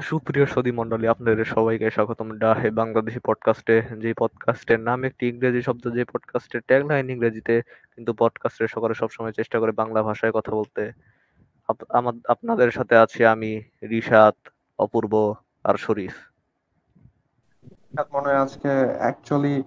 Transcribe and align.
সুপ্রিয় 0.00 0.46
সদী 0.46 0.70
মণ্ডলী 0.70 1.06
আপনাদের 1.06 1.44
সবাইকে 1.44 1.90
স্বাগতম। 1.90 2.38
ডাহে 2.38 2.70
বাংলাদেশি 2.70 3.18
পডকাস্টে 3.18 3.82
যে 3.98 4.14
পডকাস্টের 4.14 4.80
নাম 4.80 5.04
একটি 5.04 5.28
ইংরেজি 5.28 5.62
শব্দ 5.62 5.94
যে 5.94 6.04
পডকাস্টের 6.04 6.60
ট্যাগলাইন 6.60 7.10
ইংরেজিতে 7.10 7.62
কিন্তু 7.94 8.12
পডকাস্টের 8.12 8.68
সকলে 8.68 8.94
সবসময় 8.94 9.32
চেষ্টা 9.32 9.58
করে 9.58 9.72
বাংলা 9.72 10.02
ভাষায় 10.02 10.32
কথা 10.32 10.52
বলতে। 10.52 10.92
আপ- 11.68 11.84
আমা- 11.88 12.32
আপনাদের 12.32 12.70
সাথে 12.70 12.96
আছি 12.96 13.24
আমি 13.24 13.62
রিশাদ 13.82 14.48
অপূর্ব 14.78 15.34
আর 15.64 15.74
শরীফ। 15.76 16.12
মনে 18.12 18.28
হয় 18.28 18.36
আজকে 18.36 18.68
অ্যাকচুয়ালি 18.98 19.62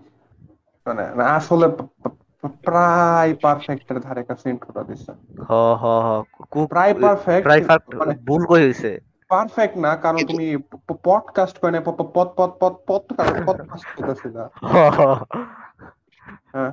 মানে 0.86 1.24
আসলে 1.24 1.68
প্রায় 2.48 3.36
পারফেক্টের 3.42 4.00
ধারে 4.00 4.24
কাছে 4.24 4.50
ইন্ট্রোটা 4.50 4.84
দিচ্ছে 4.84 5.12
হ 5.50 5.52
হ 5.52 5.86
হ। 5.86 6.24
প্রায় 6.68 6.94
পারফেক্ট 7.02 7.44
প্রায় 7.44 7.64
মানে 7.94 8.14
ভুল 8.28 8.46
কই 8.46 8.62
হয়েছে 8.62 9.11
পারফেক্ট 9.32 9.78
না 9.78 9.96
কারণ 9.96 10.20
তুমি 10.26 10.48
পডকাস্ট 11.04 11.56
করে 11.58 11.72
না 11.72 11.82
পদ 11.82 12.00
পদ 12.14 12.28
পদ 12.38 12.52
পদ 12.88 13.02
পডকাস্ট 13.46 13.88
করতেছি 13.96 14.28
না। 14.30 14.44
হ্যাঁ। 16.54 16.72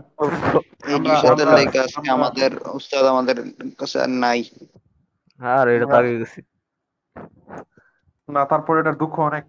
আমাদের 2.08 2.50
উস্তাদ 2.70 3.04
আমাদের 3.04 3.36
কাছে 3.78 4.00
আর 4.00 4.10
নাই। 4.18 4.40
আর 5.40 5.68
এটা 5.68 5.86
তো 5.86 5.94
আগে 5.94 6.18
গেছি। 6.18 6.40
না 8.28 8.44
তারপরে 8.44 8.80
এটা 8.80 8.92
দুঃখ 8.92 9.18
অনেক 9.20 9.44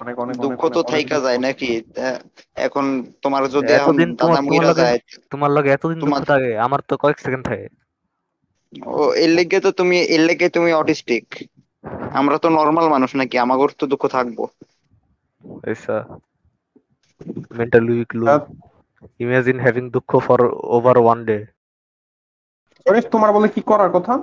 অনেক 0.00 0.18
অনেক 0.18 0.36
দুঃখ 0.36 0.60
তো 0.68 0.82
থাইকা 0.82 1.20
যায় 1.20 1.38
নাকি? 1.38 1.70
আহ, 2.00 2.18
এখন 2.56 2.84
তোমার 3.22 3.48
যদি 3.48 3.72
এখন 3.72 3.94
এতদিন 3.94 4.10
তোমার- 4.16 4.74
যায় 4.74 4.98
তোমার 5.30 5.50
লগে 5.50 5.70
এতদিন 5.70 5.98
দুঃখ 5.98 6.08
তোমার- 6.08 6.24
থাকে 6.24 6.58
আমার 6.58 6.80
তো 6.88 6.96
কয়েক 6.96 7.18
সেকেন্ড 7.18 7.44
থাকে। 7.46 7.66
ও 8.86 9.14
এর 9.14 9.30
লেগে 9.30 9.60
তো 9.60 9.72
তুমি 9.72 9.96
এর 10.06 10.20
লেগে 10.20 10.48
তুমি 10.48 10.72
অটিস্টিক 10.72 11.24
আমরা 12.14 12.36
তো 12.38 12.48
নর্মাল 12.58 12.86
মানুষ 12.88 13.10
নাকি? 13.20 13.36
আমাগর 13.44 13.70
তো 13.78 13.84
দুঃখ 13.92 14.02
থাকব। 14.16 14.38
ऐसा 15.72 15.96
mentally 17.58 17.92
weak 17.98 18.12
look. 18.18 18.28
হ্যাঁ। 18.28 18.42
Imagine 19.24 19.58
having 19.66 19.86
দুঃখ 19.96 20.10
for 20.26 20.40
over 20.76 20.94
one 21.12 21.22
day. 21.30 21.42
শরীফ, 22.86 23.06
তোমার 23.14 23.30
বলে 23.32 23.48
কি 23.48 23.60
করার 23.70 23.90
কথা? 23.96 24.14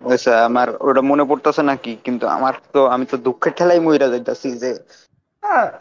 আচ্ছা 0.00 0.32
আমার 0.44 0.68
ওটা 0.88 1.02
মনে 1.10 1.24
পড়তেছে 1.24 1.62
নাকি? 1.62 1.92
কিন্তু 2.04 2.24
আমার 2.36 2.54
তো 2.72 2.80
আমি 2.94 3.04
তো 3.06 3.16
দুঃখের 3.26 3.52
ঠেলাই 3.52 3.80
মইরা 3.80 4.08
যাইতাছি 4.08 4.48
যে 4.62 4.70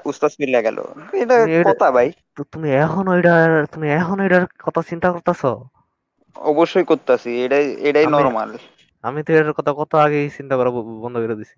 উস্তাদ 0.05 0.31
মিলে 0.39 0.59
গেল। 0.67 0.77
এটা 1.21 1.35
কথা 1.69 1.87
ভাই। 1.91 2.07
তো 2.35 2.41
তুমি 2.51 2.69
এখন 2.85 3.05
ওইটার 3.13 3.49
তুমি 3.73 3.87
এখন 3.99 4.17
ওইটার 4.23 4.45
কথা 4.65 4.81
চিন্তা 4.89 5.07
করতেছ? 5.11 5.41
অবশ্যই 6.35 6.85
করতেছি। 6.91 7.31
এটাই 7.45 7.65
এটাই 7.89 8.07
নরমাল 8.15 8.51
আমি 9.03 9.19
তো 9.25 9.31
এটার 9.33 9.55
কথা 9.57 9.71
কত 9.79 9.91
আগেই 10.05 10.27
চিন্তা 10.37 10.55
করা 10.57 10.69
বন্ধ 11.03 11.15
করে 11.23 11.35
দিছি। 11.39 11.57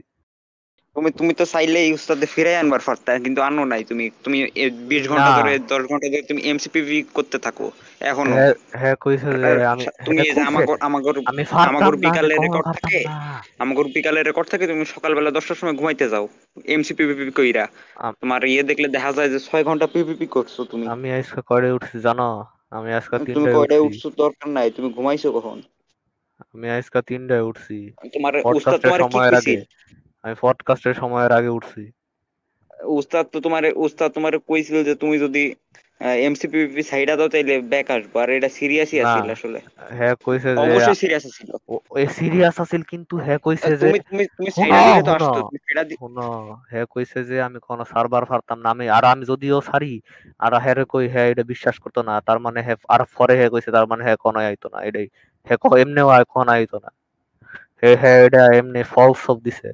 তুমি 0.96 1.10
তুমি 1.18 1.34
তো 1.34 1.46
চাইলে 1.54 1.78
এই 1.82 1.92
উস্তাদে 1.94 2.26
ফিরাই 2.34 2.58
আনবার 2.62 2.82
পারতা 2.88 3.12
কিন্তু 3.26 3.40
আনো 3.42 3.64
নাই 3.66 3.82
তুমি। 3.90 4.06
তুমি 4.24 4.38
বিশ 4.90 5.04
ঘণ্টা 5.08 5.32
ধরে 5.38 5.52
দশ 5.72 5.82
ঘণ্টা 5.90 6.08
ধরে 6.08 6.24
তুমি 6.30 6.42
এমসিপিভি 6.48 6.98
করতে 7.16 7.38
থাকো 7.46 7.66
এখনও। 8.12 8.40
হ্যাঁ 8.40 8.52
হ্যাঁ 8.80 8.96
কইছে 9.04 9.30
যে 9.36 9.50
আমি 9.74 9.86
তুমি 10.06 10.24
হ্যাঁ 10.36 10.38
আমাগর 10.50 10.76
আমাগর 10.88 11.16
আমি 11.30 11.42
আমাগর 11.70 11.94
বিকালে 12.04 12.36
রেকর্ড 12.38 12.68
থাকে। 12.76 13.00
আমাগর 13.64 13.86
বিকালে 13.96 14.20
রেকর্ড 14.22 14.48
থাকে 14.52 14.66
তুমি 14.68 14.84
সকালবেলা 14.94 15.30
দশটার 15.32 15.60
সময় 15.60 15.76
ঘুমাইতে 15.76 16.06
যাও। 16.14 16.26
এমসিপিভি 16.68 17.14
কইরা। 17.32 17.66
তোমার 18.22 18.42
ইয়ে 18.46 18.64
দেখলে 18.70 18.88
দেখা 18.96 19.12
যায় 19.18 19.30
যে 19.30 19.40
ছয় 19.48 19.64
ঘণ্টা 19.64 19.86
পিপিপি 19.94 20.28
করছ 20.36 20.56
তুমি। 20.72 20.90
আমি 20.92 21.08
আজকে 21.18 21.40
কয়ডে 21.50 21.70
উঠছি 21.72 21.98
জানো? 22.06 22.24
আমি 22.72 22.90
আজকে 22.98 23.18
তুমি 23.18 23.26
তিনটায় 23.28 23.58
উঠছো 23.86 24.08
দরকার 24.16 24.48
নাই 24.50 24.68
তুমি 24.76 24.90
ঘুমাইছো 24.96 25.30
কখন? 25.38 25.58
আমি 26.48 26.68
আজকে 26.72 27.00
তিনটায় 27.08 27.44
উঠছি। 27.44 27.78
তোমার 28.14 28.34
উস্তাদ 28.52 28.80
তোমার 28.84 29.02
কি 29.12 29.18
আগে 29.32 29.56
আমি 30.24 30.36
পডকাস্টের 30.42 30.94
সময়ের 30.94 31.32
আগে 31.40 31.52
উঠছি। 31.58 31.82
উস্তাদ 32.96 33.26
তো 33.34 33.38
তোমার 33.46 33.64
উস্তাদ 33.86 34.10
তোমার 34.12 34.34
কইছিল 34.50 34.78
যে 34.84 34.94
তুমি 35.02 35.16
যদি 35.26 35.44
এমসিপিপি 36.22 36.82
সাইডা 36.84 37.14
দাও 37.16 37.30
তাইলে 37.34 37.54
ব্যাক 37.72 37.88
আসব। 37.96 38.14
আর 38.16 38.30
এটা 38.38 38.50
সিরিয়াসই 38.58 38.98
না। 39.00 39.04
আছিল 39.06 39.28
আসলে। 39.36 39.60
হ্যাঁ 39.98 40.16
কইছে 40.26 40.50
যে 40.58 40.62
অবশ্যই 40.64 40.98
সিরিয়াস 41.02 41.24
আছিল 41.30 41.50
সিরিয়াস 42.16 42.56
আছিল 42.64 42.82
কিন্তু 42.92 43.14
হ্যাঁ 43.26 43.40
কইছে 43.46 43.72
যে 43.74 43.88
তুমি 44.02 44.24
তুমি 44.38 44.50
সাইডা 44.58 44.80
দিলে 44.88 45.02
তো। 45.02 45.12
আসতো 45.18 45.40
সাইডা 45.66 45.84
দি 45.84 45.96
শোনো 45.96 46.28
হ্যাঁ 46.72 46.86
কইছে 46.94 47.20
যে 47.24 47.38
আমি 47.42 47.60
কোনো 47.68 47.84
সার্ভার 47.86 48.24
পারতাম 48.26 48.58
না 48.64 48.68
আমি 48.70 48.86
আর 48.90 49.04
আমি 49.06 49.24
যদিও 49.26 49.58
সারি 49.62 49.94
আর 50.40 50.52
হ্যাঁ 50.64 50.76
কই 50.94 51.06
হ্যাঁ 51.14 51.28
এটা 51.32 51.44
বিশ্বাস 51.54 51.76
করতো 51.84 52.00
না 52.02 52.14
তার 52.28 52.40
মানে 52.40 52.60
হ্যাঁ 52.66 52.78
আর 52.90 53.02
পরে 53.18 53.34
হ্যাঁ 53.40 53.52
কইছে 53.54 53.70
তার 53.72 53.86
মানে 53.88 54.02
হ্যাঁ 54.04 54.18
কোনো 54.18 54.38
আইতো 54.42 54.68
না 54.74 54.80
এটাই। 54.90 55.08
হ্যাঁ 55.48 55.60
ক 55.62 55.66
এমনিও 55.82 56.08
কোন 56.32 56.48
আইতো 56.56 56.78
না। 56.84 56.90
হ্যাঁ 57.80 57.98
হ্যাঁ 58.02 58.20
এটা 58.26 58.42
এমনি 58.60 58.82
ফলস 58.92 59.18
সব 59.26 59.38
দিছে। 59.46 59.68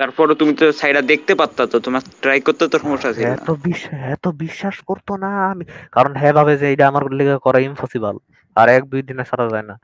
তারপরে 0.00 0.32
তুমি 0.40 0.52
তো 0.58 0.64
সাইডা 0.80 1.00
দেখতে 1.10 1.32
পারতা 1.40 1.62
তো 1.68 1.76
তোমার 1.84 2.02
ট্রাই 2.22 2.38
করতে 2.46 2.64
তো 2.66 2.76
সমস্যা 2.80 3.10
ছিল 3.16 3.28
হ্যাঁ 3.28 3.36
না। 3.38 3.46
তো 3.46 3.52
বিশ্বাস 3.64 3.94
হ্যাঁ 3.96 4.16
তো 4.18 4.28
বিশ্বাস 4.44 4.76
করতো 4.88 5.12
না 5.18 5.30
আমি। 5.52 5.64
কারণ 5.92 6.12
হ্যাঁ 6.20 6.34
ভাবে 6.38 6.52
যে 6.60 6.66
এটা 6.72 6.84
আমার 6.90 7.04
লেগে 7.18 7.36
করা 7.44 7.58
ইম্পসিবল 7.62 8.16
আর 8.56 8.66
এক 8.70 8.82
দুই 8.90 9.02
দিনে 9.04 9.22
ছাড়া 9.26 9.46
যায় 9.48 9.66
না। 9.70 9.74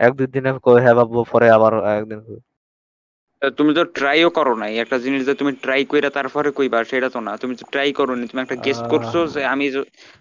এক 0.00 0.12
দুই 0.16 0.26
দিনে 0.28 0.50
হ্যাঁ 0.76 0.96
ভাববো 0.98 1.20
পরে 1.32 1.46
আবার 1.56 1.72
একদিন 1.94 2.20
তুমি 3.58 3.72
তো 3.74 3.82
ট্রাইও 3.96 4.28
করো 4.30 4.54
নাই। 4.56 4.72
একটা 4.78 4.96
জিনিস 4.98 5.20
যে 5.28 5.34
তুমি 5.34 5.52
ট্রাই 5.64 5.82
কইরা 5.84 6.10
তারপরে 6.10 6.48
কইবা 6.50 6.78
সেটা 6.84 7.08
তো 7.10 7.20
না। 7.20 7.32
তুমি 7.36 7.54
তো 7.56 7.64
ট্রাই 7.72 7.88
করো 7.92 8.12
নি 8.14 8.24
তুমি 8.26 8.40
একটা 8.42 8.56
গেস 8.56 8.78
করছ 8.88 9.12
যে 9.34 9.40
আমি 9.44 9.66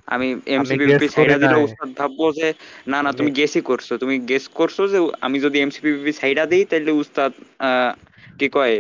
আমি 0.08 0.28
এমসিপিপি 0.48 1.08
সাইডা 1.08 1.36
দিলে। 1.38 1.58
উস্তাদ 1.68 1.90
ভাববো 2.00 2.26
যে 2.32 2.48
না 2.88 3.00
না 3.06 3.10
তুমি 3.14 3.30
গেসই 3.32 3.62
করছ। 3.62 3.88
তুমি 3.94 4.16
গেস 4.30 4.46
করছ 4.60 4.78
যে 4.94 5.00
আমি 5.22 5.38
যদি 5.40 5.58
এমসিপিপি 5.60 6.12
সাইডা 6.22 6.44
দেই 6.46 6.64
তাহলে 6.66 6.92
উস্তাদ 7.04 7.32
আহ, 7.60 7.92
কি 8.40 8.48
কয়? 8.50 8.76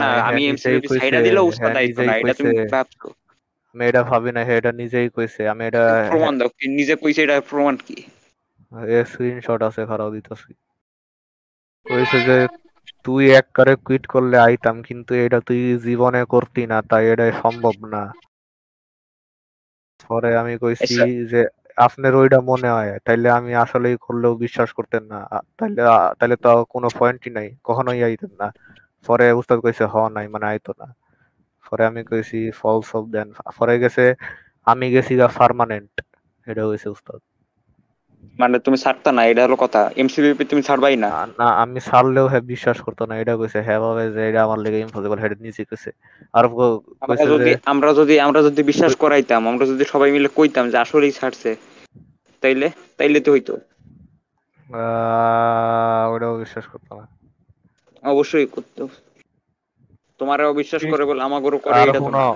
না 0.00 0.08
হ্যাঁ 0.08 0.20
আমি 0.28 0.42
এমসিপিপি 0.46 0.88
সাইডা 1.00 1.18
দিলে 1.20 1.40
উস্তাদ 1.40 1.70
হ্যাঁ 1.70 1.82
আইতো 1.82 2.00
না। 2.02 2.12
এটা 2.16 2.34
তুমি 2.34 2.52
ভাবছ। 2.74 3.00
আমি 3.74 3.82
এটা 3.86 4.02
ভাবি 4.02 4.30
না 4.32 4.40
হ্যাঁ 4.46 4.58
এটা 4.60 4.72
নিজেই 4.72 5.08
কইছে। 5.16 5.42
আমি 5.48 5.62
এটা 5.70 5.82
প্রমাণ 6.10 6.32
দাও 6.38 6.48
কি 6.56 6.64
নিজে 6.78 6.94
কইছে 7.02 7.20
এটা 7.22 7.36
প্রমাণ 7.50 7.76
কি? 7.86 7.96
এ 8.90 8.98
স্ক্রিনশট 9.04 9.60
আছে 9.68 9.80
খারাপ 9.86 10.08
দিতেছি। 10.16 10.50
কইছে 11.86 12.18
যে 12.28 12.36
তুই 13.04 13.24
এক 13.34 13.46
করে 13.54 13.72
কুইট 13.84 14.04
করলে 14.06 14.36
আইতাম 14.38 14.76
কিন্তু 14.88 15.12
এটা 15.24 15.38
তুই 15.48 15.60
জীবনে 15.86 16.20
করতি 16.32 16.62
না 16.70 16.76
তাই 16.90 17.04
এটা 17.12 17.24
সম্ভব 17.42 17.76
না। 17.92 18.02
পরে 20.04 20.30
আমি 20.36 20.54
কইছি 20.62 20.94
আচ্ছা। 20.96 21.04
যে 21.30 21.40
আপনার 21.78 22.12
ওইটা 22.14 22.38
মনে 22.50 22.68
হয় 22.76 22.90
তাইলে 23.06 23.28
আমি 23.38 23.52
আসলেই 23.64 23.96
করলেও 24.06 24.32
বিশ্বাস 24.44 24.68
করতেন 24.78 25.02
না। 25.12 25.18
তাইলে 25.58 25.80
তাইলে 26.18 26.36
তো 26.44 26.50
কোনো 26.74 26.88
পয়েন্টই 26.98 27.30
নাই 27.36 27.48
কখনোই 27.64 28.00
আইতেন 28.08 28.32
না। 28.40 28.46
পরে 29.06 29.26
উস্তাদ 29.40 29.58
কইছে 29.64 29.84
হ 29.92 29.96
নাই 30.16 30.26
মানে 30.34 30.46
আইতো 30.52 30.70
না। 30.80 30.86
পরে 31.66 31.82
আমি 31.86 32.02
কইছি 32.10 32.38
ফলস 32.60 32.88
অফ 32.94 33.04
দেন 33.14 33.28
পরে 33.58 33.74
গেছে 33.82 34.04
আমি 34.66 34.86
গেছি 34.94 35.12
গা 35.20 35.26
পার্মানেন্ট 35.38 35.92
এটা 36.46 36.62
হইছে 36.66 36.88
উস্তাদ। 36.88 37.20
মানে 38.38 38.58
তুমি 38.58 38.78
ছাড়তা 38.78 39.12
না 39.12 39.24
এটা 39.24 39.42
হলো 39.42 39.56
কথা। 39.56 39.90
এমসিপিপি 39.96 40.44
তুমি 40.44 40.62
ছাড়বাই 40.62 40.96
না। 40.96 41.10
না 41.38 41.44
আমি 41.62 41.80
ছাড়লেও 41.80 42.26
হ্যাঁ 42.26 42.40
বিশ্বাস 42.40 42.80
করতো 42.80 43.06
না 43.06 43.14
এটা 43.16 43.36
কইছে 43.36 43.62
হ্যাঁ 43.62 43.80
ভাবে 43.80 44.10
যে 44.10 44.28
এটা 44.28 44.42
আমার 44.44 44.58
লেগে 44.58 44.78
ইম্পসিবল 44.78 45.18
হেড 45.18 45.40
নিচে 45.40 45.64
কইছে। 45.64 45.90
আর 46.34 46.44
কইছে 47.08 47.26
যদি 47.26 47.50
আমরা 47.64 47.94
যদি 47.94 48.20
আমরা 48.20 48.42
যদি 48.42 48.62
বিশ্বাস 48.62 48.94
করাইতাম 48.94 49.48
আমরা 49.48 49.66
যদি 49.66 49.84
সবাই 49.84 50.12
মিলে 50.12 50.28
কইতাম 50.36 50.70
যে 50.70 50.76
আসলেই 50.76 51.12
ছাড়ছে 51.12 51.50
তাইলে 52.42 52.70
তাইলে 52.96 53.20
তো 53.20 53.32
হইতো। 53.32 53.54
আহ, 54.68 56.12
ওটাও 56.12 56.38
বিশ্বাস 56.38 56.64
করতো 56.66 56.94
না। 56.94 57.04
অবশ্যই 58.02 58.46
করতো। 58.46 58.82
তোমার 60.20 60.44
অবিশ্বাস 60.44 60.82
করে 60.90 61.04
বলে 61.04 61.22
আমাগরও 61.22 61.58
করে 61.58 61.82
এটা 61.82 62.00
না। 62.00 62.34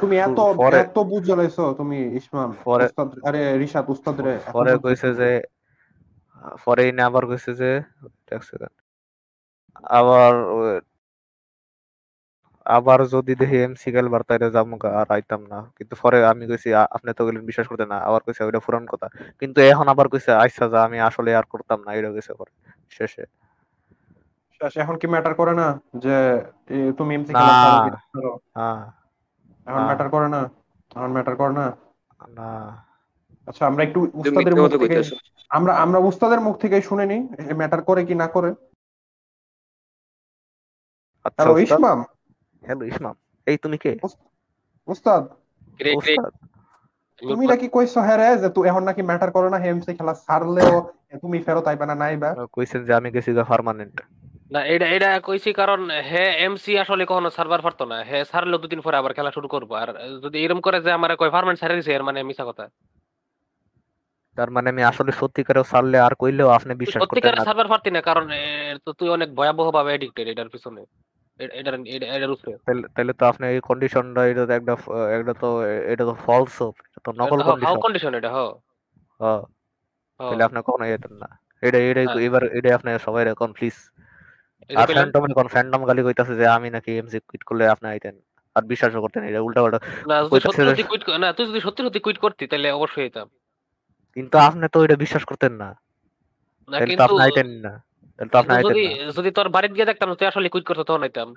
তুমি। 0.00 0.18
এত 0.18 0.38
এত 0.74 0.98
বুঝে 0.98 1.36
লাইছো 1.36 1.74
তুমি 1.78 1.98
ইসমাম 2.16 2.56
পরে- 2.64 2.84
উস্তাদ 2.84 3.08
আরে 3.24 3.58
রিশাদ 3.58 3.90
উস্তাদ 3.90 4.20
রে 4.20 4.38
পরে 4.52 4.78
কইছে 4.78 5.14
যে 5.14 5.42
পরে 6.64 6.88
এনে 6.88 7.02
আবার 7.02 7.26
কইছে 7.26 7.54
যে 7.54 7.82
এক 8.30 8.42
আবার 9.82 10.32
আবার 12.64 13.06
যদি 13.06 13.34
দেখি 13.34 13.56
এমসি 13.56 13.92
খেলবার 13.92 14.22
তাইলে 14.22 14.50
যাব 14.50 14.78
গা, 14.82 14.88
আর 15.00 15.06
আইতাম 15.08 15.46
না। 15.46 15.72
কিন্তু 15.76 15.96
পরে 16.02 16.26
আমি 16.26 16.46
কইছি 16.46 16.74
আপনি 16.74 17.12
তো 17.12 17.26
গেলেন 17.26 17.46
বিশ্বাস 17.46 17.66
করতে 17.66 17.86
না। 17.86 17.98
আবার 17.98 18.20
কইছে 18.22 18.44
ওইটা 18.44 18.58
পুরান 18.58 18.86
কথা। 18.86 19.08
কিন্তু 19.40 19.60
এখন 19.60 19.88
আবার 19.88 20.08
কইছে 20.08 20.32
আইসা 20.32 20.68
যা 20.68 20.84
আমি 20.84 21.00
আসলে 21.00 21.36
আর 21.36 21.42
করতাম 21.50 21.82
না। 21.86 21.94
এটা 21.94 22.10
কইছে 22.12 22.34
পরে 22.34 22.52
শেষে। 22.90 23.24
শেষ, 24.60 24.74
এখন 24.82 24.96
কি 25.00 25.06
ম্যাটার 25.14 25.34
করে 25.40 25.52
না 25.60 25.66
যে 26.04 26.16
তুমি 26.98 27.10
এমসি। 27.16 27.32
কি 27.32 27.44
না। 27.44 28.00
হ্যাঁ 28.56 28.80
এখন 29.68 29.82
ম্যাটার 29.88 30.08
করে 30.14 30.28
না? 30.34 30.40
এখন 30.96 31.10
ম্যাটার 31.16 31.34
করে 31.40 31.52
না? 31.60 31.66
না। 32.38 32.50
আচ্ছা 33.48 33.62
আমরা 33.70 33.82
একটু 33.86 33.98
উস্তাদের 34.20 34.54
মুখ 34.56 34.70
থেকে 34.82 34.98
আমরা 35.56 35.72
আমরা 35.84 35.98
উস্তাদের 36.10 36.40
মুখ 36.46 36.54
থেকে 36.62 36.76
শুনে 36.88 37.04
নি 37.12 37.18
ম্যাটার 37.60 37.80
করে 37.88 38.00
কি 38.08 38.14
না 38.22 38.26
করে। 38.36 38.50
আচ্ছা 41.24 41.42
হ্যালো 41.42 41.54
ইসমাম? 41.66 41.98
হ্যালো 42.64 42.84
ইসমাম। 42.92 43.14
এই 43.46 43.56
তুমি 43.64 43.76
কে? 43.84 43.92
উস্তাদ? 44.88 45.22
তুমি 47.22 47.44
নাকি 47.52 47.66
কইছো 47.74 47.98
হ্যাঁ 48.06 48.18
রে 48.20 48.28
যে 48.42 48.48
তুই 48.54 48.64
এখন 48.70 48.82
নাকি 48.88 49.02
ম্যাটার 49.10 49.30
করে 49.36 49.48
না 49.54 49.58
এমসি 49.70 49.92
খেলা 49.98 50.14
ছাড়লেও 50.24 50.74
তুমি 51.22 51.38
ফেরত 51.46 51.66
আইবা 51.70 51.84
না 51.90 51.94
নাইবা? 52.02 52.30
কইছেন 52.56 52.80
যে 52.86 52.92
আমি 52.98 53.08
গেছি 53.14 53.30
গা 53.36 53.44
পার্মানেন্ট 53.52 53.96
না 54.50 54.60
এটা 54.74 54.86
এটা 54.96 55.08
কইছি 55.28 55.50
কারণ 55.52 55.80
হে 56.10 56.24
এমসি 56.46 56.72
আসলে 56.82 57.02
কখনো 57.10 57.28
সার্ভার 57.36 57.60
পারতো 57.66 57.84
না। 57.84 57.96
হে 58.10 58.18
সারলো 58.24 58.56
দুদিন 58.62 58.80
পরে 58.80 58.96
আবার 58.96 59.12
খেলা 59.12 59.30
শুরু 59.36 59.48
করব। 59.54 59.70
আর 59.82 59.88
যদি 60.24 60.36
এরকম 60.44 60.60
করে 60.60 60.78
যে 60.86 60.90
আমার 60.98 61.10
কয় 61.20 61.32
ফার্মেন্ট 61.36 61.58
সারে 61.60 61.74
দিছে 61.78 61.90
এর 61.92 62.02
মানে 62.08 62.18
মিছা 62.28 62.44
কথা। 62.50 62.64
তার 64.36 64.50
মানে 64.50 64.68
আমি 64.72 64.82
আসলে 64.90 65.12
সত্যিকারেও 65.20 65.64
ছাড়লে 65.70 65.98
আর 66.06 66.12
কইলেও 66.14 66.48
আপনি 66.48 66.72
বিশ্বাস 66.82 67.00
সত্যিকার 67.02 67.34
না। 67.38 67.46
সার্ভার 67.48 67.68
পারতি 67.72 67.90
না 67.90 68.00
কারণ 68.08 68.26
তো 68.84 68.90
তুই 68.98 69.08
অনেক 69.16 69.28
ভয়াবহ 69.38 69.66
ভাবে 69.76 69.90
এডিক্টেড 69.92 70.26
এটার 70.28 70.48
পিছনে। 70.48 70.82
এটার 71.40 71.74
এটার 72.16 72.30
উপরে। 72.34 72.52
তাহলে 72.94 73.12
তো 73.20 73.24
আপনি 73.26 73.44
এই 73.54 73.60
কন্ডিশনটা 73.60 74.22
এটা 74.30 74.42
তো 74.46 74.52
একটা 74.58 74.74
একটা 75.18 75.32
তো 75.42 75.48
এটা 75.92 76.04
তো 76.04 76.14
ফলস 76.26 76.54
এটা 76.86 77.00
তো 77.06 77.10
নকল 77.20 77.38
কন্ডিশন 77.40 77.66
হাউ 77.66 77.76
কন্ডিশন 77.84 78.12
এটা 78.18 78.30
হ্যাঁ 78.34 78.52
হ। 79.20 79.24
তাহলে 80.20 80.42
আপনি 80.48 80.58
কখনো 80.68 80.84
যেতেন 80.92 81.14
না। 81.22 81.28
এটা 81.62 81.78
এটা 81.90 82.02
হ্যাঁ। 82.02 82.20
এবার 82.26 82.42
এটা 82.58 82.68
আপনি 82.78 82.88
সবাই 83.06 83.22
এখন 83.34 83.50
প্লিজ 83.58 83.76
আর 84.76 84.86
ফ্যান্টম 84.86 85.30
এখন 85.30 85.48
ফ্যান্টম 85.48 85.84
গালি 85.84 86.02
কইতাছে 86.02 86.34
যে 86.34 86.46
আমি 86.46 86.70
নাকি 86.70 86.98
এমসি 86.98 87.20
কুইট 87.20 87.42
করলে 87.42 87.68
আপনি 87.68 87.88
আইতেন। 87.88 88.20
আর 88.54 88.62
বিশ্বাসও 88.62 89.00
করতেন 89.00 89.24
এটা 89.24 89.40
উল্টা 89.40 89.62
পাল্টা 89.62 89.78
না 91.18 91.32
তুই 91.32 91.46
যদি 91.46 91.60
সত্যি 91.60 91.84
সত্যি 91.84 92.00
কুইট 92.00 92.18
করতি 92.18 92.46
তাহলে 92.46 92.70
অবশ্যই 92.70 93.02
হইতাম। 93.02 93.28
কিন্তু 94.14 94.38
আপনি 94.38 94.68
তো 94.72 94.84
এটা 94.84 94.96
বিশ্বাস 94.96 95.24
করতেন 95.24 95.52
না। 95.52 95.64
না 96.68 96.78
তাহলে 96.78 96.96
তো 96.96 97.02
আপনি 97.02 97.22
আইতেন 97.22 97.46
না। 97.46 97.82
তাহলে 98.16 98.30
তো 98.30 98.38
আপনি 98.38 98.54
আইতেন 98.54 98.70
যদি 98.70 99.12
যদি 99.16 99.30
তোর 99.30 99.48
বাড়িতে 99.48 99.74
গিয়ে 99.74 99.86
দেখতাম 99.86 100.14
তুই 100.14 100.28
আসলে 100.28 100.48
কুইট 100.48 100.66
করতে 100.66 100.84
তখন 100.84 101.00
হইতাম। 101.00 101.34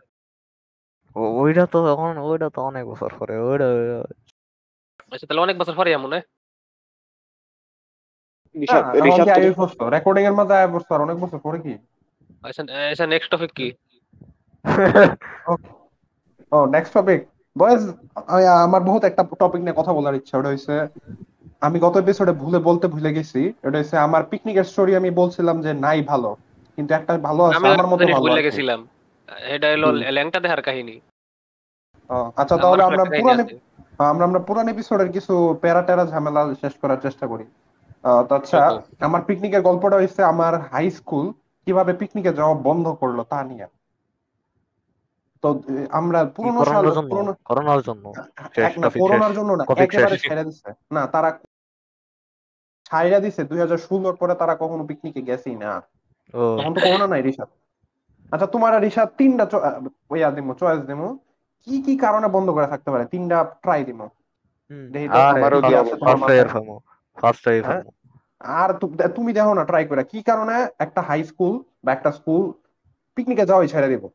ও- 1.15 1.41
ওইটা 1.41 1.65
তো 1.65 1.93
এখন 1.93 2.17
ওইটা 2.17 2.49
তো 2.49 2.61
অনেক 2.61 2.85
বছর 2.85 3.11
পরে 3.19 3.37
ওইটা 3.37 3.65
আচ্ছা 5.11 5.27
তাহলে 5.27 5.41
অনেক 5.41 5.57
বছর 5.57 5.73
পরে 5.73 5.91
এমন 5.91 6.13
হ্যাঁ, 8.69 8.93
রেকর্ডিং 9.89 10.25
এর 10.25 10.33
মধ্যে 10.33 10.55
অনেক 10.89 11.17
বছর 11.17 11.39
পরে 11.39 11.59
কি? 11.59 11.77
নেক্সট 13.13 13.29
টপিক 13.33 13.51
কি? 13.59 13.67
ও 16.51 16.57
নেক্সট 16.75 16.91
টপিক 16.97 17.19
বয়েজ 17.55 17.81
আমার 18.67 18.81
বহুত 18.89 19.03
একটা 19.09 19.23
টপিক 19.41 19.61
নিয়ে 19.63 19.79
কথা 19.79 19.91
বলার 19.97 20.17
ইচ্ছা। 20.19 20.35
ওটা 20.37 20.51
হইছে 20.53 20.73
আমি 21.67 21.77
গত 21.85 21.95
এপিসোডে 22.03 22.33
ভুলে 22.41 22.59
বলতে 22.69 22.85
ভুলে 22.93 23.11
গেছি। 23.17 23.41
এটা 23.65 23.77
হচ্ছে 23.79 23.97
আমার 24.07 24.21
পিকনিকের 24.31 24.67
স্টোরি 24.71 24.93
আমি 24.99 25.09
বলছিলাম 25.21 25.55
যে 25.65 25.71
নাই 25.85 25.99
ভালো। 26.11 26.29
কিন্তু 26.75 26.91
একটা 26.99 27.13
ভালো 27.27 27.41
আছে 27.47 27.65
আমার 27.73 27.89
মতো 27.91 28.03
ভালো 28.15 28.25
ভুলে 28.25 28.45
গেছিলাম। 28.47 28.79
এটা 29.55 29.67
হলো 29.73 29.87
ল্যাংটা 30.17 30.39
দেখার 30.43 30.61
কাহিনী। 30.67 30.95
আচ্ছা 32.41 32.55
তাহলে 32.63 32.83
আমরা 32.89 33.03
পুরান 33.17 33.39
আমরা 34.11 34.23
আমরা 34.29 34.41
পুরান 34.47 34.67
এপিসোডের 34.73 35.09
কিছু 35.15 35.33
প্যারা 35.61 35.81
ট্যারা 35.87 36.03
ঝামেলা 36.11 36.41
শেষ 36.61 36.73
করার 36.81 36.99
চেষ্টা 37.05 37.25
করি। 37.31 37.45
আচ্ছা 38.37 38.61
আমার 39.07 39.21
পিকনিকের 39.27 39.65
গল্পটা 39.67 39.97
হচ্ছে 40.01 40.21
আমার 40.33 40.53
হাই 40.71 40.87
স্কুল 40.99 41.25
কীভাবে 41.67 41.91
পিকনিকে 41.99 42.31
যাওয়া 42.39 42.55
বন্ধ 42.67 42.85
করল 43.01 43.19
তা 43.31 43.39
নিয়ে। 43.49 43.67
তো 45.43 45.47
আমরা 45.99 46.19
পুরোনো 46.35 46.59
সাল 46.71 46.83
করোনার 46.83 47.09
জন্য। 47.09 47.25
করোনার 47.49 47.81
জন্য 47.87 48.05
না 48.83 48.87
করোনার 49.03 49.33
জন্য 49.37 49.49
না 49.59 49.63
একেবারে 49.85 50.43
দিছে। 50.49 50.69
না 50.95 51.01
তারা 51.13 51.29
ছাইরা 52.87 53.19
দিছে 53.25 53.41
দুই 53.49 53.59
হাজার 53.63 53.79
ষোলোর 53.87 54.15
পরে 54.21 54.33
তারা 54.41 54.53
কখনো 54.63 54.83
পিকনিকে 54.89 55.21
গেছেই 55.29 55.57
না। 55.63 55.71
তখন 56.57 56.71
তো 56.75 56.79
করোনা 56.85 57.07
নাই 57.13 57.21
রিসাদ 57.27 57.49
আচ্ছা 58.33 58.47
তোমার 58.53 58.71
রিসাদ 58.85 59.09
তিনটা 59.19 59.45
ওইয়া 60.13 60.29
দিমো 60.35 60.53
চয়েস 60.61 60.81
দিমো। 60.89 61.09
কি 61.67 61.75
কি 61.85 61.93
কারণে 62.05 62.27
বন্ধ 62.35 62.47
করে 62.55 62.67
থাকতে 62.73 62.89
পারে? 62.93 63.03
তিনটা 63.13 63.37
ট্রাই 63.63 63.81
দিমো। 63.89 64.07
ফার্স্ট 66.03 66.25
ফার্স্ট 67.17 67.43
হ্যাঁ? 67.67 67.81
আর 68.43 68.73
তুমি 69.07 69.33
দেখো 69.33 69.53
না 69.53 69.65
ট্রাই 69.65 69.85
করে। 69.85 70.03
কি 70.03 70.23
কারণে? 70.23 70.67
একটা 70.79 71.01
হাই 71.01 71.23
স্কুল 71.23 71.63
বা 71.83 71.91
একটা 71.93 72.11
স্কুল 72.11 72.51
পিকনিকে 73.15 73.45
যাওয়াই 73.45 73.67
ছেড়ে 73.67 73.87
দিব। 73.87 74.09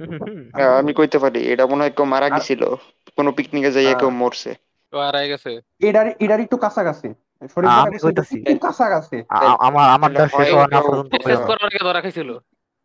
হুম 0.00 0.18
হুম। 0.18 0.50
হ্যাঁ, 0.54 0.78
আমি 0.78 0.94
কইতে 0.94 1.18
পারি 1.18 1.52
এটা 1.52 1.66
মনে 1.66 1.80
হয় 1.80 1.90
কেউ 1.90 2.04
মারা 2.04 2.28
গেছিল। 2.28 2.74
কোনো 3.16 3.32
পিকনিকে 3.32 3.70
হ্যাঁ। 3.70 3.98
কেউ 3.98 4.10
মরছে। 4.10 4.54
তো 4.90 4.98
গেছে। 5.28 5.60
এটার 5.78 6.06
এটার 6.20 6.40
একটু 6.40 6.56
কাছাকাছি। 6.56 7.14
শরীর 7.54 7.68
আমি 7.68 7.98
কইতাছি। 7.98 8.58
কাছাকাছি। 8.58 9.22
আ- 9.28 9.56
আমার 9.58 9.90
আমারটা 9.90 10.28
শেষ 10.28 10.54
হয় 10.54 10.66
না 10.66 10.80
পর্যন্ত 10.80 11.14
শেষ 11.14 11.38
করার 11.38 11.66
আগে 11.66 11.78
ধরা 11.78 12.00
খাইছিল। 12.00 12.38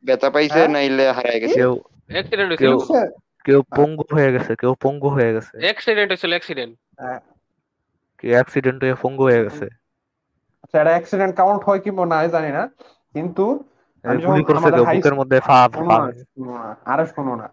ব্যথা 0.03 0.29
পাইছে 0.29 0.53
হ্যাঁ? 0.53 0.67
নাইলে 0.67 1.11
হারায় 1.11 1.39
গেছে। 1.39 1.53
কেউ 2.57 2.79
কেউ 3.49 3.61
পঙ্গু 3.77 4.05
হয়ে 4.17 4.29
গেছে 4.35 4.51
কেউ 4.61 4.71
পঙ্গু 4.83 5.09
হয়ে 5.15 5.31
গেছে। 5.35 5.53
অ্যাক্সিডেন্ট 5.65 6.09
হয়েছিল 6.11 6.31
অ্যাক্সিডেন্ট 6.35 6.73
কেউ 8.19 8.31
অ্যাক্সিডেন্ট 8.37 8.79
হয়ে 8.83 8.95
পঙ্গু 9.03 9.23
হয়ে 9.29 9.41
গেছে। 9.45 9.65
আচ্ছা 10.63 10.77
এটা 10.81 10.91
অ্যাক্সিডেন্ট 10.95 11.33
কাউন্ট 11.39 11.61
হয় 11.67 11.79
কি 11.83 11.89
না 12.13 12.17
জানি 12.35 12.51
না। 12.57 12.63
কিন্তু 13.15 13.45
আমি 14.05 14.19
গুলি 14.27 14.41
যখন 14.41 14.47
করছে 14.47 14.59
আমাদের 14.61 14.77
কেউ 14.77 14.85
হাই 14.87 14.95
বুকের 14.97 15.15
মধ্যে 15.19 15.37
ফা 15.47 15.57
ফা 15.87 15.97
আরে 16.91 17.05
শোনো 17.13 17.33
না। 17.41 17.47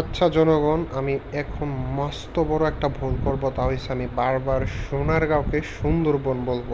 আচ্ছা 0.00 0.26
জনগণ 0.36 0.80
আমি 0.98 1.14
এখন 1.42 1.68
মস্ত 1.98 2.34
বড় 2.50 2.62
একটা 2.72 2.88
ভুল 2.98 3.14
করব 3.26 3.42
তা 3.56 3.62
হচ্ছে 3.68 3.90
আমি 3.96 4.06
বারবার 4.20 4.60
সোনারগাঁওকে 4.84 5.58
সুন্দরবন 5.78 6.38
বলব। 6.50 6.70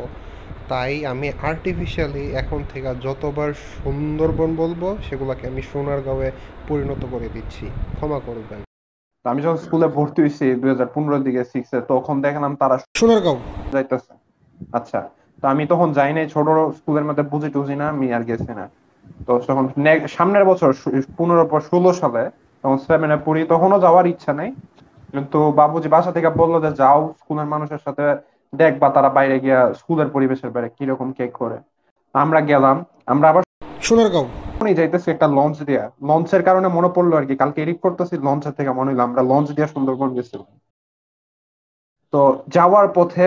তাই 0.71 0.93
আমি 1.13 1.27
আর্টিফিশিয়ালি 1.51 2.25
এখন 2.43 2.61
থেকে 2.73 2.91
যতবার 3.07 3.51
সুন্দরবন 3.75 4.51
বলব 4.63 4.83
সেগুলোকে 5.07 5.45
আমি 5.51 5.63
সোনারগাঁওয়ে 5.73 6.29
পরিণত 6.69 7.03
করে 7.13 7.29
দিচ্ছি। 7.35 7.65
ক্ষমা 7.97 8.19
করবেন 8.29 8.61
আমি 9.25 9.41
যখন 9.45 9.59
স্কুলে 9.65 9.87
ভর্তি 9.97 10.19
হয়েছি 10.23 10.47
দুই 10.61 10.71
হাজার 10.73 10.89
পনেরোর 10.95 11.23
দিকে 11.27 11.43
সিক্সে 11.53 11.79
তখন 11.93 12.15
দেখলাম 12.27 12.53
তারা 12.63 12.77
সোনারগাঁও। 13.01 13.39
যাইতেছে। 13.73 14.13
আচ্ছা 14.79 15.01
তো 15.41 15.45
আমি 15.53 15.63
তখন 15.73 15.89
যাই 15.99 16.13
নাই 16.17 16.27
ছোট 16.35 16.47
স্কুলের 16.79 17.05
মধ্যে 17.09 17.25
বুঝি 17.33 17.49
টুঝি 17.55 17.77
না 17.81 17.87
আমি 17.95 18.07
আর 18.17 18.23
গেছি 18.31 18.53
না। 18.59 18.65
তো 19.27 19.33
তখন 19.49 19.65
সামনের 20.17 20.45
বছর 20.51 20.71
পনেরো 21.19 21.45
পর 21.53 21.61
ষোলো 21.71 21.91
সালে 22.01 22.23
তখন 22.65 22.79
সেভেনে 22.87 23.17
পড়ি 23.27 23.43
তখনও 23.53 23.79
যাওয়ার 23.85 24.07
ইচ্ছা 24.13 24.33
নেই। 24.41 24.51
কিন্তু 25.13 25.39
বাবুজি 25.59 25.89
বাসা 25.95 26.11
থেকে 26.17 26.31
বলল 26.41 26.55
যে 26.65 26.71
যাও 26.81 27.01
স্কুলের 27.21 27.49
মানুষের 27.55 27.81
সাথে 27.87 28.05
দেখবা 28.53 28.89
তারা 28.97 29.09
বাইরে 29.17 29.37
গিয়া 29.45 29.61
স্কুলের 29.81 30.09
পরিবেশের 30.15 30.51
বাইরে 30.55 30.69
কীরকম 30.77 31.09
কেক 31.19 31.33
করে। 31.41 31.59
আমরা 32.15 32.41
গেলাম 32.51 32.77
আমরা 33.13 33.27
আবার 33.33 33.43
সোনারগাঁও। 33.89 34.27
তখনই 34.65 34.81
যাইতেছি 34.81 35.09
একটা 35.15 35.29
লঞ্চ 35.39 35.57
দিয়া। 35.69 35.85
লঞ্চের 36.09 36.43
কারণে 36.49 36.69
মনে 36.77 36.91
পড়ল 36.97 37.13
আর 37.19 37.25
কি, 37.29 37.35
কালকে 37.43 37.59
এডিট 37.65 37.79
করতেছি 37.85 38.15
লঞ্চের 38.27 38.55
থেকে 38.59 38.71
মনে 38.79 38.91
হইল 38.91 39.03
আমরা 39.09 39.23
লঞ্চ 39.31 39.49
দিয়া 39.57 39.69
সুন্দরবন 39.75 40.11
গেছিলাম। 40.17 40.51
তো 42.13 42.21
যাওয়ার 42.57 42.87
পথে 42.97 43.27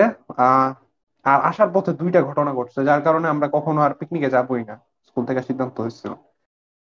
আর 1.26 1.40
আসার 1.50 1.70
পথে 1.76 1.92
দুইটা 2.02 2.20
ঘটনা 2.30 2.52
ঘটছে, 2.58 2.80
যার 2.90 3.02
কারণে 3.08 3.28
আমরা 3.34 3.48
কখনো 3.56 3.80
আর 3.86 3.92
পিকনিকে 4.00 4.30
যাবোই 4.36 4.64
না, 4.70 4.76
স্কুল 5.08 5.24
থেকে 5.30 5.42
সিদ্ধান্ত 5.50 5.76
হয়েছিল। 5.84 6.12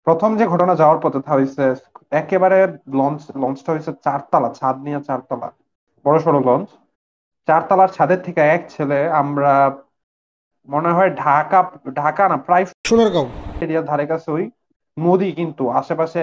প্রথম 0.07 0.31
যে 0.39 0.45
ঘটনা 0.53 0.73
যাওয়ার 0.81 0.99
পথে 1.03 1.19
তা 1.25 1.31
হয়েছে 1.37 1.63
একেবারে 2.21 2.57
লঞ্চ 2.99 3.21
লঞ্চটা 3.43 3.69
হয়েছে 3.73 3.91
চারতলা, 4.05 4.49
ছাদ 4.59 4.75
নিয়ে 4.85 4.99
চারতলা, 5.07 5.47
বড় 6.05 6.17
সড়ো 6.25 6.39
লঞ্চ 6.49 6.69
চারতলার 7.47 7.91
ছাদের 7.95 8.19
থেকে 8.25 8.41
এক 8.55 8.61
ছেলে, 8.73 8.99
আমরা 9.21 9.53
মনে 10.73 10.91
হয় 10.97 11.11
ঢাকা 11.23 11.59
ঢাকা 12.01 12.23
না, 12.31 12.37
প্রায় 12.47 12.65
সোনারগাঁও। 12.91 13.27
এরিয়ার 13.61 13.85
ধারে 13.85 14.05
কাছে 14.07 14.29
ওই 14.31 14.45
নদী 14.97 15.29
কিন্তু 15.31 15.63
আশেপাশে 15.79 16.21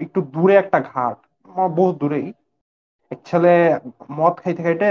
একটু 0.00 0.18
দূরে 0.34 0.54
একটা 0.56 0.78
ঘাট 0.90 1.18
বহু 1.76 1.92
দূরেই। 1.92 2.28
এক 3.10 3.20
ছেলে 3.24 3.52
মদ 4.18 4.34
খাইতে 4.42 4.60
খাইতে 4.62 4.88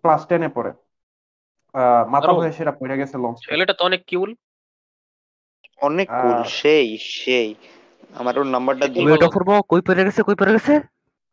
ক্লাস 0.00 0.22
টেনে 0.28 0.48
পড়ে। 0.48 0.72
মাথা 2.14 2.30
হয়ে 2.38 2.52
সেটা 2.52 2.72
পড়ে 2.80 2.94
গেছে 3.00 3.16
লঞ্চ 3.24 3.38
ছেলেটা 3.46 3.74
তো 3.78 3.82
অনেক 3.84 4.02
কিউল 4.06 4.30
অনেক 5.80 6.06
কুল 6.20 6.38
সেই 6.58 6.88
সেই। 7.16 7.48
আমার 8.14 8.34
ওর 8.38 8.46
নাম্বারটা 8.46 8.84
ওটা 9.14 9.28
করব 9.28 9.50
কই 9.70 9.82
পড়ে 9.88 10.02
গেছে 10.06 10.20
কই 10.22 10.36
পড়ে 10.40 10.52
গেছে? 10.56 10.74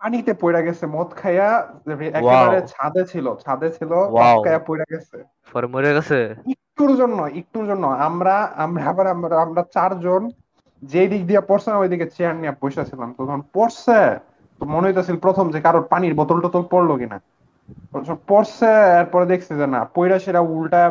পানিতে 0.01 0.33
পড়ে 0.33 0.61
গেছে 0.67 0.85
মদ 0.95 1.09
খাইয়া 1.19 1.47
একেবারে 2.19 2.59
ছাদে 2.67 3.03
ছিল 3.05 3.25
ছাদে 3.35 3.67
ছিল 3.77 3.91
Wow. 4.15 4.37
খাইয়া 4.43 4.61
পড়ে 4.69 4.85
গেছে। 4.93 5.17
পরে 5.51 5.67
মরে 5.67 5.91
গেছে? 5.97 6.17
একটুর 6.77 6.91
জন্য 6.97 7.19
একটুর 7.39 7.65
জন্য। 7.67 7.85
আমরা 8.07 8.35
আমরা 8.57 8.81
আবার 8.91 9.05
আমরা 9.13 9.35
আমরা 9.45 9.61
চারজন 9.75 10.21
যে 10.83 11.01
দিক 11.07 11.21
দিয়ে 11.25 11.41
পড়ছে 11.41 11.69
না 11.69 11.77
ওইদিকে 11.79 12.07
চেয়ার 12.15 12.35
নিয়ে 12.35 12.53
বসেছিলাম 12.61 13.09
তো 13.11 13.21
তখন 13.21 13.41
পড়ছে 13.53 13.99
তো 14.61 14.63
মনে 14.65 14.85
হইতেছিল 14.87 15.17
প্রথম 15.25 15.45
যে 15.53 15.59
কারোর 15.61 15.85
পানির 15.91 16.13
বোতল 16.19 16.37
টোতল 16.43 16.63
পড়ল 16.71 16.89
কিনা। 17.01 17.17
পড়ছে 18.27 18.69
এরপরে 18.99 19.25
দেখছি 19.25 19.51
যে 19.59 19.67
না 19.67 19.81
পয়রা 19.95 20.17
সেটা 20.19 20.41
উল্টা 20.51 20.81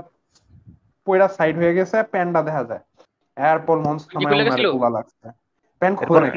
পয়রা 1.06 1.26
সাইড 1.36 1.54
হয়ে 1.60 1.76
গেছে 1.78 1.96
প্যান্ডা 2.12 2.40
দেখা 2.42 2.62
যায়। 2.64 2.82
এরপর? 3.36 3.76
তোলা 4.12 4.88
লাগছে। 4.90 5.26
প্যান্ট 5.82 5.98
খুলে? 6.00 6.28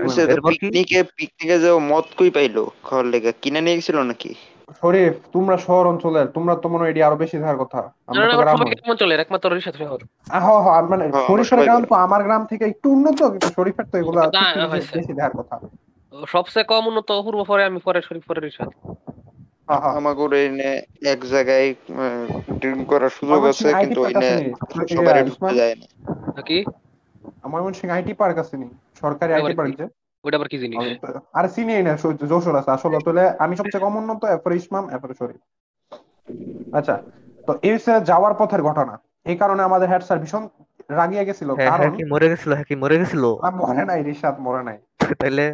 পিকনিকে 0.46 1.00
পিকনিকে 1.18 1.58
যাও 1.64 1.78
মদ 1.90 2.06
কই 2.18 2.30
পাইলো? 2.36 2.64
খাওয়ার 2.84 3.06
লেগে 3.14 3.32
কিনে 3.42 3.60
নিয়ে 3.62 3.78
গেছিল 3.80 3.98
নাকি? 4.10 4.32
শরীফ 4.76 5.14
তোমরা 5.34 5.56
শহর 5.58 5.84
অঞ্চলের 5.88 6.28
তোমরা 6.28 6.54
তো 6.56 6.70
মনে 6.70 6.84
হয় 6.84 7.04
আরও 7.04 7.16
বেশি 7.16 7.36
থাকার 7.38 7.58
কথা। 7.58 7.80
আমরা 8.08 8.24
তো 8.24 8.32
আমার 8.32 8.38
গ্রাম 8.40 8.58
সবাই 8.58 9.18
একমাত্র 9.20 9.48
রিসাদ 9.54 9.76
শহর। 9.76 10.00
আহ 10.30 10.48
হ, 10.66 10.88
মানে 10.90 11.04
হ্যাঁ, 11.08 11.26
শরীফের 11.28 11.60
গ্রাম 11.60 11.82
তো 11.86 11.96
আমার 11.96 12.22
গ্রাম 12.24 12.46
থেকে 12.46 12.66
একটু 12.66 12.88
উন্নত 12.90 13.20
কিন্তু 13.24 13.50
শরীফের 13.56 13.86
তো 13.86 13.96
এগুলা 13.98 14.22
বেশি- 14.72 15.16
দেখার 15.16 15.34
কথা। 15.38 15.56
সবচেয়ে 16.28 16.64
কম 16.64 16.84
উন্নত 16.88 17.10
পূর্ব 17.24 17.40
পরে 17.44 17.64
আমি 17.66 17.80
পরে 17.80 18.00
শরীফ 18.02 18.24
পরে 18.28 18.40
রিসাদ 18.40 18.70
হ্যাঁ, 19.68 19.82
হ্যাঁ। 19.82 19.94
এনে 20.42 20.70
এক 21.06 21.26
জায়গায় 21.26 21.68
ড্রিম 22.60 22.80
করার 22.84 23.10
সুযোগ 23.10 23.42
আছে 23.46 23.68
কিন্তু 23.82 24.00
পার্ক 24.04 24.18
এনে 24.18 24.30
নি? 24.42 24.52
কি, 24.88 25.56
যায় 25.56 25.76
না। 25.76 25.86
নাকি? 26.38 26.58
ময়মনসিংহ 27.50 27.92
আইটি 27.94 28.14
পার্ক 28.14 28.38
আছে 28.38 28.56
নি? 28.58 28.68
সরকারি 29.02 29.32
আইটি 29.34 29.54
পার্ক? 29.54 29.74
যে। 29.78 29.86
ওটা 30.26 30.38
কি 30.38 30.58
জিনিস? 30.60 31.06
আর 31.34 31.46
চিনি 31.48 31.74
না 31.84 31.94
যশোর 32.32 32.56
আছে। 32.56 32.72
আসলে 32.72 32.98
তোলে 33.06 33.24
আমি 33.40 33.56
সবচেয়ে 33.56 33.84
কম 33.84 33.96
উন্নত, 33.98 34.22
এরপরে 34.26 34.56
ইসমাম 34.56 34.90
এরপরে 34.90 35.14
শরীফ। 35.14 35.42
আচ্ছা 36.74 36.96
তো 37.48 37.52
এই 37.62 37.78
যাওয়ার 38.06 38.34
পথের 38.40 38.62
ঘটনা। 38.64 38.94
এই 39.26 39.38
কারণে 39.38 39.62
আমাদের 39.64 39.90
হেড 39.90 40.04
স্যার 40.04 40.20
ভীষণ 40.20 40.44
রাগিয়ে 40.90 41.24
গেছিল 41.24 41.50
হ্যাঁ 41.52 41.70
কারণ 41.70 41.82
হ্যাঁ 41.82 41.94
কি 41.98 42.04
মরে 42.12 42.28
গেছিল 42.32 42.52
হ্যাঁ 42.54 42.68
কি 42.70 42.76
মরে 42.76 42.96
গেছিল? 43.02 43.24
মরে 43.60 43.84
নাই 43.86 44.00
রিশাদ 44.04 44.36
মরে 44.40 44.62
নাই। 44.64 44.78
তাইলে 45.20 45.46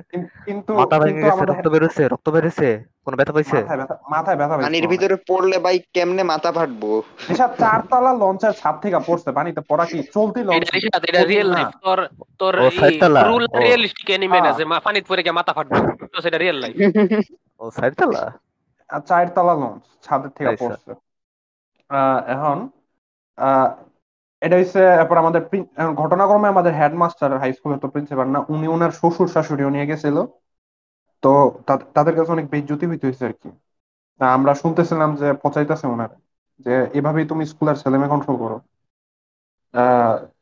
কিন্তু 0.46 0.72
মাথা 0.80 0.96
ভেঙে 1.02 1.22
গেছে 1.22 1.44
রক্ত 1.46 1.68
বেরোছে 1.74 2.04
রক্ত 2.08 2.28
বেরোছে 2.30 2.68
কোনো 3.06 3.16
ব্যথা 3.18 3.34
পাইছে? 3.36 3.58
মাথায় 3.60 3.78
ব্যথা 3.80 3.96
মাথায় 4.10 4.38
ব্যথা 4.38 4.56
পানির 4.58 4.86
ভিতরে 4.92 5.16
পড়লে 5.30 5.58
ভাই 5.60 5.76
কেমনে 5.96 6.24
মাথা 6.24 6.50
ফাটবো? 6.52 6.90
রিশাদ 7.30 7.52
চারতলা 7.60 8.12
লঞ্চের 8.14 8.54
ছাদ 8.56 8.76
থেকে 8.84 8.98
পড়ছে 9.08 9.30
পানিতে 9.38 9.62
পড়া 9.70 9.86
কি 9.86 9.98
চলতি 10.16 10.40
লঞ্চ? 10.42 10.56
এটা 10.58 10.72
রিশাদ, 10.78 11.02
এটা 11.10 11.22
রিয়েল। 11.24 11.50
লাইফ 11.56 11.70
তোর 11.82 12.00
তোর 12.40 12.54
রুল 13.30 13.44
রিয়েলিস্টিক 13.60 14.08
অ্যানিমে 14.10 14.32
না 14.36 14.44
হ্যাঁ। 14.44 14.56
যে 14.58 14.66
মা- 14.66 14.82
পানিতে 14.86 15.08
পড়ে 15.10 15.22
গিয়ে 15.22 15.38
মাথা 15.40 15.52
ফাটবো 15.54 15.76
তো 16.14 16.20
সেটা 16.22 16.38
রিয়েল 16.38 16.58
লাইফ 16.64 16.76
ও 17.60 17.72
সাইড 17.72 17.94
তালা 18.00 18.24
আর 18.90 19.02
চারতলা 19.02 19.54
লঞ্চ 19.56 19.82
ছাদের 20.06 20.30
থেকে 20.30 20.50
আচ্ছা। 20.50 20.64
পড়ছে। 20.64 20.92
আহ, 21.90 22.20
এখন 22.34 22.58
আহ, 23.38 23.68
এটা 24.42 24.56
হচ্ছে 24.60 24.80
এরপর 25.02 25.18
আমাদের 25.24 25.42
ঘটনাক্রমে 26.02 26.48
আমাদের 26.54 26.74
হেডমাস্টার 26.80 27.32
হাই 27.42 27.52
স্কুলের 27.58 27.80
তো 27.84 27.88
প্রিন্সিপাল 27.94 28.28
না, 28.36 28.40
উনি 28.54 28.66
ওনার 28.76 28.92
শ্বশুর 29.00 29.30
শাশুড়িও 29.36 29.74
নিয়ে 29.76 29.90
গেছিল। 29.92 30.18
তো 31.24 31.32
তাদের 31.96 32.14
কাছে 32.18 32.32
অনেক 32.36 32.46
বেজ্জতি 32.54 32.86
হইতে 32.90 33.06
হয়েছে 33.08 33.24
আর 33.30 33.34
কি। 33.42 33.50
আমরা 34.20 34.54
শুনতেছিলাম 34.62 35.10
যে, 35.22 35.28
পচাইতেছে 35.44 35.86
ওনারা 35.94 36.16
যে 36.66 36.74
এভাবেই 37.00 37.26
তুমি 37.32 37.44
স্কুলের 37.52 37.78
ছেলেমেয়ে 37.84 38.12
কন্ট্রোল 38.14 38.38
করো। 38.44 38.58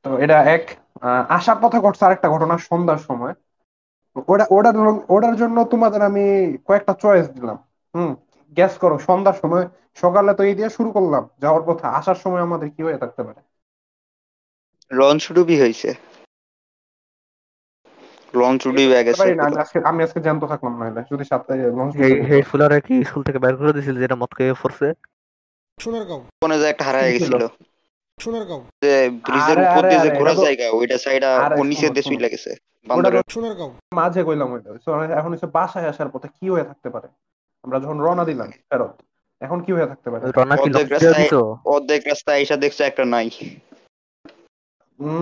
তো 0.04 0.10
এটা 0.24 0.38
এক 0.56 0.64
আসার 1.38 1.58
পথে 1.64 1.78
ঘটছে 1.86 2.04
আরেকটা 2.08 2.28
ঘটনা 2.36 2.56
সন্ধ্যার 2.70 3.00
সময়। 3.10 3.34
ওটা 4.32 4.46
ওটার 4.58 4.76
ওটার 5.16 5.36
জন্য 5.42 5.58
তোমাদের 5.74 6.02
আমি 6.10 6.24
কয়েকটা 6.68 6.94
চয়েস 7.04 7.26
দিলাম। 7.36 7.58
হুম 7.96 8.12
গ্যাস 8.58 8.74
করো, 8.84 8.96
সন্ধ্যার 9.08 9.38
সময় 9.44 9.66
সকালে 10.04 10.32
তো 10.38 10.42
এই 10.50 10.56
দিয়ে 10.58 10.70
শুরু 10.78 10.90
করলাম, 10.98 11.24
যাওয়ার 11.44 11.64
পথে 11.68 11.86
আসার 12.00 12.18
সময় 12.24 12.44
আমাদের 12.48 12.68
কি 12.76 12.82
হয়ে 12.88 13.02
থাকতে 13.04 13.22
পারে? 13.28 13.40
লঞ্চ 14.92 15.24
ডুবি 15.32 15.56
হয়েছে 15.62 15.90
লঞ্চ 18.34 18.62
ডুবি 18.64 18.84
বুঝতে 18.88 19.04
গেছে 19.04 19.26
না, 19.36 19.44
আমি 19.90 20.00
আজকে 20.04 20.20
জ্যান্ত 20.20 20.44
থাকলাম 20.46 20.74
নাহলে 20.80 21.02
যদি 21.12 21.24
সপ্তাহে 21.24 21.64
লঞ্চ 21.72 21.94
হেই 22.30 22.42
ফুলারে 22.42 22.82
কি 22.82 23.04
স্কুল 23.04 23.24
থেকে 23.24 23.40
বের 23.40 23.56
করে 23.58 23.74
দিছিল 23.74 23.96
যেটা 24.00 24.16
মত 24.16 24.32
খেয়ে 24.38 24.54
পড়ছে? 24.54 24.88
সোনারগাঁও। 25.78 26.22
কোনে 26.42 26.60
যে 26.60 26.66
একটা 26.66 26.84
হারায়? 26.86 27.12
গেছিল। 27.12 27.34
সোনারগাঁও। 28.18 28.62
যে 28.82 28.94
ব্রিজের 29.24 29.58
উপর 29.60 29.82
দিয়ে 29.90 30.00
যে 30.00 30.10
ঘোরার 30.20 30.36
জায়গা 30.36 30.66
ওইটা 30.70 30.98
সাইডা 30.98 31.30
ও 31.58 31.64
নিচে 31.64 31.90
দিয়ে 31.90 32.04
শুই 32.04 32.18
লাগেছে 32.18 32.52
বান্দরের 32.88 33.22
সোনারগাঁও। 33.30 33.72
মাঝে 33.96 34.24
কইলাম 34.24 34.50
ওইটা 34.54 34.70
এখন 35.14 35.32
হচ্ছে 35.32 35.48
বাসায় 35.48 35.88
আসার 35.90 36.10
পথে 36.10 36.28
কি 36.28 36.50
হয়ে 36.50 36.64
থাকতে 36.64 36.90
পারে? 36.90 37.08
আমরা 37.64 37.80
যখন 37.80 37.98
রওনা 38.00 38.26
দিলাম 38.26 38.52
ফেরত 38.70 38.94
এখন 39.42 39.60
কি 39.62 39.72
হয়ে 39.74 39.88
থাকতে 39.88 40.10
পারে? 40.10 40.24
রনা 40.36 40.56
কি 40.56 40.62
অর্ধেক 40.62 40.86
দিয়ে 40.88 41.00
রাস্তায়- 41.00 41.18
দিছো? 41.18 41.42
অর্ধেক 41.66 42.02
রাস্তা 42.08 42.38
এসে 42.38 42.58
দেখছে 42.58 42.84
একটা 42.84 43.06
নাই। 43.06 43.30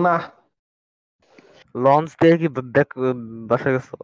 না। 0.02 0.16
লঞ্চ 1.74 2.10
দিয়ে 2.20 2.36
কি 2.40 2.46
ব্যাক 2.74 2.88
বাসা 3.50 3.70
গেছো? 3.74 3.96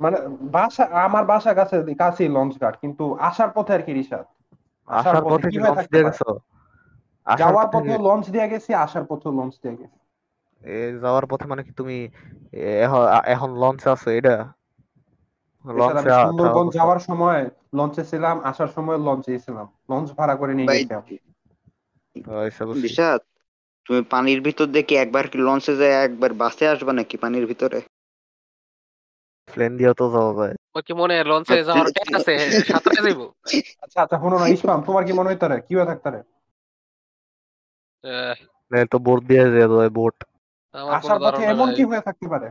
মানে 0.00 0.18
বাসা 0.54 0.84
আমার 1.06 1.24
বাসা 1.24 1.52
কাছে 1.54 1.76
কাছেই 2.02 2.30
লঞ্চ 2.36 2.52
ঘাট 2.62 2.74
কিন্তু 2.82 3.04
আসার 3.20 3.50
পথে 3.56 3.72
আর 3.76 3.82
কি 3.86 3.92
রিসাদ 3.92 4.24
আসার 4.88 5.22
পথে 5.24 5.46
কি 5.52 5.58
লঞ্চ 5.58 5.84
দিয়ে 5.92 6.04
গেছো? 6.06 6.28
যাওয়ার 7.26 7.66
পথে 7.66 7.90
পথে 7.90 8.04
লঞ্চ 8.06 8.24
দিয়ে 8.34 8.46
গেছি 8.52 8.70
আসার 8.84 9.04
পথেও 9.10 9.32
লঞ্চ 9.38 9.54
দিয়ে 9.62 9.76
গেছি। 9.76 9.98
এ, 10.62 10.76
যাওয়ার 11.02 11.24
পথে 11.30 11.44
মানে 11.46 11.62
কি 11.62 11.72
তুমি 11.72 11.96
এখন 12.84 13.02
এখন 13.26 13.50
লঞ্চে 13.62 13.88
আছো 13.90 14.08
এটা 14.10 14.34
লঞ্চে 15.64 16.10
সুন্দরবন 16.20 16.66
যাওয়ার 16.76 17.00
সময় 17.08 17.40
লঞ্চে 17.78 18.02
ছিলাম 18.04 18.36
আসার 18.50 18.70
সময় 18.76 18.98
লঞ্চে 19.06 19.32
ছিলাম। 19.46 19.66
লঞ্চ 19.90 20.08
ভাড়া 20.18 20.34
করে 20.34 20.52
নিয়ে 20.54 20.68
বিষাদ 22.84 23.20
তুমি 23.90 24.02
পানির 24.10 24.40
ভিতর 24.46 24.66
দেখি 24.70 24.94
একবার 24.96 25.24
কি 25.30 25.38
লঞ্চে 25.40 25.72
যায় 25.80 25.94
একবার 26.00 26.30
বাসে 26.40 26.64
আসবে 26.68 26.92
নাকি 26.98 27.16
পানির 27.22 27.44
ভিতরে? 27.46 27.78
প্লেন 29.48 29.72
দিয়ে 29.78 29.92
তো 29.94 30.04
যাওয়া 30.14 30.32
যায়। 30.38 30.54
ওর 30.74 30.82
কি 30.86 30.92
মনে 31.00 31.12
হয় 31.16 31.26
লঞ্চে 31.30 31.56
যাওয়ার 31.68 31.86
ট্যান 31.96 32.10
আছে? 32.18 32.32
সাঁতরে 32.68 32.98
যাইবো? 33.06 33.26
আচ্ছা 33.84 33.98
আচ্ছা 34.04 34.16
শোনো 34.22 34.36
না 34.38 34.46
ইসমাম 34.54 34.80
তোমার 34.88 35.02
কি 35.06 35.12
মনে 35.12 35.28
হইতে 35.30 35.44
পারে 35.44 35.58
কি 35.66 35.72
হয়ে 35.76 35.88
থাকতে 35.90 36.06
পারে 36.06 36.20
আহ, 38.04 38.34
তো 38.92 38.96
বোট 39.06 39.20
দিয়ে 39.28 39.44
যায় 39.54 39.68
বোট 39.90 40.16
আমার 40.74 40.92
আসার 40.98 41.18
পথে 41.24 41.42
এমন 41.52 41.68
কি 41.76 41.82
হয়ে 41.90 42.02
থাকতে 42.06 42.26
পারে? 42.32 42.48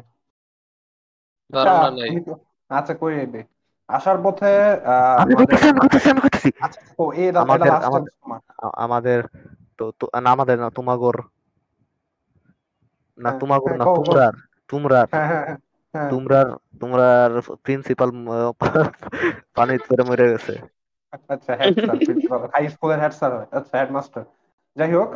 ধারণা 1.54 1.80
আচ্ছা, 1.90 2.34
আচ্ছা 2.72 2.94
কই 3.02 3.14
যাবে 3.20 3.42
আসার 3.90 4.18
পথে 4.24 4.50
আমাদের- 5.24 5.60
আচ্ছা 7.78 8.00
আমাদের- 8.78 9.28
তো 9.80 9.86
তো- 10.00 10.12
না 10.22 10.30
আমাদের 10.32 10.58
না 10.60 10.70
তোমাগর। 10.70 11.16
না 13.20 13.30
হ্যাঁ, 13.30 13.40
তোমাগর 13.40 13.70
হ্যাঁ, 13.70 13.80
না। 13.80 13.86
তোমরার 13.90 14.34
তোমরার। 14.70 15.06
হ্যাঁ 15.14 16.10
তোমরার 16.10 16.48
তোমরার 16.80 17.30
প্রিন্সিপাল 17.64 18.10
পানি 19.58 19.74
করে 19.80 20.04
মরে 20.04 20.26
গেছে। 20.32 20.54
আচ্ছা 21.30 21.52
হেড 21.56 21.74
স্যার 21.80 21.98
প্রিন্সিপাল 22.00 22.40
হাই 22.54 22.64
স্কুলের 22.70 23.00
হেড 23.00 23.14
স্যার 23.14 23.32
আচ্ছা 23.52 23.76
হেডমাস্টার 23.80 24.24
যাই 24.78 24.92
হোক 24.94 25.10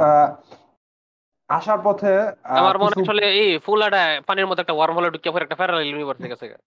আসার 1.49 1.79
পথে 1.83 2.11
আমার 2.57 2.75
মনে 2.77 2.95
আসলে 3.01 3.23
এই 3.33 3.59
ফুলাটা 3.59 4.01
পানির 4.27 4.47
মধ্যে 4.47 4.61
একটা 4.61 4.75
ওয়ার্ম 4.75 4.95
হলে 4.95 5.09
ঢুকিয়ে 5.09 5.33
পরে 5.33 5.43
একটা 5.43 5.55
প্যারালাল 5.55 5.85
ইউনিভার্স 5.85 6.19
থেকে 6.19 6.31
গেছে 6.31 6.45
এটা 6.47 6.59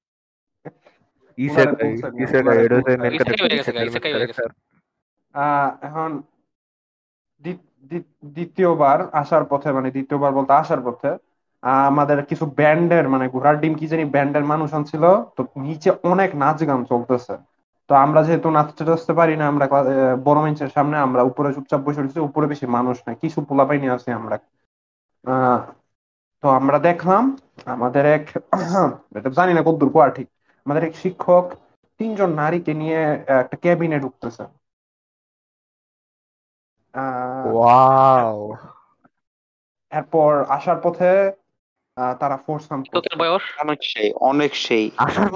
মেন 2.99 3.13
এখন 5.83 6.11
দ্বিতীয়বার 8.37 8.99
আসার 9.21 9.45
পথে 9.51 9.69
মানে 9.77 9.89
দ্বিতীয়বার 9.97 10.33
বলতে 10.39 10.53
আসার 10.63 10.81
পথে 10.87 11.11
আমাদের 11.91 12.19
কিছু 12.31 12.45
ব্যান্ডের 12.59 13.07
মানে 13.13 13.27
ঘোড়ার 13.35 13.57
ডিম 13.63 13.75
কি 13.81 13.87
জানি 13.93 14.05
ব্যান্ডের 14.15 14.45
মানুষ 14.53 14.71
ছিল, 14.91 15.05
তো 15.37 15.41
নিচে 15.67 15.91
অনেক 16.13 16.31
নাচ 16.43 16.59
গান 16.69 16.81
চলতেছে। 16.91 17.35
তো 17.91 17.93
আমরা 18.05 18.21
যেহেতু 18.27 18.49
নাচতে 18.57 18.83
টাচতে 18.89 19.13
পারি 19.21 19.35
না, 19.41 19.45
আমরা 19.53 19.67
বড় 20.27 20.39
মঞ্চের 20.45 20.71
সামনে 20.77 20.97
আমরা 21.07 21.23
উপরে 21.31 21.49
চুপচাপ 21.57 21.81
বসে 21.87 22.01
রয়েছি, 22.01 22.19
উপরে 22.29 22.47
বেশি 22.53 22.67
মানুষ 22.77 22.97
নাই, 23.07 23.15
কিছু 23.23 23.39
পোলাপাই 23.49 23.79
নিয়ে 23.83 23.95
আছি 23.97 24.09
আমরা। 24.21 24.37
তো 26.43 26.47
আমরা 26.59 26.79
দেখলাম, 26.89 27.25
আমাদের 27.75 28.05
এক, 28.17 28.25
এটা 29.19 29.29
জানি 29.39 29.53
না 29.57 29.63
কতদূর 29.67 29.91
কোয়া 29.95 30.07
ঠিক, 30.17 30.29
আমাদের 30.67 30.83
এক 30.89 30.95
শিক্ষক 31.03 31.45
তিনজন 32.01 32.31
নারীকে 32.43 32.73
নিয়ে, 32.83 33.01
একটা 33.43 33.57
ক্যাবিনে 33.65 33.99
ঢুকতেছে। 34.05 34.45
ওয়াও। 37.55 38.37
এরপর 39.93 40.31
আসার 40.49 40.79
পথে 40.83 41.11
আহ, 41.97 42.15
তারা 42.21 42.37
ফোর্স 42.37 42.65
কাম 42.67 42.81
বয়স? 43.19 43.45
অনেক 43.59 43.79
সেই 43.83 44.09
অনেক 44.23 44.51
সেই। 44.57 44.85
আসার 44.97 45.27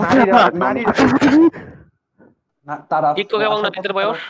তারা 2.90 3.08
পথে 3.76 3.92
বয়স? 3.92 4.20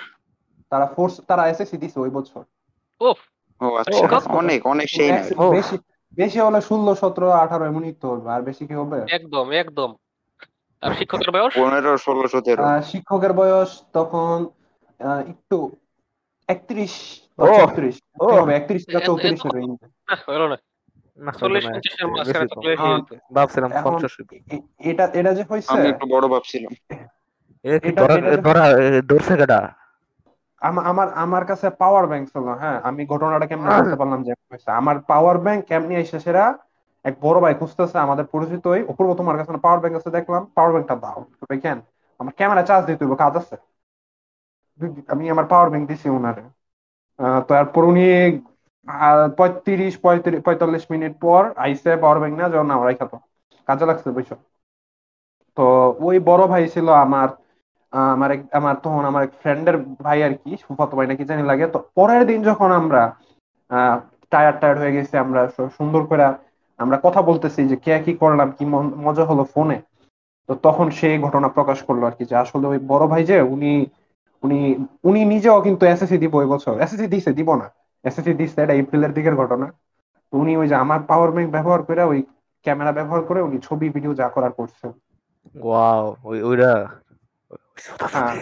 তারা 0.73 0.87
ফোর্স 0.87 1.15
তারা 1.27 1.43
এসএসসি 1.49 1.77
দিছে 1.77 1.99
ওই 2.01 2.11
বছর। 2.11 2.43
ও 3.01 3.09
ও 3.61 3.67
আচ্ছা 3.77 4.07
অনেক 4.33 4.61
অনেক 4.67 4.89
সেই 4.89 5.11
না 5.11 5.21
বেশি 5.51 5.77
বেশি 6.19 6.39
হলে 6.41 6.61
ষোলো 6.61 6.93
সতেরো 6.95 7.29
আঠারো 7.35 7.65
এমনই 7.67 7.93
তো 7.93 8.07
হবে 8.11 8.29
আর 8.31 8.43
বেশি 8.43 8.63
কি 8.67 8.75
হবে? 8.75 8.99
একদম 9.11 9.47
একদম। 9.53 9.91
আর 10.83 10.91
শিক্ষকের 10.95 11.31
বয়স? 11.31 11.53
পনেরো 11.55 11.93
ষোলো 11.99 12.25
সতেরো। 12.29 12.63
শিক্ষকের 12.83 13.33
বয়স 13.33 13.71
তখন 13.93 14.35
আহ, 15.01 15.21
একটু 15.33 15.57
একত্রিশ 16.51 16.93
চৌত্রিশ। 17.61 17.97
চৌত্রিশ 19.07 19.41
হ্যাঁ। 23.69 23.81
এটা 24.91 25.05
এটা 25.13 25.31
যে 25.35 25.43
হয়েছে 25.43 25.69
আমি 25.73 25.89
একটু 25.89 26.07
বড় 26.07 26.29
ভাবছিলাম। 26.29 26.73
আমার 30.91 31.09
আমার 31.15 31.45
কাছে 31.45 31.67
পাওয়ার 31.79 32.07
ব্যাংক 32.07 32.25
ছিল 32.29 32.47
হ্যাঁ। 32.55 32.79
আমি 32.83 33.07
ঘটনাটা 33.07 33.47
কেমনে 33.47 33.69
বুঝতে 33.79 33.97
পারলাম 33.97 34.21
যে 34.23 34.33
আমার 34.73 34.97
পাওয়ার 35.09 35.39
ব্যাংক 35.39 35.61
কেমনি 35.65 35.95
এসে 35.97 36.19
সেরা 36.21 36.45
এক 37.05 37.15
বড় 37.21 37.41
ভাই 37.41 37.55
খুঁজতেছে 37.55 37.99
আমাদের 37.99 38.25
পরিচিতই 38.25 38.83
অপূর্ব 38.83 39.11
তোমার 39.15 39.37
কাছে 39.37 39.51
পাওয়ার 39.63 39.81
ব্যাংক 39.81 39.95
আছে 39.97 40.11
দেখলাম। 40.11 40.43
পাওয়ার 40.55 40.73
ব্যাংকটা 40.73 40.97
দাও। 40.97 41.21
তো 41.41 41.45
কেন 41.57 41.79
আমার 42.21 42.33
ক্যামেরা 42.37 42.63
চার্জ 42.63 42.83
দিতে 42.87 43.05
হইব 43.05 43.15
কাজ 43.15 43.37
আছে। 43.37 43.57
আমি 45.13 45.25
আমার 45.31 45.47
পাওয়ার 45.51 45.69
ব্যাংক 45.73 45.85
দিছি 45.91 46.07
ওনারে 46.11 46.43
আহ, 47.19 47.41
তো 47.47 47.53
এরপর 47.57 47.83
উনি 47.87 48.03
পঁয়ত্রিশ 49.39 49.95
পঁয়ত্রিশ 50.05 50.39
পঁয়তাল্লিশ 50.47 50.85
মিনিট 50.93 51.13
পর 51.23 51.43
আইসে 51.65 51.91
পাওয়ার 52.03 52.19
ব্যাংক 52.21 52.35
না 52.41 52.47
যখন 52.55 52.71
আমরা 52.77 52.91
খাতো 53.01 53.17
কাজে 53.69 53.85
লাগছে 53.89 54.09
বুঝছ? 54.17 54.31
তো 55.57 55.63
ওই 56.01 56.17
বড় 56.29 56.43
ভাই 56.47 56.65
ছিল 56.75 56.87
আমার 57.05 57.29
আমার 58.13 58.31
এক 58.33 58.43
আমার 58.53 58.77
তখন 58.85 59.03
আমার 59.11 59.23
এক 59.27 59.33
ফ্রেন্ডের 59.41 59.77
ভাই 60.01 60.19
আর 60.27 60.35
কি 60.41 60.51
ফুফাতো 60.65 60.95
ভাই 60.99 61.09
নাকি 61.11 61.25
জানি 61.31 61.43
লাগে। 61.51 61.65
তো 61.69 61.81
পরের 61.97 62.23
দিন 62.31 62.39
যখন 62.49 62.71
আমরা 62.81 63.03
টায়ার 64.33 64.55
টায়ার্ড 64.61 64.79
হয়ে 64.83 64.95
গেছি 64.97 65.15
আমরা 65.17 65.41
সুন্দর 65.79 66.03
করে 66.11 66.25
আমরা 66.79 66.97
কথা 67.05 67.21
বলতেছি 67.23 67.61
যে 67.71 67.77
কে 67.85 67.93
কি 68.05 68.13
করলাম 68.23 68.49
কি 68.57 68.65
মজা 69.05 69.25
হলো 69.25 69.45
ফোনে। 69.53 69.77
তো 70.49 70.63
তখন 70.65 70.87
সেই 70.99 71.17
ঘটনা 71.27 71.49
প্রকাশ 71.57 71.79
করল 71.89 72.03
আর 72.05 72.17
কি 72.19 72.25
যে 72.27 72.37
আসলে 72.45 72.67
ওই 72.67 72.81
বড় 72.91 73.05
ভাই 73.13 73.23
যে 73.27 73.37
উনি 73.55 73.71
উনি 74.43 74.59
উনি 75.05 75.21
নিজেও 75.25 75.59
কিন্তু 75.67 75.83
এসএসসি 75.87 76.17
দিব 76.19 76.35
ওই 76.35 76.47
বছর। 76.47 76.75
এসএসসি 76.81 77.07
দিছে 77.07 77.31
দিব 77.33 77.49
না। 77.55 77.67
এসএসসি 78.05 78.33
দিচ্ছে 78.35 78.59
এটা 78.63 78.75
এপ্রিলের 78.75 79.13
দিকের 79.13 79.35
ঘটনা। 79.37 79.67
তো 80.33 80.35
উনি 80.37 80.53
ওই 80.57 80.67
যে 80.69 80.77
আমার 80.85 81.01
পাওয়ার 81.03 81.31
ব্যাংক 81.31 81.49
ব্যবহার 81.51 81.81
করে 81.83 82.03
ওই 82.03 82.19
ক্যামেরা 82.67 82.93
ব্যবহার 82.93 83.23
করে 83.23 83.41
উনি 83.43 83.57
ছবি 83.63 83.87
ভিডিও 83.89 84.13
যা 84.15 84.27
করার 84.29 84.53
করছে। 84.59 84.85
ওয়াও 85.57 86.05
ওই 86.25 86.39
ওইরা 86.43 86.73
হ্যাঁ। 88.15 88.35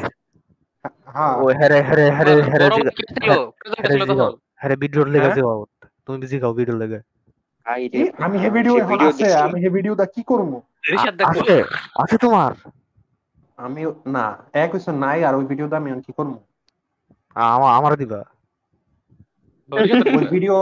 হ্যাঁ। 1.15 1.35
ও 1.37 1.45
হ্যারে 1.59 1.79
হ্যারে 1.89 2.05
হ্যারে 2.17 2.35
ছিল 3.11 3.29
হ্যারে 3.75 3.97
হ্যারে 4.61 4.75
ভিডিওর 4.83 5.07
লেগে 5.15 5.25
হ্যাঁ? 5.25 5.37
জিগাও 5.37 5.61
তুমি 6.07 6.27
জিগাও 6.33 6.53
ভিডিওর 6.59 6.79
লেগে? 6.83 6.99
ভাই 7.67 7.83
কি? 7.93 8.01
আমি 8.25 8.37
হে 8.43 8.49
ভিডিও 8.57 8.75
এখন 8.83 8.99
আছে 9.09 9.27
আমি 9.47 9.57
হে 9.63 9.69
ভিডিওটা 9.77 10.05
কি 10.15 10.23
করব? 10.31 10.51
আছে 11.31 11.57
আছে 12.03 12.17
তোমার। 12.25 12.53
আমি 13.59 13.83
না 14.15 14.25
এক 14.63 14.71
হইছে 14.75 14.91
নাই 15.05 15.19
আর 15.29 15.35
ওই 15.39 15.45
ভিডিওটা 15.51 15.77
আমি 15.81 15.91
কি 16.07 16.13
করব? 16.19 16.33
আমার 17.37 17.71
আমার 17.79 17.93
দিবা। 18.01 18.21
ওই 20.17 20.25
ভিডিও 20.35 20.57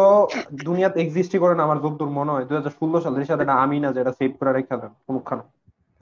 দুনিয়াতে 0.64 0.98
এক্সিস্টই 1.00 1.38
করে 1.42 1.54
না 1.56 1.62
আমার 1.64 1.78
যতদূর 1.84 2.10
মনে 2.18 2.32
হয়। 2.34 2.44
দুই 2.48 2.56
হাজার 2.58 2.74
ষোলো 2.78 2.98
সালের 3.04 3.28
সাথে 3.30 3.44
না 3.50 3.54
আমি 3.64 3.76
না 3.84 3.88
যেটা 3.96 4.12
সেভ 4.18 4.32
করে 4.38 4.52
রেখে 4.52 4.76
দেন 4.80 4.92
কোনখানে। 5.06 5.44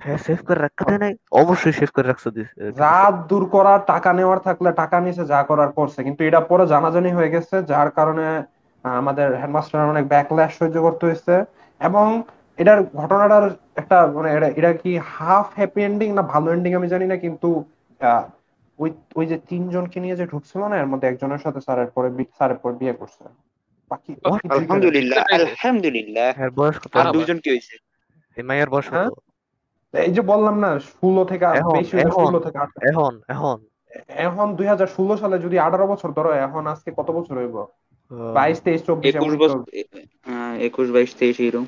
হ্যাঁ 0.01 0.19
সেভ 0.27 0.39
করে 0.47 0.61
রাখতে 0.61 0.83
দেয় 0.89 1.01
নাই। 1.05 1.13
অবশ্যই 1.43 1.75
সেভ 1.79 1.91
করে 1.97 2.07
রাখছো 2.09 2.29
দিস 2.37 2.49
যা 2.81 2.95
দূর 3.31 3.45
করার 3.55 3.81
টাকা 3.93 4.11
নেওয়ার 4.19 4.41
থাকলে 4.47 4.71
টাকা 4.83 4.97
নিছে 5.05 5.23
যা 5.33 5.41
করার 5.51 5.71
করছে। 5.79 5.99
কিন্তু 6.07 6.21
এটা 6.29 6.41
পরে 6.51 6.65
জানাজানি 6.67 7.11
হয়ে 7.17 7.33
গেছে 7.35 7.57
যার 7.71 7.89
কারণে 7.99 8.27
আমাদের 8.85 9.29
হেডমাস্টার 9.41 9.93
অনেক 9.93 10.05
ব্যাকল্যাশ 10.13 10.51
সহ্য 10.61 10.77
করতে 10.87 11.03
হয়েছে 11.09 11.35
এবং 11.81 12.07
এটার 12.59 12.79
ঘটনাটার 12.95 13.45
একটা 13.77 13.99
মানে 14.15 14.29
এটা 14.59 14.71
কি 14.83 14.91
হাফ 15.13 15.47
হ্যাপি 15.57 15.81
এন্ডিং 15.83 16.09
না 16.13 16.23
ভালো 16.33 16.49
এন্ডিং 16.53 16.71
আমি 16.75 16.89
জানি 16.89 17.07
না 17.07 17.17
কিন্তু 17.25 17.49
ওই 18.79 18.89
ওই 19.17 19.25
যে 19.27 19.37
তিনজনকে 19.51 19.99
নিয়ে 20.01 20.17
যে 20.17 20.25
ঢুকছিল 20.27 20.61
না 20.65 20.77
এর 20.77 20.89
মধ্যে 20.93 21.07
একজনের 21.09 21.43
সাথে 21.45 21.61
স্যারের 21.61 21.91
পরে 21.95 22.09
স্যারের 22.37 22.59
পরে 22.63 22.75
বিয়ে 22.81 22.95
করছে 23.01 23.23
বাকি 23.91 24.11
আলহামদুলিল্লাহ 24.53 25.21
আলহামদুলিল্লাহ 25.39 26.27
হ্যাঁ 26.39 26.51
বয়স 26.59 26.77
কত 26.83 26.93
আর 26.93 27.03
আবার। 27.03 27.25
কি 27.37 27.51
বয়স 28.69 28.89
হ্যাঁ? 28.93 29.09
কত 29.09 29.19
এই 29.95 30.13
যে 30.17 30.23
বললাম 30.33 30.57
না 30.65 30.71
ষোলো 30.91 31.23
থেকে 31.31 31.45
এখন, 31.53 31.75
বেশি 31.77 31.93
হইলে 31.95 32.05
এখন। 32.09 32.25
ষোলো 32.25 32.39
থেকে 32.45 32.57
এখন 32.91 33.13
এখন 33.29 33.57
এখন 34.25 34.47
দুই 34.59 34.67
হাজার 34.67 34.89
ষোলো 34.97 35.15
সালে 35.17 35.37
যদি 35.39 35.57
আঠারো 35.59 35.87
বছর 35.93 36.11
ধরো 36.19 36.31
এখন 36.47 36.63
আজকে 36.67 36.91
কত 36.99 37.09
বছর 37.11 37.35
হইব 37.41 37.57
আহ, 37.61 38.33
বাইশ 38.37 38.59
তেইশ 38.65 38.81
চব্বিশ 38.89 39.07
একুশ 39.11 39.21
এমনই 39.23 39.41
বছর 39.43 39.61
তো। 39.61 39.71
আহ, 40.27 40.53
একুশ 40.67 40.87
বাইশ 40.95 41.11
তেইশ 41.19 41.37
এরকম 41.41 41.65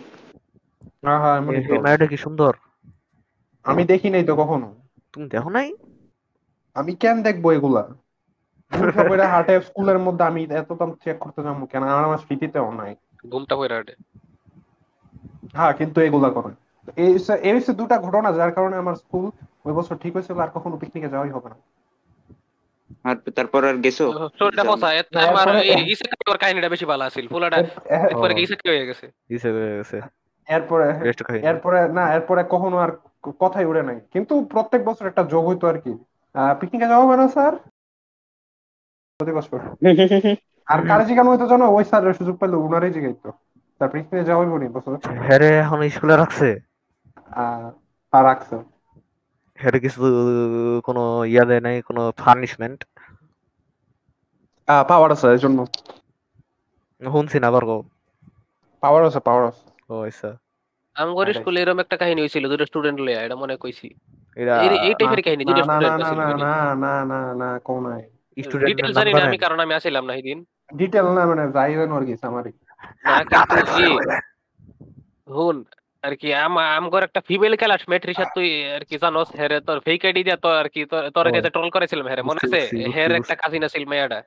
কি 2.09 2.17
সুন্দর? 2.17 2.55
আমি 3.65 3.85
দেখি 3.85 4.11
নাই 4.11 4.25
তো 4.25 4.37
কখনো। 4.37 4.75
তুমি 5.13 5.29
দেখো 5.29 5.51
নাই? 5.51 5.75
আমি 6.75 6.95
কেন 6.95 7.23
দেখব 7.23 7.51
এগুলা? 7.51 7.89
হাটে 9.27 9.61
স্কুলের 9.61 9.99
মধ্যে 9.99 10.25
আমি 10.25 10.45
এত 10.45 10.73
দাম 10.73 10.93
চেক 11.05 11.19
করতে 11.19 11.43
যাব 11.43 11.67
কেন? 11.67 11.83
আর 11.83 12.05
আমার 12.05 12.19
স্মৃতিতেও 12.19 12.73
নাই। 12.73 12.97
ঘুমটা 13.29 13.57
হয়ে 13.57 13.69
রাটে 13.69 13.95
হ্যাঁ 15.53 15.73
কিন্তু 15.73 16.01
এগুলা 16.01 16.31
করে। 16.31 16.53
এই 16.97 17.15
হচ্ছে- 17.15 17.37
এই 17.37 17.53
হচ্ছে 17.53 17.73
দুটা 17.73 17.99
ঘটনা 17.99 18.33
যার 18.33 18.53
কারণে 18.53 18.77
আমার 18.77 18.95
স্কুল 18.95 19.47
ওই 19.65 19.73
বছর 19.73 19.97
ঠিক 19.97 20.13
হয়েছিল 20.15 20.39
আর 20.39 20.49
কখনো 20.49 20.77
পিকনিকে 20.77 21.09
যাওয়াই 21.09 21.31
হবে 21.31 21.49
না। 21.49 21.57
আর 23.05 23.17
তারপর 23.17 23.65
আর 23.65 23.75
গেছো? 23.75 24.29
স্টোরিটা 24.29 24.63
আমার 24.63 26.39
কাহিনীটা 26.39 26.69
বেশি 26.69 26.85
ভালো 26.85 27.05
আছিল 27.05 27.29
পুলাটা 27.29 27.57
হয়ে 27.57 28.87
গেছে? 28.87 29.07
হয়ে 29.51 29.77
গেছে? 29.77 30.01
এরপরে 30.49 30.87
এরপরে 31.43 31.89
না 31.89 32.15
এরপরে 32.15 32.45
কখনো 32.51 32.77
আর 32.77 32.91
কথাই 33.39 33.65
উড়ে 33.65 33.83
নাই। 33.83 34.01
কিন্তু 34.13 34.45
প্রত্যেক 34.45 34.85
বছর 34.85 35.07
একটা 35.07 35.23
যোগ 35.25 35.49
হইতো 35.49 35.69
আর 35.69 35.79
কি। 35.81 35.93
পিকনিকে 36.61 36.87
যাওয়া 36.87 37.07
হবে 37.07 37.17
না 37.17 37.29
স্যার? 37.29 37.53
প্রতি 39.21 39.33
বছর। 39.33 39.59
আর 40.67 40.87
কারে 40.89 41.05
জিজ্ঞানো 41.07 41.31
হইতো 41.31 41.47
জানো? 41.47 41.65
ওই 41.75 41.85
স্যারের 41.85 42.15
সুযোগ 42.15 42.37
পেলে 42.39 42.57
উনারই 42.57 42.91
জিগাইতো। 42.93 43.33
তার 43.79 43.89
পিকনিকে 43.89 44.69
বছর? 44.69 44.97
হ্যাঁ 45.23 45.39
রে 45.39 45.59
এখন 45.59 45.89
স্কুলে 45.89 46.17
রাখছে। 46.17 46.49
আর 48.13 48.25
রাখছে। 48.25 48.57
হ্যাঁ 49.59 49.73
কিছু 49.73 50.01
কোনো 50.85 51.25
ইয়া 51.25 51.45
দেয় 51.45 51.61
নাই 51.61 51.83
কোনো 51.83 52.13
পানিশমেন্ট 52.25 52.85
পাওয়ার 54.89 55.13
আছে 55.13 55.27
এই 55.27 55.39
জন্য 55.39 55.59
শুনছি 57.03 57.41
না 57.41 57.49
পাওয়ার 58.83 59.05
আছে 59.05 59.21
পাওয়ার 59.21 59.45
আছে। 59.47 59.76
ও 59.89 59.97
আচ্ছা। 60.03 60.31
আমগর। 60.97 61.27
স্কুলে 61.35 61.59
এরকম 61.61 61.79
একটা 61.81 61.97
কাহিনী 61.97 62.21
হয়েছিল 62.21 62.45
দুটো 62.49 62.65
স্টুডেন্ট 62.67 62.99
লইয়া 63.01 63.21
এটা 63.23 63.37
মনে 63.37 63.55
কইছি। 63.57 63.87
এই- 64.79 64.97
টাইপের 64.99 65.21
কাহিনী 65.23 65.43
দুটো 65.45 65.63
স্টুডেন্ট 65.63 66.01
না 66.05 66.21
না 66.37 66.55
না 66.77 66.93
না 67.05 67.21
না 67.35 67.49
কোন 67.61 67.83
নাই। 67.87 68.03
স্টুডেন্ট 68.37 68.69
ডিটেল 68.71 68.91
জানি 68.93 69.11
না 69.13 69.23
আমি 69.25 69.39
কারণ 69.39 69.59
আমি 69.61 69.73
আসিলাম 69.75 70.05
না 70.05 70.13
সেদিন 70.15 70.39
ডিটেল 70.75 71.07
না 71.09 71.23
মানে 71.27 71.43
আর 73.09 73.23
কিন্তু 73.25 73.55
ই 73.81 73.87
হুন 75.29 75.57
আর 76.03 76.15
কি 76.17 76.29
আমগর 76.77 77.03
একটা 77.03 77.21
ফিমেল 77.21 77.55
ক্লাসমেট 77.57 78.03
রিসাদ 78.07 78.29
তুই 78.35 78.49
আর 78.73 78.83
কি 78.85 78.97
জানোস 78.99 79.29
হেরে 79.39 79.59
তোর 79.61 79.79
ফেক 79.81 80.01
আইডি 80.05 80.21
দিয়া 80.25 80.37
তো 80.37 80.49
আর 80.53 80.67
কি 80.69 80.81
তোর-। 80.87 81.11
যে 81.37 81.51
ট্রল 81.51 81.69
করেছিলাম 81.71 82.07
হেরে 82.07 82.23
মনে 82.23 82.41
আছে? 82.43 82.61
হের। 82.95 83.11
একটা 83.21 83.35
কাজিন 83.35 83.63
আছিল 83.65 83.85
মেয়াটা। 83.87 84.21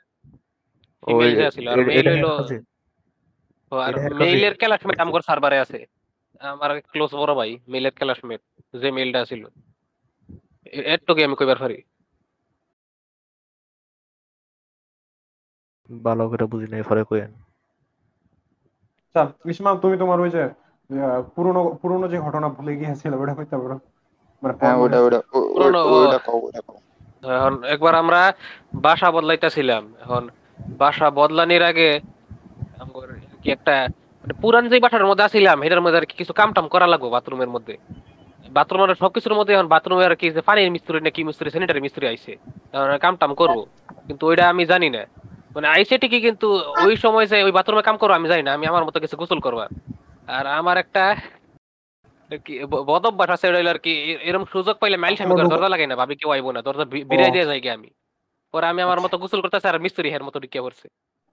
ফিমেল 1.03 1.45
আছিল 1.47 1.65
আর 1.67 1.77
মেল 1.87 2.07
হইল 2.07 2.25
আর 3.85 3.93
মেইলের 4.19 4.53
ক্লাসমেট 4.61 4.97
আমগর 5.03 5.21
সার্ভারে 5.29 5.57
আছে। 5.63 5.79
আমার 6.51 6.71
ক্লোজ 6.91 7.11
বড় 7.21 7.33
ভাই 7.39 7.51
মেইলের 7.71 7.93
ক্লাসমেট 7.99 8.41
যে 8.81 8.89
মেইলটা 8.97 9.19
ছিল 9.29 9.43
আমি 11.27 11.35
কইবার 11.39 11.59
পারি? 11.63 11.77
ভালো 15.89 16.23
করে 16.31 16.45
বুঝি 16.51 16.67
নাই 16.71 16.81
পরে 16.89 17.03
কইেন 17.09 17.31
আচ্ছা 19.05 19.21
ইসমাম 19.51 19.75
তুমি 19.83 19.95
তোমার 20.01 20.17
ওই 20.23 20.29
যে 20.35 20.43
পুরনো 21.35 21.61
পুরনো 21.81 22.05
যে 22.13 22.17
ঘটনা 22.25 22.47
ভুলে 22.55 22.73
গিয়েছিল 22.79 23.13
ওটা 23.21 23.33
কইতে 23.39 23.55
পারো? 23.61 23.77
এখন 27.37 27.53
একবার 27.73 27.93
আমরা 28.01 28.21
বাসা 28.85 29.07
বদলাইতেছিলাম। 29.15 29.83
এখন 30.03 30.23
বাসা 30.81 31.07
বদলানির 31.19 31.63
আগে 31.71 31.89
কি 33.43 33.51
একটা 33.51 33.87
মানে 34.23 34.33
পুরান 34.41 34.69
যে 34.69 34.79
বাসার 34.79 35.05
মধ্যে 35.05 35.23
আছিলাম 35.23 35.63
এটার 35.63 35.81
মধ্যে 35.81 35.97
আর 35.97 36.05
কি 36.05 36.15
কিছু 36.17 36.33
কাম 36.33 36.53
টাম 36.53 36.67
করা 36.67 36.87
লাগবো 36.87 37.09
বাথরুমের 37.09 37.49
মধ্যে। 37.49 37.77
বাথরুমের 38.49 38.95
সবকিছুর 38.95 39.35
মধ্যে 39.35 39.53
এখন 39.53 39.67
বাথরুমে 39.67 40.05
আর 40.05 40.15
কি 40.15 40.31
যে 40.31 40.41
পানির 40.41 40.71
মিস্ত্রি 40.71 41.01
না 41.01 41.09
কি 41.09 41.23
মিস্ত্রি 41.23 41.49
স্যানিটারি 41.49 41.81
মিস্ত্রি 41.81 42.07
আইছে। 42.07 42.37
কাম 43.01 43.15
টাম 43.15 43.33
করব 43.33 43.65
কিন্তু 44.07 44.27
ওইটা 44.27 44.49
আমি 44.49 44.65
জানি 44.65 44.89
না। 44.89 45.05
মানে 45.55 45.67
আইসে 45.67 45.97
ঠিকই 45.97 46.21
কিন্তু 46.21 46.47
ওই 46.87 46.95
সময় 46.95 47.27
যে 47.27 47.43
ওই 47.43 47.51
বাথরুমে 47.51 47.81
কাম 47.81 47.97
করব 47.97 48.13
আমি 48.13 48.27
জানি 48.29 48.43
না 48.43 48.53
আমি 48.53 48.65
আমার 48.67 48.85
মতো 48.85 48.99
কিছু 48.99 49.17
গোসল 49.17 49.39
করবা 49.39 49.67
আর। 50.27 50.45
আমার 50.47 50.77
একটা 50.77 51.15
কি 52.45 52.65
ব- 52.65 52.83
বদ 52.89 53.05
আছে 53.21 53.49
ওটা 53.49 53.69
আর 53.69 53.79
কি 53.79 53.91
এরকম 54.11 54.45
সুযোগ 54.45 54.75
পাইলে 54.77 54.97
মাইল 54.97 55.15
করে 55.15 55.49
দরজা 55.49 55.69
লাগাই 55.69 55.87
না 55.87 55.95
ভাবি 55.95 56.15
কেউ 56.15 56.29
আইবো 56.31 56.51
না 56.51 56.61
দরজা 56.61 56.85
বিরাই 56.85 57.31
দিয়ে 57.31 57.45
যাই 57.45 57.69
আমি। 57.69 57.89
পরে 58.51 58.65
আমি 58.65 58.81
আমার 58.81 58.99
মতো 59.01 59.17
গোসল 59.17 59.41
করতেছি 59.41 59.67
আর 59.67 59.79
মিস্ত্রি 59.79 60.09
হের 60.09 60.23
মতো 60.23 60.39
ঢুকিয়ে 60.39 60.61
পড়ছে। 60.61 60.87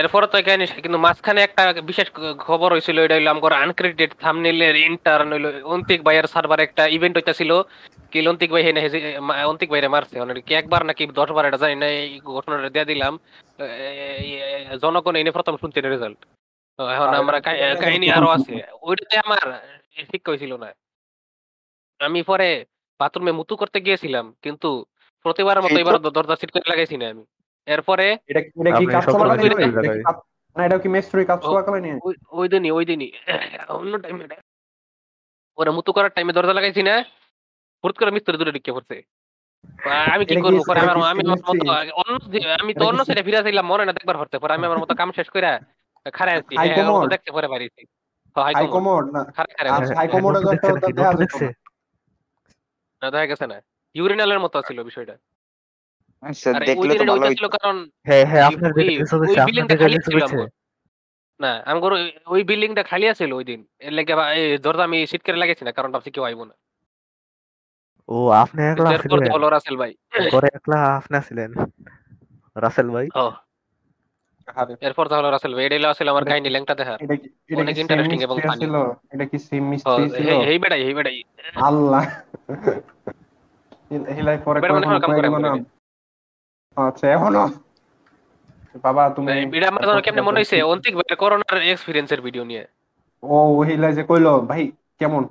এরপরে 0.00 0.26
তো 0.32 0.36
কিন্তু 0.84 0.98
মাঝখানে 1.06 1.40
একটা 1.46 1.62
বিশেষ 1.90 2.08
খবর 2.46 2.68
হয়েছিল 2.74 2.96
এটা 3.04 3.16
হইল 3.16 3.28
আমার 3.34 3.52
আনক্রেডিটেড 3.64 4.10
থামনেলের 4.22 4.74
ইন্টার্ন 4.88 5.28
হইল 5.34 5.46
অন্তিক 5.74 6.00
ভাইয়ের 6.06 6.26
সার্ভার 6.34 6.60
একটা 6.66 6.82
ইভেন্ট 6.96 7.14
হইতাছিল। 7.18 7.52
কি 8.10 8.18
অন্তিক 8.32 8.50
ভাই 8.54 8.62
হেনে 8.66 8.80
অন্তিক 9.50 9.68
ভাইরে 9.72 9.88
মারছে। 9.94 10.14
মানে 10.20 10.32
কি 10.46 10.52
একবার 10.60 10.82
নাকি 10.88 11.02
দশ 11.18 11.28
বার 11.36 11.44
এটা 11.48 11.58
জানি 11.64 11.76
না 11.82 11.86
এই 12.02 12.10
ঘটনাটা 12.36 12.68
দিয়ে 12.74 12.88
দিলাম। 12.90 13.12
জনগণ 14.82 15.14
এনে 15.20 15.32
প্রথম 15.36 15.54
শুনছে 15.62 15.78
রেজাল্ট 15.80 16.20
এখন 16.78 17.10
আমরা 17.22 17.38
কাহিনী 17.82 18.06
আরও 18.16 18.28
আছে। 18.36 18.54
ওইটাতে 18.88 19.16
আমার 19.24 19.42
ঠিক 20.10 20.22
হয়েছিল 20.28 20.52
না। 20.62 20.68
আমি 22.00 22.20
পরে 22.30 22.48
বাথরুমে 23.00 23.32
মুতু 23.38 23.54
করতে 23.60 23.78
গিয়েছিলাম 23.86 24.26
কিন্তু 24.44 24.68
প্রতিবারের 25.24 25.62
মতো। 25.64 25.76
এবার 25.82 25.96
দরজা 26.16 26.36
সিট 26.40 26.50
করে 26.54 26.66
লাগাইছি 26.72 26.96
না 27.00 27.06
আমি। 27.12 27.24
এরপরে 27.66 28.16
এটা 28.26 28.40
কি 28.40 28.50
আপনি 28.72 28.86
কাজ 28.86 29.04
সব 29.04 29.12
চলাকালীন 29.12 29.50
সময় 29.52 29.64
হয়? 29.64 29.72
লাগাই। 29.72 29.84
এটা 29.84 29.92
কি 29.92 30.02
কাজ- 30.02 30.58
না 30.58 30.66
এটা 30.66 30.78
কি 30.78 30.88
মেস্ট্রি 30.88 31.24
কাজ 31.24 31.38
ও। 31.38 31.42
চলাকালীন 31.42 31.98
ওই 32.02 32.14
ওই 32.30 32.48
দিনই 32.48 32.70
ওই 32.70 32.84
দিনই। 32.84 33.12
অন্য 33.68 33.98
টাইমে 33.98 34.24
ওরা 35.56 35.70
মুতু 35.70 35.92
করার 35.92 36.10
টাইমে 36.10 36.32
দরজা 36.32 36.52
লাগাইছি 36.54 36.82
না। 36.82 37.04
হুট 37.84 37.98
করে 37.98 38.10
মিস্ত্রি 38.10 38.38
দূরে 38.38 38.52
ঢুকে 38.52 38.72
পড়ছে। 38.72 39.02
আমি 40.12 40.24
কি 40.26 40.34
করব? 40.42 40.62
পরে 40.66 40.80
আমার 40.80 41.10
আমি 41.10 41.22
আমি 42.60 42.74
তো 42.74 42.84
অন্য 42.86 43.04
সাইডে 43.04 43.22
ফিরে 43.22 43.38
আসছিলাম 43.38 43.66
মনে 43.66 43.84
না 43.84 43.92
দেখবার 43.92 44.16
হচ্ছে 44.16 44.38
পরে 44.38 44.54
আমি 44.54 44.66
আমার 44.66 44.78
মতো 44.78 44.94
কাম 44.94 45.12
শেষ 45.12 45.30
করে 45.30 45.58
খারাই 46.12 46.36
আছি। 46.36 46.56
হ্যাঁ? 46.74 46.86
দেখতে 47.08 47.30
পরে 47.32 47.48
বাড়িছি 47.48 47.84
না। 49.12 49.24
আচ্ছা, 49.70 49.94
নোট 50.22 50.52
না। 50.52 50.72
না 53.02 53.10
দেখা 53.10 53.26
গেছে 53.26 53.46
না। 53.46 53.60
ইউরিনালের 53.94 54.40
মতো 54.40 54.62
ছিল 54.62 54.82
বিষয়টা। 54.82 55.16
না 61.40 61.62
আমগর 61.66 61.92
ওই- 61.92 62.12
ওই 62.26 62.44
বিল্ডিংটা 62.44 62.82
খালি 62.82 63.08
আছিল 63.08 63.32
ওই 63.32 63.44
দিন। 63.44 63.66
এর 63.78 63.92
লাগে 63.92 64.58
দরজা 64.58 64.84
আমি 64.84 65.06
সিট 65.06 65.22
করে 65.22 65.36
লাগাইছি 65.36 65.64
না 65.64 65.72
কারণ 65.72 65.92
ভাবছি 65.92 66.10
কেউ 66.10 66.24
আইবো 66.24 66.44
না। 66.44 66.54
ও 68.08 68.28
আপনি 68.28 68.62
একলা 68.62 68.96
ছিলেন 68.98 69.50
রাসেল 69.50 69.76
ভাই। 69.76 69.94
ঘরে 70.30 70.48
একলা 70.54 70.96
আপনি 70.96 71.20
ছিলেন 71.20 71.52
রাসেল 72.56 72.90
ভাই? 72.90 73.08
ও, 73.16 73.32
এরপর 74.80 75.08
তাহলে 75.08 75.30
রাসেল 75.30 75.54
ভাই 75.54 75.64
এটাই 75.66 75.84
আসলে 75.84 76.10
আমার 76.10 76.24
কাহিনী 76.24 76.48
ল্যাংটা 76.48 76.74
দেখার 76.74 77.02
এটা 77.02 77.16
কি 77.16 77.28
এটা 77.48 77.60
অনেক 77.62 77.74
কি 77.76 78.24
এবং 78.24 78.36
মিস্ট্রি 78.36 78.66
ছিল? 78.66 78.74
এটা 79.10 79.24
কি 79.24 79.38
সেম 79.38 79.68
মিস্ট্রি 79.68 80.10
ছিল? 80.10 80.28
হে- 80.28 80.44
হেই 80.44 80.58
বেড়াই 80.58 80.84
হেই 80.84 81.22
আল্লাহ। 81.54 82.10
হিলাই 84.16 84.38
পরে 84.44 84.60
কাম 84.60 85.14
করে 85.14 85.75
আচ্ছা 86.76 87.06
এখনও? 87.08 87.44
বাবা 88.84 89.02
তুমি 89.16 89.30
এটা 89.50 89.66
আমার 89.68 89.82
যেন 89.88 89.98
কেমনে 90.00 90.22
মনে 90.22 90.38
হয়েছে 90.40 90.56
অন্তিক 90.64 90.92
ভাইয়ের 90.94 91.16
করোনার 91.16 91.56
এক্সপিরিয়েন্সের 91.66 92.20
ভিডিও 92.20 92.44
নিয়ে। 92.44 92.62
ও 93.22 93.36
হিলাই 93.68 93.92
যে 93.92 94.02
কইলো 94.02 94.32
ভাই 94.50 94.62
কেমন? 95.00 95.22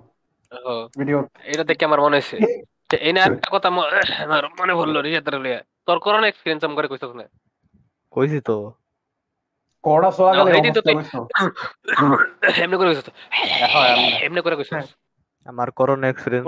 ভিডিও 0.98 1.18
এটা 1.46 1.64
দেখে 1.64 1.84
আমার 1.86 2.00
মনে 2.02 2.16
হয়েছে 2.18 2.36
তো 2.90 2.96
একটা 3.28 3.48
কথা 3.52 3.68
আমার 4.24 4.44
মনে 4.60 4.74
পড়ল 4.76 4.96
রিজাতের 4.98 5.36
লিয়া 5.42 5.60
তোর 5.88 5.98
করোনা 6.00 6.28
এক্সপিরিয়েন্স 6.28 6.62
আম 6.64 6.74
করে 6.76 6.88
কইছস 6.88 7.14
না? 7.16 7.26
কইছি 8.14 8.40
তো। 8.42 8.56
কড়া 9.84 10.10
তুই- 10.78 10.98
হইছো। 10.98 11.20
এমনি 12.64 12.76
করে 12.78 12.90
কইছস 12.92 13.08
হয়, 13.74 13.92
এমনি 14.26 14.40
করে 14.42 14.56
কইছস। 14.56 14.88
আমার 15.46 15.68
করোনা 15.72 16.06
এক্সপিরিয়েন্স 16.10 16.46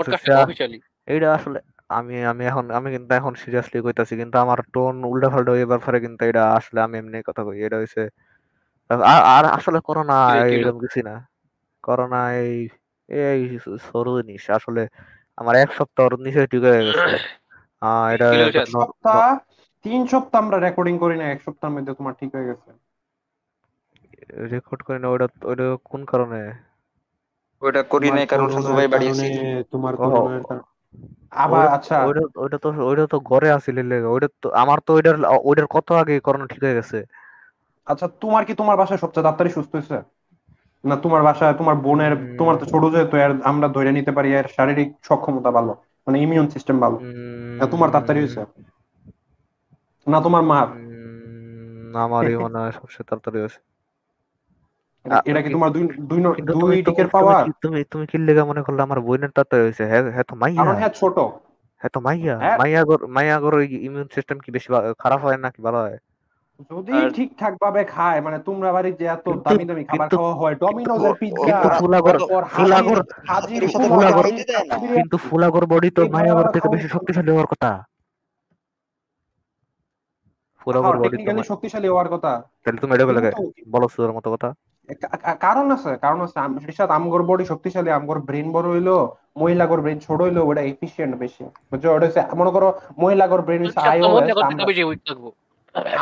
এইটা 1.08 1.28
আসলে 1.34 1.58
আমি 1.90 2.16
আমি 2.24 2.42
এখন 2.44 2.64
আমি 2.70 2.88
কিন্তু 2.90 3.10
এখন 3.14 3.32
সিরিয়াসলি 3.34 3.78
কইতাছি 3.84 4.14
কিন্তু 4.16 4.36
আমার 4.38 4.58
টোন 4.74 4.94
উল্টা 5.04 5.28
পাল্টা 5.28 5.50
হয়ে 5.52 5.66
ব্যাপারে 5.66 5.98
কিন্তু 6.00 6.22
এটা 6.24 6.42
আসলে 6.58 6.78
আমি 6.80 6.94
এমনি 6.98 7.18
কথা 7.28 7.42
কই 7.44 7.58
এটা 7.66 7.76
হইছে 7.76 8.02
আর 9.30 9.44
আসলে 9.56 9.78
করোনা? 9.80 10.16
এরকম 10.54 10.76
কিছু 10.84 10.98
না 11.02 11.14
করোনা 11.84 12.20
এই 12.42 12.54
এই 13.26 13.40
সরু 13.86 14.10
জিনিস 14.18 14.44
আসলে 14.50 14.82
আমার 15.38 15.54
এক 15.56 15.70
সপ্তাহর 15.72 16.12
নিচে 16.18 16.42
ঠিক 16.46 16.62
হয়ে 16.64 16.82
গেছে 16.88 17.06
এটা? 18.14 18.28
ন- 18.64 18.66
সপ্তাহ 18.76 19.18
তিন 19.84 20.00
সপ্তাহ 20.06 20.38
আমরা 20.42 20.56
রেকর্ডিং 20.58 20.94
করি 20.98 21.16
না 21.16 21.24
এক 21.26 21.40
সপ্তাহের 21.42 21.74
মধ্যে 21.76 21.92
তোমার 21.94 22.14
ঠিক 22.20 22.30
হয়ে 22.34 22.48
গেছে 22.50 22.70
রেকর্ড 24.52 24.80
করি 24.82 24.98
না 24.98 25.08
ওটা 25.08 25.26
ওটা 25.42 25.66
কোন 25.84 26.00
কারণে 26.04 26.40
ওটা 27.62 27.80
করি 27.92 28.08
নাই 28.10 28.24
কারণ 28.26 28.46
শ্বশুর 28.54 28.74
ভাই 28.78 28.88
বাড়ি 28.88 29.06
তোমার 29.72 29.92
করোনার 29.98 30.42
কারণে- 30.42 30.76
আবার 31.36 31.64
আচ্ছা। 31.68 31.96
ওইটা 32.36 32.58
তো 32.58 32.68
ওইটা 32.82 33.04
তো 33.06 33.16
ঘরে 33.30 33.48
আছিল 33.52 33.76
ওইটা 34.06 34.28
তো 34.42 34.48
আমার 34.54 34.78
তো 34.86 34.90
ওইটার 34.92 35.16
ওইটার 35.44 35.66
কত 35.66 35.88
আগে 35.92 36.14
করোনা 36.20 36.46
ঠিক 36.46 36.60
হয়ে 36.64 36.78
গেছে। 36.78 36.98
আচ্ছা 37.86 38.06
তোমার 38.20 38.42
কি 38.44 38.52
তোমার 38.54 38.76
বাসায় 38.76 39.00
সবচেয়ে 39.00 39.24
তাড়াতাড়ি 39.24 39.50
সুস্থ 39.50 39.72
হয়েছে? 39.74 39.96
না 40.84 40.94
তোমার 40.96 41.22
বাসায় 41.22 41.54
তোমার 41.54 41.76
বোনের 41.76 42.12
তোমার 42.38 42.54
তো 42.56 42.64
ছোট 42.64 42.82
যেহেতু 42.92 43.14
এর 43.16 43.32
আমরা 43.42 43.66
ধরে 43.68 43.90
নিতে 43.92 44.12
পারি 44.12 44.28
এর 44.32 44.46
শারীরিক 44.56 44.88
সক্ষমতা 45.02 45.50
ভালো 45.50 45.72
মানে 46.06 46.16
ইমিউন 46.22 46.46
সিস্টেম 46.50 46.76
ভালো। 46.80 46.96
না 47.60 47.64
তোমার 47.66 47.88
তাড়াতাড়ি 47.90 48.20
হয়েছে? 48.20 48.40
না 50.06 50.18
তোমার 50.20 50.42
মা? 50.42 50.60
উম, 50.60 51.96
আমারই 51.96 52.34
মনে 52.36 52.58
হয় 52.58 52.72
সবচেয়ে 52.72 53.06
তাড়াতাড়ি 53.08 53.38
হয়েছে। 53.38 53.60
এটা- 55.04 55.42
কি 55.44 55.50
তোমার 55.52 55.70
দুই 55.70 55.82
দুই 56.02 56.18
দুই 56.42 56.54
তুমি 56.54 56.76
তুমি- 56.88 57.10
পাওয়ার 57.10 57.42
তুমি- 57.42 57.58
তুমি 57.64 57.80
তুমি 57.92 58.04
কি 58.06 58.16
লেগে 58.18 58.42
মনে 58.42 58.62
করলে 58.62 58.80
আমার 58.82 58.98
বোনের 59.00 59.30
তাড়াতাড়ি 59.30 59.62
হয়েছে 59.62 59.84
হ্যাঁ 59.86 60.02
হ্যাঁ 60.12 60.26
তো 60.28 60.34
মাইয়া। 60.34 60.60
কারণ 60.60 60.74
হ্যাঁ 60.76 60.92
ছোট। 60.94 61.16
হ্যাঁ 61.82 61.92
তো 61.94 61.98
মাইয়া। 62.00 62.34
মাইয়া 62.60 62.82
গর 62.84 63.00
মাইয়া 63.08 63.36
গর 63.40 63.54
ইমিউন 63.80 64.08
সিস্টেম 64.14 64.36
কি 64.38 64.48
বেশি 64.50 64.68
খারাপ 64.98 65.20
হয় 65.20 65.38
নাকি 65.38 65.60
ভালো 65.62 65.78
হয়? 65.78 65.98
যদি 66.70 66.94
ঠিকঠাক 67.16 67.52
ভাবে 67.62 67.82
খায় 67.86 68.20
মানে 68.20 68.38
তোমরা 68.38 68.68
বাড়ির 68.72 68.94
যে 68.96 69.06
এত 69.06 69.26
দামি 69.44 69.64
দামি 69.64 69.82
খাবার 69.84 70.08
খাওয়া 70.10 70.34
হয় 70.34 70.54
ডমিনোজের 70.54 71.14
পিৎজা 71.20 71.56
ফুলাগর 71.78 72.16
ফুলাগর 72.48 72.98
হাজির 73.28 73.62
ফুলাগর। 73.84 74.24
কিন্তু 74.96 75.16
ফুলাগর 75.18 75.64
বডি 75.66 75.88
তো 75.90 76.02
মায়াগর 76.08 76.46
থেকে 76.50 76.68
বেশি 76.68 76.88
শক্তিশালী 76.88 77.30
হওয়ার 77.30 77.46
কথা। 77.46 77.70
ফুলাগর 80.60 80.94
বডি 80.98 81.16
তো 81.28 81.42
শক্তিশালী 81.44 81.88
হওয়ার 81.88 82.08
কথা। 82.08 82.32
তাহলে 82.62 82.78
তুমি 82.82 82.92
এটা 82.94 83.04
বলে 83.06 83.20
বলো 83.70 83.86
সুদের 83.88 84.12
মতো 84.12 84.28
কথা। 84.30 84.48
কারণ 85.40 85.66
আছে 85.70 85.90
কারণ 86.04 86.20
আছে 86.22 86.36
রিশাদ 86.66 86.90
আমগর 86.90 87.22
বডি 87.22 87.44
শক্তিশালী 87.44 87.90
আমগর 87.90 88.18
ব্রেন 88.28 88.46
বড় 88.52 88.66
হইল 88.74 88.90
মহিলাগর 89.40 89.80
ব্রেন 89.84 89.98
ছোট 90.06 90.18
হইল 90.20 90.38
ওটা 90.40 90.62
এফিশিয়েন্ট 90.72 91.14
বেশি। 91.16 91.42
বুঝছ? 91.70 91.84
ওটা 91.88 92.06
হচ্ছে 92.06 92.22
মনে 92.34 92.50
করো 92.50 92.68
মহিলাগর 92.98 93.40
ব্রেন 93.46 93.60
হচ্ছে 93.64 93.80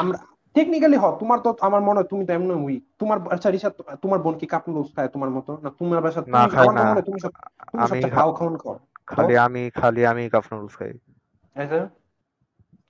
আমরা 0.00 0.18
টেকনিক্যালি 0.54 0.96
হ 0.96 1.04
তোমার 1.20 1.38
তো 1.44 1.50
আমার 1.68 1.80
মনে 1.86 1.98
হয় 1.98 2.08
তুমি 2.12 2.22
তো 2.28 2.32
এমন 2.32 2.50
উইক 2.64 2.82
তোমার 3.00 3.16
আচ্ছা 3.34 3.48
রিশাদ 3.50 3.72
তোমার 4.02 4.18
বোন 4.24 4.34
কি 4.40 4.46
কাপ 4.52 4.64
নুডলস 4.68 4.90
খায় 4.96 5.10
তোমার 5.14 5.30
মতো? 5.36 5.50
না 5.64 5.68
তোমার 5.78 5.98
বাসা 6.04 6.20
না, 6.20 6.24
তুমি 6.26 6.46
খায় 6.54 6.64
আমার 6.64 6.74
না। 6.76 6.82
মনে 6.82 6.96
হয় 6.96 7.06
তুমি 7.08 7.18
সব 7.24 7.32
তুমি 7.64 7.82
আমি 7.82 7.88
সবচেয়ে 7.90 8.14
খাও 8.16 8.30
খাওন 8.38 8.54
খাও 8.62 8.74
খালি 9.08 9.34
আমি 9.46 9.62
খালি 9.78 10.02
আমি 10.12 10.22
কাপ 10.34 10.44
নুডলস 10.50 10.74
খাই 10.78 10.92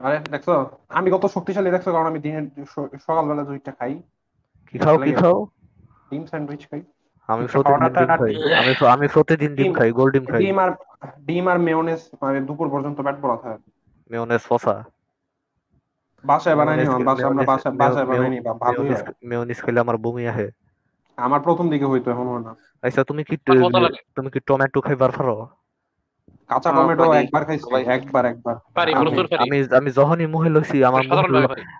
আরে 0.00 0.18
দেখছ 0.30 0.48
আমি 0.88 1.10
কত 1.10 1.24
শক্তিশালী 1.26 1.70
দেখছ 1.70 1.86
কারণ 1.88 2.06
আমি 2.06 2.18
দিনের 2.18 2.44
সকালবেলা 2.98 3.42
দুইটা 3.44 3.72
খাই। 3.72 3.92
কি 4.66 4.78
খাও 4.78 4.96
কি 4.98 5.12
খাও? 5.12 5.36
ডিম 6.10 6.26
স্যান্ডউইচ 6.26 6.62
খাই। 6.70 6.82
আমি 7.28 7.44
প্রতিদিন 7.46 7.92
ডিম 7.92 8.08
খাই 8.08 8.34
আমি 8.54 8.72
আমি 8.86 9.06
প্রতিদিন 9.08 9.50
ডিম 9.54 9.72
খাই 9.74 9.92
গোল 9.92 10.08
ডিম 10.10 10.24
খাই। 10.26 10.40
ডিম 10.40 10.58
আর 10.58 10.70
ডিম 11.18 11.48
আর 11.48 11.58
মেয়োনেজ 11.58 12.00
মানে 12.22 12.40
দুপুর 12.40 12.70
পর্যন্ত 12.70 12.98
পেট 13.00 13.16
ভরা 13.16 13.36
থাকে 13.36 13.58
মেয়োনেজ 14.10 14.40
ফসা 14.40 14.74
বাসায় 16.24 16.56
বানাইনি 16.56 16.82
মেয়োনেজ 16.82 17.06
বাসায় 17.06 17.26
আমরা 17.26 17.44
বাসায় 17.44 17.74
বাসায় 17.74 18.06
মেয়ো- 18.06 18.22
বানাইনি 18.22 18.40
বা 18.40 18.52
ভালোই 18.54 18.90
মেয়োনেজ 19.22 19.58
খেলে 19.62 19.80
আমার 19.80 19.96
বমি 19.96 20.28
আহে। 20.28 20.48
আমার 21.22 21.40
প্রথম 21.46 21.66
দিকে 21.72 21.86
হইতো 21.92 22.08
এখন 22.14 22.26
হয় 22.32 22.42
না 22.46 22.52
আচ্ছা 22.82 23.02
তুমি 23.10 23.22
কি। 23.28 23.34
তুমি 24.16 24.28
কি 24.34 24.40
টমেটো 24.48 24.78
খাইবার 24.86 25.10
পারো 25.18 25.34
কাঁচা 26.50 26.70
টমেটো। 26.76 27.04
একবার 27.22 27.42
খাইছি 27.48 27.68
ভাই 27.74 27.82
একবার 27.96 28.24
একবার 28.32 28.56
পারি, 28.78 28.92
প্রচুর 28.94 29.26
পারি। 29.30 29.40
আমি 29.44 29.58
আমি 29.78 29.90
যখনই 29.98 30.28
মুহে 30.34 30.50
লইছি 30.54 30.76
আমার। 30.90 31.02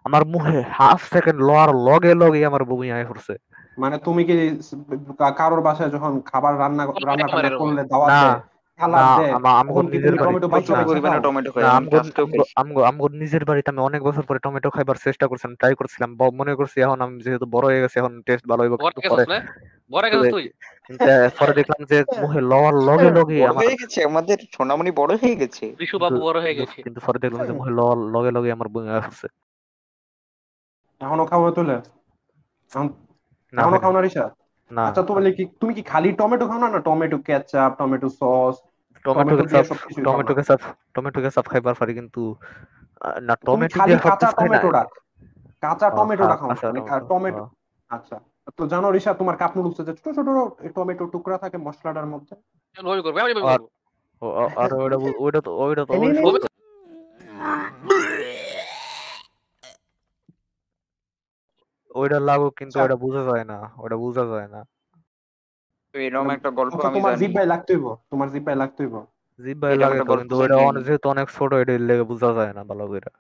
আমার 0.07 0.23
মুহে 0.33 0.59
হাফ 0.79 1.01
সেকেন্ড 1.15 1.39
লওয়ার 1.49 1.71
লগে 1.89 2.13
লগে 2.23 2.41
আমার 2.51 2.63
বমি 2.71 2.89
আয় 2.97 3.07
পড়ছে 3.11 3.35
মানে 3.79 3.97
তুমি 4.07 4.23
কি 4.29 4.35
কারোর 5.41 5.61
বাসায় 5.67 5.91
যখন 5.95 6.13
খাবার 6.31 6.53
রান্না 6.59 6.85
রান্না 7.09 7.27
করলে 7.61 7.83
দাওয়াত 7.93 8.11
নিজের 9.89 10.15
বাড়ি 10.15 10.41
বাড়িতে 13.45 13.71
আমি 13.71 13.81
অনেক 13.81 14.03
বছর 14.03 14.23
পরে 14.23 14.39
টমেটো 14.39 14.71
খাইবার 14.71 14.97
চেষ্টা 15.05 15.27
করছিলাম 15.27 15.55
ট্রাই 15.55 15.75
করছিলাম 15.75 16.17
মনে 16.35 16.55
করছি 16.55 16.81
এখন 16.81 17.01
আমি 17.01 17.21
যেহেতু 17.21 17.65
হয়ে 17.65 17.81
গেছে 17.81 17.99
এখন 17.99 18.23
টেস্ট 18.23 18.49
ভালো 18.49 18.63
হইব 18.63 18.77
কিন্তু 20.87 21.05
পরে 21.39 21.53
দেখলাম 21.53 21.85
যে 21.85 22.05
মুহে 22.21 22.41
লওয়ার 22.41 22.75
লগে 22.75 23.11
লগে 23.11 23.47
আমার 23.47 23.57
হয়ে 23.57 23.77
গেছে 23.81 24.05
আমাদের 24.05 24.39
সোনামণি 24.53 24.91
বড় 24.91 25.17
হয়ে 25.17 25.37
গেছে। 25.37 25.75
বিশু 25.79 25.99
বাবু 25.99 26.21
বড় 26.21 26.41
হয়ে 26.41 26.55
গেছে। 26.55 26.83
কিন্তু 26.83 27.01
পরে 27.07 27.19
দেখলাম 27.19 27.47
যে 27.47 27.53
মুহে 27.53 27.71
লওয়ার 27.71 27.99
লগে 27.99 28.31
লগে 28.31 28.53
আমার 28.53 28.69
বমি 28.69 28.89
আয় 28.89 29.01
এখনও 31.01 31.25
খাওয়া 31.25 31.51
তুলে? 31.51 31.81
এখন 32.71 32.89
না 33.53 33.63
এখনও 33.63 33.95
হয় 33.95 34.31
না, 34.73 34.81
আচ্ছা 34.89 35.03
তুমি 35.09 35.31
কি 35.33 35.45
তুমি 35.61 35.73
কি 35.77 35.83
খালি 35.85 36.09
টমেটো 36.19 36.45
খাও 36.47 36.59
না 36.61 36.69
না 36.69 36.81
tomato 36.87 37.17
ketchup 37.27 37.71
tomato 37.79 38.09
sauce 38.13 38.55
tomato 39.05 39.35
ketchup 39.45 39.67
tomato 40.07 40.33
ketchup 40.39 40.61
tomato 40.95 41.19
ketchup 41.25 41.45
খাইবার 41.47 41.75
পারি 41.81 41.93
কিন্তু 41.99 42.23
না 43.23 43.35
টমেটো 43.47 43.75
খালি 43.77 43.93
কাঁচা 44.05 44.29
টমেটোটা 44.39 44.83
কাঁচা 45.63 45.87
ও, 45.89 45.97
টমেটোটা 45.99 46.35
খাও 46.37 46.49
কাঁচা 46.51 46.67
মানে 46.69 46.81
টমেটো, 46.81 47.07
টমেটো। 47.11 47.45
আচ্ছা। 47.91 48.17
তো 48.59 48.63
জানো 48.73 48.89
রিসা 48.91 49.13
তোমার 49.15 49.37
কাপ 49.37 49.53
নুডলসে 49.57 49.83
যে 49.85 49.93
ছোট 49.97 50.07
ছোট 50.19 50.29
টমেটো 50.77 51.05
টুকরা 51.13 51.37
থাকে 51.39 51.57
মশলাটার 51.59 52.07
মধ্যে। 52.07 52.35
আর- 53.45 53.59
করব। 53.59 53.65
ও- 54.23 54.35
ও- 54.37 54.51
আর 54.57 54.71
ওইটা 54.77 54.97
ওইটা 55.19 55.41
তো 55.47 55.51
ওইটা 55.61 55.83
তো 55.87 55.93
এই 55.95 56.01
ওই 56.01 56.07
নে, 56.07 56.13
নে, 56.15 56.23
সব- 56.25 56.51
ওইটা 61.95 62.21
লাগুক 62.21 62.53
কিন্তু 62.57 62.79
আচ্ছা। 62.79 62.85
ওটা 62.85 62.97
বোঝা 62.97 63.23
যায় 63.25 63.45
না 63.45 63.71
ওটা 63.77 63.97
বোঝা 63.97 64.25
যায় 64.25 64.49
না। 64.49 64.61
তো 65.95 65.99
এরকম 65.99 66.31
একটা 66.31 66.51
গল্প 66.51 66.75
আচ্ছা 66.75 66.89
আমি 66.89 66.99
তোমার 66.99 67.13
জানি। 67.13 67.27
জিব্বাই 67.27 67.47
লাগতেইব 67.47 67.85
তোমার 68.11 68.29
জিব্বাই 68.31 68.57
লাগতেইব 68.57 68.95
জিব্বাই 69.39 69.77
লাগে 69.77 69.99
কিন্তু 70.01 70.35
ওইটা 70.37 70.81
যেহেতু 70.81 71.09
অনেক 71.09 71.29
ছোট 71.31 71.53
এটা 71.53 71.79
লেগে 71.79 72.03
বোঝা 72.03 72.33
যায় 72.33 72.53
না 72.53 72.65
ভালো 72.65 72.87
করে। 72.87 73.11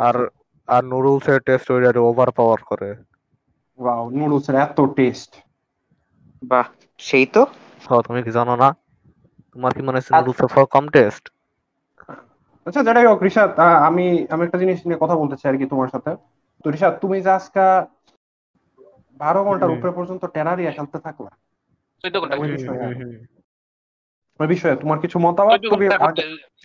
আর 0.00 0.16
আচ্ছা। 0.16 0.74
আর 0.76 0.84
নুডলস 0.84 1.28
এর 1.28 1.40
টেস্ট 1.40 1.70
ওইটা 1.70 2.00
ওভার 2.00 2.30
পাওয়ার 2.30 2.60
করে। 2.66 2.94
ওয়াও 3.78 4.10
নুডলস 4.10 4.48
এর 4.48 4.54
এত 4.54 4.80
টেস্ট 4.96 5.30
বাহ 6.42 6.66
সেই 6.98 7.26
তো। 7.26 7.42
হ্যাঁ 7.88 8.02
তুমি 8.02 8.22
কি 8.22 8.30
জানো 8.30 8.56
না? 8.56 8.68
তোমার 9.52 9.74
কি 9.74 9.82
মনে 9.82 9.98
হচ্ছে 9.98 10.14
আর- 10.14 10.26
নুডলস 10.26 10.58
এর 10.58 10.66
কম 10.66 10.88
টেস্ট 10.88 11.24
আচ্ছা 12.66 12.82
যেটাই 12.84 13.06
হোক 13.06 13.20
আমি 13.82 14.26
আমি 14.30 14.44
একটা 14.44 14.58
জিনিস 14.58 14.86
নিয়ে 14.86 14.98
কথা 15.00 15.16
বলতে 15.16 15.36
চাই 15.36 15.52
আর 15.52 15.58
কি 15.58 15.66
তোমার 15.66 15.88
সাথে। 15.88 16.10
তো 16.64 16.68
তুমি 17.00 17.16
যে 17.20 17.30
আজকে 17.30 17.64
বারো 19.20 19.40
ঘণ্টার 19.44 19.70
উপরে 19.70 19.92
পর্যন্ত 19.92 20.22
টেনারিয়া 20.26 20.72
খেলতে 20.72 20.98
থাকো 20.98 21.24
ওই 24.40 24.48
বিষয়ে। 24.48 24.76
তোমার 24.76 24.98
কিছু 24.98 25.16
মতামত? 25.18 25.60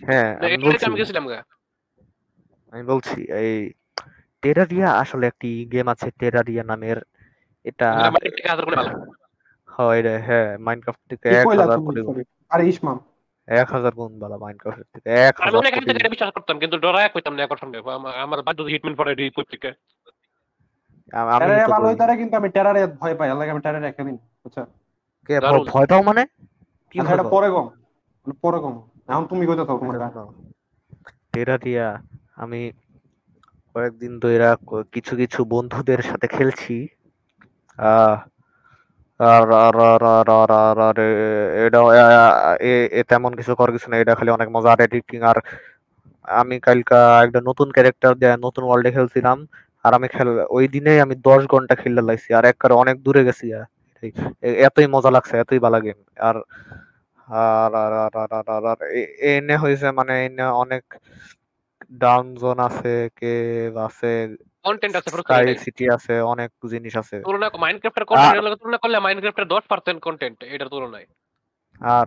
হ্যাঁ 0.02 0.30
আমি 2.72 2.82
বলছি। 2.84 3.18
এই 3.40 3.52
টেরারিয়া 4.42 4.88
আসলে 4.92 5.24
একটি 5.26 5.50
গেম 5.72 5.86
আছে 5.88 6.08
টেরারিয়া 6.18 6.64
নামের। 6.64 6.98
এটা 7.64 7.88
হয় 9.68 10.00
হ্যাঁ 10.20 10.48
মাইনক্রাফট 10.58 11.02
থেকে 11.10 11.28
ইসমাম। 12.68 12.98
এক 13.48 13.68
হাজার 13.72 13.92
গুণ 13.94 14.12
থেকে 14.92 15.08
এক 15.24 15.34
আমি 15.40 15.56
অনেক 15.56 15.72
আগে 15.74 15.86
থেকে 15.94 16.08
বিশ্বাস 16.08 16.30
করতাম 16.30 16.58
কিন্তু 16.58 16.76
এক 16.98 17.12
হইতাম 17.16 17.34
না 17.34 17.42
আমার 18.22 18.38
হিটম্যান 18.68 18.94
পরে 18.94 19.12
ভালো 21.68 21.86
কিন্তু 22.16 22.36
আমি 22.36 22.48
টেরারে 22.48 22.86
ভয় 22.86 23.14
পাই 23.14 23.30
আল্লাহ 23.30 23.48
আমি 23.48 23.60
টেরারে 23.60 23.90
বুঝছ? 24.44 24.56
কে 25.28 25.34
ভয় 25.72 25.86
পাও 25.86 26.02
মানে? 26.02 26.22
কি 26.90 27.00
আচ্ছা, 27.00 27.22
পরে 27.30 27.48
গম 27.50 27.66
মানে 28.26 28.34
পরে 28.42 28.58
গম। 28.58 28.74
এখন 29.08 29.26
তুমি 29.26 29.46
কইতে 29.46 29.64
থাকো 29.64 29.78
তোমার 29.78 29.96
টেরা 31.32 31.58
দিয়া 31.58 31.86
আমি 32.36 32.72
কয়েকদিন 33.74 34.18
ধরে 34.18 34.56
কিছু 34.92 35.16
কিছু 35.16 35.44
বন্ধুদের 35.44 36.02
সাথে 36.02 36.26
খেলছি। 36.26 36.88
আহ 37.78 38.16
তেমন 43.08 43.32
কিছু 43.38 43.52
কর 43.58 43.68
কিছু 43.74 43.86
না 43.90 43.96
এটা 44.02 44.12
খালি 44.18 44.30
অনেক 44.30 44.48
মজা 44.50 44.70
আর 44.72 44.80
এডিটিং 44.80 45.18
আর 45.22 45.38
আমি 46.32 46.56
কালকা 46.60 46.98
একটা 47.26 47.40
নতুন 47.40 47.68
ক্যারেক্টার 47.70 48.12
দেয় 48.22 48.36
নতুন 48.36 48.62
ওয়ার্ল্ডে 48.66 48.90
খেলছিলাম 48.96 49.38
আর 49.84 49.92
আমি 49.94 50.08
খেল 50.08 50.28
ওই 50.50 50.64
দিনেই 50.74 50.98
আমি 51.00 51.14
দশ 51.28 51.42
ঘণ্টা 51.46 51.74
খেলতে 51.74 52.02
লাগছি 52.02 52.30
আর 52.38 52.44
এক 52.44 52.56
কারে 52.60 52.74
অনেক 52.74 52.96
দূরে 53.02 53.22
গেছি 53.28 53.46
এতই 54.66 54.86
মজা 54.86 55.10
লাগছে 55.10 55.34
এতই 55.36 55.60
ভালো 55.66 55.78
গেম 55.84 55.98
আর 56.20 56.36
আর 57.28 57.72
আর 57.74 58.14
আর 58.68 58.78
এনে 59.30 59.56
হয়েছে 59.56 59.86
মানে 59.90 60.12
এনে 60.26 60.44
অনেক 60.62 60.84
ডাউন 62.00 62.26
জোন 62.40 62.58
আছে 62.68 62.94
কে 63.18 63.32
আছে 63.78 64.12
কন্টেন্ট 64.64 64.94
আছে 64.96 65.08
প্রচুর 65.10 65.24
স্কাই 65.26 65.44
সিটি 65.64 65.84
আছে 65.96 66.14
অনেক 66.32 66.50
জিনিস 66.72 66.94
আছে। 67.02 67.16
তুলনা 67.24 67.46
মাইনক্রাফটের 67.64 68.04
কন্টেন্টের 68.04 68.44
লগে 68.46 68.56
তুলনা 68.56 68.78
করলে 68.78 68.96
মাইনক্রাফটের 69.00 69.46
10% 69.46 69.98
কন্টেন্ট 70.00 70.38
এটার 70.54 70.68
তুলনায়। 70.68 71.06
আর 71.80 72.06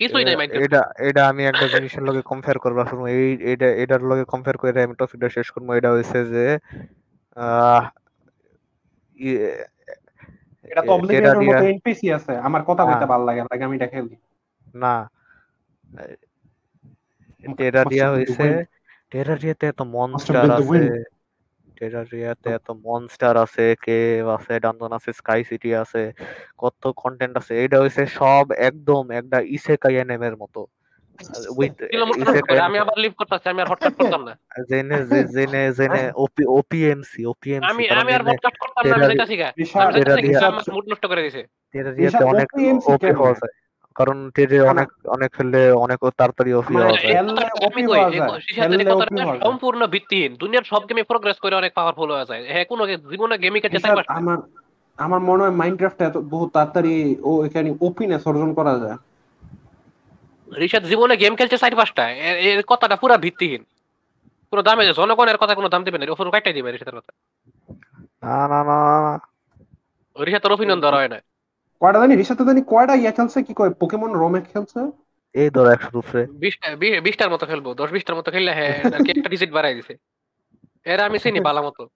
কিছুই 0.00 0.24
নাই 0.24 0.36
মাইনক্রাফট 0.36 0.64
এটা 0.66 0.80
এটা 1.08 1.22
আমি 1.28 1.42
একটা 1.46 1.66
জিনিসের 1.68 2.02
লগে 2.02 2.22
কম্পেয়ার 2.22 2.58
করব 2.58 2.78
শুনব 2.84 3.04
এই 3.14 3.26
এটা 3.52 3.68
এটার 3.82 4.02
লগে 4.02 4.24
কম্পেয়ার 4.24 4.56
করে 4.56 4.70
আমি 4.82 4.94
টপিকটা 4.94 5.28
শেষ 5.28 5.46
করব। 5.50 5.68
এটা 5.72 5.90
হইছে 5.92 6.18
যে 6.24 6.44
আহ 7.36 7.82
এটা 10.70 10.82
তো 10.82 10.90
অবলিগেটের 10.92 11.22
টেরারিয়া 11.24 11.58
মতো 11.58 11.64
এনপিসি 11.64 12.06
আছে 12.12 12.32
আমার 12.38 12.62
কথা 12.62 12.82
কইতে 12.84 12.96
হ্যাঁ। 12.96 13.06
ভালো 13.06 13.24
লাগে 13.24 13.42
লাগে 13.42 13.64
আমি 13.64 13.76
এটা 13.76 13.86
খেলি। 13.86 14.14
না। 14.74 14.94
টেরারিয়া 17.58 18.06
been 18.06 18.14
the 18.14 18.14
হইছে. 18.14 18.46
টেরারিয়াতে 19.12 19.64
এত 19.66 19.80
মনস্টার 19.94 20.44
আছে. 20.50 20.80
টেরারিয়াতে 21.78 22.48
এত 22.50 22.68
মনস্টার 22.84 23.34
আছে 23.36 23.64
কেভ 23.86 24.24
আছে 24.28 24.52
ডানজন 24.60 24.92
আছে 24.92 25.10
স্কাই 25.12 25.40
সিটি 25.44 25.70
আছে 25.74 26.02
কত 26.58 26.82
কন্টেন্ট 26.96 27.34
আছে। 27.36 27.52
এটা 27.64 27.76
হইছে 27.80 28.02
সব 28.18 28.44
একদম 28.68 29.02
একটা 29.10 29.38
ইসেকাই 29.56 29.94
এর 30.26 30.36
মতো। 30.36 30.60
উইথ 31.58 31.74
কিলোমিটার 31.92 32.58
আমি 32.60 32.76
আবার 32.78 32.96
লিভ 32.98 33.12
করতেছি 33.16 33.46
আমি 33.48 33.60
আর 33.62 33.68
হটকাট 33.70 33.94
করতাম 34.00 34.22
না। 34.28 34.32
জেনে 34.70 34.98
জেনে 35.34 35.62
জেনে 35.78 36.02
ওপি 36.16 36.42
ওপিএমসি 36.58 37.20
ওপিএমসি 37.26 37.68
আমি 37.70 37.84
আমি 38.02 38.12
আর 38.12 38.22
হটকাট 38.28 38.54
করতাম 38.62 38.82
না 38.84 38.94
আমি 38.96 39.04
যাইতাছি 39.10 39.36
গা। 39.36 39.48
মুড 40.74 40.84
নষ্ট 40.90 41.04
করে 41.06 41.22
দিছে। 41.22 41.42
টেরারিয়াতে 41.74 42.24
অনেক 42.24 42.48
ওপি? 42.94 43.10
হওয়া 43.18 43.34
যায়। 43.34 43.54
কারণ 43.94 44.30
না। 44.36 44.70
অনেক 44.70 45.06
অনেক 45.06 45.32
খেললে 45.32 45.70
অনেক 45.70 45.98
তাড়াতাড়ি 45.98 46.52
ওপি 46.52 46.74
হওয়া 46.74 46.88
যায়। 46.88 46.98
খেললে 46.98 47.32
কথাটা 47.32 47.66
OP 47.66 47.72
আমি 47.72 47.86
কই, 47.86 47.98
হওয়া 47.98 48.10
যায়, 48.10 48.40
খেললে 48.54 48.84
কথাটা 48.84 49.24
হওয়া 49.24 49.36
যায়। 49.36 49.50
সম্পূর্ণ 49.50 49.86
ভিত্তিহীন। 49.86 50.34
দুনিয়ার 50.34 50.62
সব 50.64 50.88
গেমে 50.88 51.02
প্রোগ্রেস 51.02 51.36
করে 51.36 51.54
অনেক 51.54 51.74
পাওয়ারফুল 51.74 52.12
হয়ে 52.14 52.24
যায়। 52.28 52.44
হ্যাঁ 52.48 52.64
কোনো 52.64 52.86
জীবনে 52.86 53.38
গেমই 53.38 53.60
খেলতে 53.60 53.76
রিশাদ, 53.76 53.96
চাই 53.96 54.16
আমার 54.16 54.38
আমার 54.96 55.20
মনে 55.20 55.42
হয় 55.42 55.50
মাইনক্রাফট 55.50 56.02
এত 56.02 56.16
বহু 56.16 56.50
তাড়াতাড়ি 56.52 57.16
ও 57.22 57.44
এখানে 57.44 57.74
ওপিনেস 57.80 58.26
অর্জন 58.26 58.54
করা 58.54 58.78
যায়। 58.78 58.96
রিশাদ 60.56 60.84
জীবনে 60.84 61.16
গেম 61.16 61.36
খেলছে 61.36 61.58
চার 61.58 61.76
পাঁচটা 61.76 62.10
এর- 62.10 62.62
কথাটা 62.66 62.96
পুরা 62.96 63.18
ভিত্তিহীন। 63.18 63.64
পুরো 64.50 64.62
দামে 64.62 64.92
জনগণের 64.92 65.36
কথা 65.36 65.54
কোনো 65.54 65.68
দাম 65.68 65.84
দিবে 65.84 65.98
না 65.98 66.12
ওপর 66.12 66.30
কাটাই 66.30 66.52
দিবে 66.52 66.72
রিশাদের 66.72 67.00
কথা। 67.00 67.12
না 68.22 68.48
না 68.48 68.48
না 68.48 68.64
না, 68.64 69.18
না। 69.18 70.24
রিশাদের 70.24 70.52
অপিনিয়ন 70.52 70.80
ধরা 70.80 70.96
হয় 70.96 71.08
না। 71.08 71.20
কয়টা 71.84 71.98
জানি? 71.98 72.16
রিশাদ 72.16 72.42
জানি। 72.42 72.62
কয়টা 72.66 72.94
ইয়া 72.94 73.10
খেলছে? 73.10 73.42
কি 73.42 73.54
কয়? 73.54 73.70
পোকেমন 73.70 74.12
রোমে 74.12 74.40
খেলছে? 74.40 74.90
এই 75.32 75.50
ধরো 75.50 75.98
উপরে 75.98 76.26
বিশটার 77.00 77.30
মতো 77.30 77.46
খেলব। 77.46 77.74
দশ 77.74 77.90
বিশটার 77.90 78.16
মতো 78.16 78.30
খেললে 78.30 78.52
হ্যাঁ 78.52 78.68
একটা 78.68 79.28
ডিজিট 79.28 79.50
বাড়াই 79.50 79.74
দিছে। 79.74 79.96
এরা 80.84 81.04
আমি 81.04 81.18
চিনি 81.18 81.40
বালা 81.48 81.62
মতো। 81.62 81.88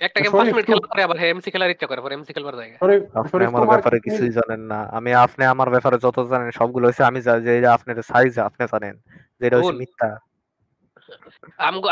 একটা 0.00 0.20
গেম 0.20 0.32
পাঁচ 0.32 0.42
মিনিট 0.42 0.54
তুই- 0.54 0.64
খেলার 0.64 0.88
পরে 0.88 1.02
আবার 1.02 1.16
এমসি 1.18 1.50
খেলার 1.50 1.70
ইচ্ছা 1.70 1.86
করে 1.86 2.00
পরে 2.00 2.14
এমসি 2.14 2.32
খেলবার 2.32 2.56
জায়গা। 2.56 2.78
আপনি 3.20 3.44
আমার 3.44 3.66
ব্যাপারে 3.66 4.00
কিছুই 4.00 4.30
জানেন 4.30 4.60
না। 4.60 4.82
আমি 4.82 5.14
আপনি 5.14 5.44
আমার 5.44 5.70
ব্যাপারে 5.70 5.98
যত 6.02 6.26
জানেন 6.30 6.50
সবগুলো 6.50 6.88
হচ্ছে 6.88 7.02
আমি 7.02 7.20
যা- 7.20 7.40
যে 7.40 7.58
এটা 7.58 7.74
আপনার 7.74 8.02
সাইজ 8.02 8.38
আপনি 8.38 8.66
জানেন 8.66 9.00
যেটা 9.40 9.56
হচ্ছে 9.56 9.70
ভুল। 9.70 9.78
মিথ্যা। 9.78 10.18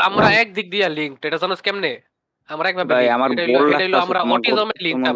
আমরা 0.01 0.31
এক 0.31 0.53
দিক 0.53 0.71
দিয়ে 0.71 0.89
লিঙ্ক 0.89 1.25
এটা 1.25 1.37
জানোস 1.37 1.61
কেমনে? 1.61 2.01
আমরা 2.47 2.69
একভাবে 2.69 2.93
ভাই 2.93 3.09
আমার 3.09 3.31
এটা 3.31 3.97
অটিজমের 4.21 4.83
লিঙ্ক 4.83 5.07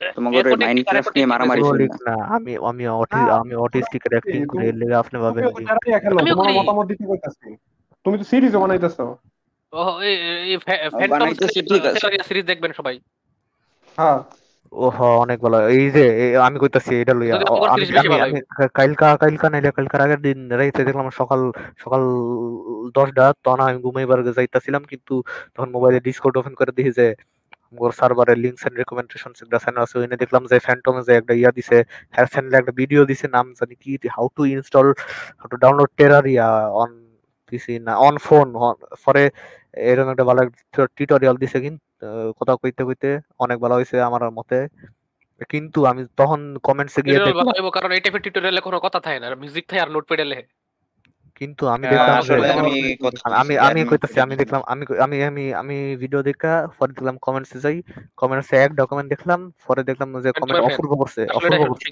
নিয়ে 0.00 1.26
মারামারি 1.26 1.62
না 2.00 2.14
আমি 2.34 2.56
আমি 2.64 2.86
অটি 2.94 3.20
আমি 3.40 3.54
অটিস্টিকের 3.54 4.12
অ্যাক্টিং 4.12 4.40
তুমি- 4.46 4.76
লেগে 4.76 4.94
আপনি 4.94 5.16
ভাবেন 5.20 5.42
তুমিও 5.44 5.50
তো 5.50 5.58
link। 5.58 5.68
টেরারিয়া 5.68 5.98
খেলো 5.98 6.16
আমিও 6.20 6.34
তোমার 6.34 6.52
মতামত 6.52 6.86
দিতে 6.86 7.04
কইতাছি। 7.06 7.48
তুমি 8.04 8.18
তো 8.18 8.24
সিরিজও 8.24 8.60
বানাইতেছো। 8.60 9.04
ও 9.72 10.00
এই 10.00 10.14
এই 10.48 10.56
ফ্যান্টম 10.56 11.08
বানাইতেছি, 11.08 11.58
ঠিক 11.62 11.82
আছে। 11.86 12.22
সিরিজ 12.24 12.44
দেখবেন 12.46 12.72
সবাই। 12.72 12.96
হ্যাঁ। 13.98 14.20
অনেক 15.18 15.40
ভালো। 15.40 15.68
এই 15.68 15.90
যে 15.90 16.04
আমি 16.36 16.58
কইতাছি 16.58 17.00
এটা 17.00 17.14
লইয়া 17.14 17.36
আমি 17.68 17.86
কালকা 18.74 19.16
কালকা 19.16 19.50
নাইলে 19.50 19.70
কালকার 19.70 20.00
আগের 20.00 20.20
দিন 20.20 20.50
রাইতে 20.50 20.84
দেখলাম 20.84 21.10
সকাল 21.10 21.40
সকাল 21.78 22.02
দশটা 22.94 23.32
তখন 23.44 23.60
আমি 23.60 23.78
ঘুমাইবার 23.82 24.32
যাইতাছিলাম 24.32 24.82
কিন্তু 24.84 25.14
তখন 25.54 25.70
মোবাইলে 25.70 26.00
ডিসকর্ড 26.00 26.36
ওপেন 26.36 26.54
করে 26.54 26.72
দেখি 26.72 26.90
যে 26.90 27.06
মোর 27.78 27.90
সার্ভারে 28.00 28.34
লিংকস 28.44 28.62
এন্ড 28.66 28.76
রেকমেন্ডেশনস 28.82 29.38
একটা 29.44 29.58
চ্যানেল 29.64 29.82
আছে। 29.86 29.94
ওইনে 30.00 30.16
দেখলাম 30.22 30.42
যে 30.50 30.56
ফ্যান্টমে 30.66 31.00
যে 31.08 31.12
একটা 31.20 31.32
ইয়া 31.40 31.50
দিছে 31.58 31.76
হ্যার 32.14 32.26
চ্যানেলে 32.32 32.56
একটা 32.60 32.72
ভিডিও 32.80 33.02
দিছে 33.10 33.26
নাম 33.36 33.46
জানি 33.58 33.74
কি 33.82 33.92
how 34.16 34.26
to 34.36 34.42
install 34.54 34.86
how 35.40 35.46
to 35.52 35.56
download 35.64 35.90
Terraria 35.98 36.46
on 36.82 36.90
PC 37.48 37.74
না 37.86 37.92
অন 38.06 38.14
ফোন 38.26 38.46
পরে 39.04 39.22
এরকম 39.90 40.08
একটা 40.14 40.24
ভালো 40.30 40.40
টিউটোরিয়াল 40.96 41.36
দিছে 41.42 41.58
কিন্তু 41.66 42.06
কথা 42.38 42.52
কইতে 42.62 42.82
কইতে 42.88 43.10
অনেক 43.44 43.56
ভালো 43.64 43.74
হয়েছে 43.78 43.96
আমার 44.08 44.22
মতে। 44.38 44.58
কিন্তু 45.52 45.78
আমি 45.90 46.02
তখন 46.20 46.40
কমেন্টসে 46.68 47.00
গিয়ে 47.06 47.18
দেখলাম 47.26 47.46
কারণ 47.76 47.90
এই 47.96 48.00
টাইপের 48.04 48.22
টিউটোরিয়ালে 48.24 48.62
কোনো 48.68 48.78
কথা 48.86 48.98
থাকে 49.06 49.18
না 49.20 49.26
মিউজিক 49.42 49.64
থাকে 49.70 49.80
আর 49.84 49.90
নোটপ্যাডে 49.94 50.26
লেখে। 50.32 50.44
কিন্তু 51.40 51.62
আমি 51.74 51.84
হ্যাঁ, 51.84 51.94
দেখলাম 51.94 52.16
আমি 52.52 52.54
আমি 52.54 52.74
বলছি, 53.00 53.22
আমি 53.40 53.54
আমি 53.66 53.80
কইতাছি 53.90 54.16
আমি 54.26 54.34
দেখলাম 54.42 54.60
আমি 54.72 54.82
আমি 55.04 55.16
আমি 55.30 55.44
আমি 55.62 55.76
ভিডিও 56.02 56.20
দেখা 56.28 56.52
পরে 56.78 56.90
দেখলাম 56.92 57.16
কমেন্টসে 57.26 57.58
যাই 57.64 57.76
কমেন্টসে 58.18 58.54
এক 58.64 58.70
ডকুমেন্ট 58.80 59.08
দেখলাম 59.14 59.40
পরে 59.66 59.82
দেখলাম 59.88 60.08
যে 60.24 60.30
কমেন্ট 60.40 60.60
অপূর্ব 60.68 60.90
করছে 61.00 61.20
অপূর্ব 61.36 61.60
করছে। 61.62 61.88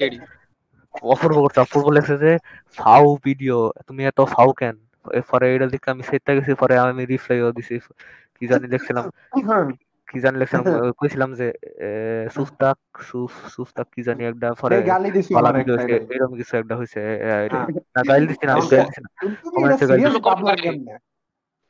অপূর্ব 1.12 1.36
করছে 1.44 1.58
অপূর্ব 1.60 1.86
লেখছে 1.96 2.14
যে 2.24 2.32
ফাউ 2.78 3.04
ভিডিও 3.26 3.56
তুমি 3.88 4.02
এত 4.10 4.18
ফাউ 4.34 4.48
কেন? 4.60 4.76
পরে 5.30 5.46
এটা 5.54 5.66
দেখে 5.74 5.88
আমি 5.94 6.02
সেটা 6.10 6.30
গেছি 6.36 6.52
পরে 6.62 6.74
আমি 6.84 7.02
রিপ্লাইও 7.12 7.50
দিছি 7.56 7.74
কি 8.36 8.44
জানি 8.50 8.66
দেখছিলাম। 8.74 9.04
হ্যাঁ 9.48 9.64
কি 10.08 10.18
জানি 10.20 10.36
লিখছিলাম 10.38 10.64
কইছিলাম 11.00 11.30
যে 11.34 11.46
সুস্তাক 12.30 12.78
সুস্তাক 13.52 13.86
কি 13.94 14.00
জানি 14.06 14.22
একটা 14.24 14.48
পরে 14.60 14.76
গালি 14.86 15.10
দিছি 15.16 15.32
এরকম 16.14 16.34
কিছু 16.40 16.52
একটা 16.60 16.74
হয়েছে 16.78 17.00
হ্যাঁ। 17.22 17.42
না 17.94 18.00
গাইল 18.08 18.24
দিচ্ছি 18.30 18.44
না 18.46 18.52
আমি 18.54 18.66
গাইল 18.66 18.84
দিচ্ছি 18.84 19.00
না। 19.00 19.08
তুমি 19.44 19.64
এটা 19.66 19.86
গালি 19.90 20.02
দিছো। 20.04 20.20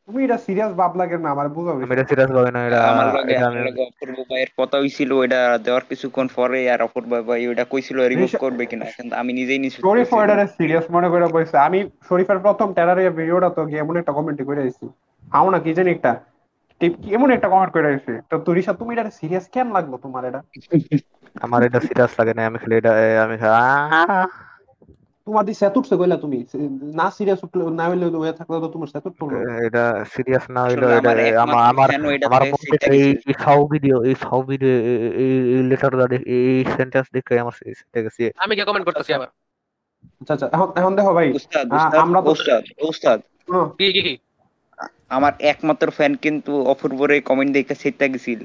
তুমি 0.09 0.20
এটা 0.27 0.38
সিরিয়াস 0.46 0.72
ভাব 0.81 0.92
লাগে 1.01 1.16
না 1.18 1.29
আমার 1.35 1.48
বুঝাও 1.55 1.72
আমি 1.77 1.83
এটা 1.94 2.07
সিরিয়াস 2.11 2.31
ভাবে 2.37 2.51
না 2.51 2.61
এটা 2.68 2.79
আমার 2.92 3.07
লগে 3.14 3.33
এটা 3.35 3.48
অপূর্ব 3.87 4.16
ভাইয়ের 4.31 4.51
কথা 4.61 4.77
হইছিল 4.83 5.11
ওইটা 5.14 5.40
দেওয়ার 5.66 5.85
কিছুক্ষণ 5.90 6.27
পরে 6.37 6.61
আর 6.74 6.81
অপূর্ব 6.87 7.11
ভাই 7.29 7.40
ওইটা 7.51 7.64
কইছিল 7.72 7.98
রিমুভ 8.05 8.33
করবে 8.44 8.62
কিনা? 8.70 8.85
কিন্তু 8.96 9.14
আমি 9.20 9.31
নিজেই 9.38 9.61
নিশ্চিত 9.64 9.83
শরীফ। 9.87 10.09
অর্ডারে 10.14 10.46
সিরিয়াস 10.59 10.87
মনে 10.90 11.09
করে 11.12 11.27
বলছে 11.37 11.57
আমি 11.66 11.79
শরীফের 12.09 12.38
প্রথম 12.44 12.68
টেরারিয়া 12.77 13.12
ভিডিওটা 13.18 13.48
তো 13.51 13.62
গিয়ে 13.68 13.81
এমন 13.81 13.94
একটা 14.01 14.12
কমেন্ট 14.12 14.38
করে 14.48 14.61
দিছি। 14.66 14.85
হাও 15.24 15.46
না 15.53 15.59
কি 15.64 15.70
জানি 15.77 15.90
একটা 15.92 16.12
এমন 17.10 17.30
একটা 17.30 17.48
কমেন্ট 17.48 17.72
করে 17.72 17.88
দিছি? 17.92 18.12
তো 18.30 18.38
তুরিশা 18.38 18.72
তুমি 18.72 18.94
এটা 18.94 19.10
সিরিয়াস 19.10 19.48
কেন 19.52 19.72
লাগল 19.72 19.96
তোমার 19.96 20.24
এটা? 20.24 20.40
আমার 21.40 21.62
এটা 21.62 21.80
সিরিয়াস 21.80 22.20
লাগে 22.20 22.34
না 22.34 22.46
আমি 22.46 22.58
খালি 22.58 22.74
এটা 22.74 22.92
আমি 23.22 23.36
তোমার 25.26 25.44
দি 25.44 25.54
সেতুটছে 25.54 25.96
কইলা 25.96 26.16
তুমি। 26.16 26.38
না 26.94 27.10
সিরিয়াস 27.10 27.40
উঠলে 27.44 27.70
না 27.70 27.88
হইলে 27.88 28.04
হয়ে 28.18 28.32
থাকলে 28.32 28.60
তো 28.60 28.68
তোমার 28.68 28.88
সেতুট 28.88 29.14
পড়ল 29.20 29.34
এটা 29.66 30.04
সিরিয়াস 30.14 30.44
না 30.50 30.62
হইল 30.64 30.82
এটা 30.90 31.10
আমার 31.40 31.62
আমার 31.68 31.88
আমার 32.26 32.42
এই 32.90 33.04
সাউ 33.38 33.60
ভিডিও 33.66 33.96
এই 34.04 34.14
সাউ 34.14 34.40
ভিডিও 34.42 34.74
এই 35.16 35.62
লেটার 35.62 35.92
এই 36.12 36.64
সেন্টেন্স 36.76 37.06
দেখে 37.12 37.38
আমার 37.38 37.52
সেটা 37.52 38.00
গেছে। 38.02 38.24
আমি 38.36 38.56
কি 38.56 38.62
কমেন্ট 38.64 38.86
করতেছি 38.86 39.12
আবার? 39.12 39.28
আচ্ছা 40.20 40.32
আচ্ছা 40.34 40.46
এখন 40.52 40.68
এখন 40.76 40.92
দেখো 40.96 41.12
ভাই। 41.14 41.28
আমরা 41.98 42.20
তো- 42.22 42.30
উস্তাদ 42.30 42.62
উস্তাদ। 42.82 43.18
কি 43.78 43.86
কি 43.92 44.02
কি? 44.02 44.14
আমার 45.11 45.33
একমাত্র 45.51 45.87
ফ্যান 45.92 46.12
কিন্তু 46.25 46.53
অপূর্বরে 46.73 47.16
কমেন্ট 47.23 47.51
দেখে 47.55 47.75
সেটা 47.83 48.05
গেছিল। 48.12 48.40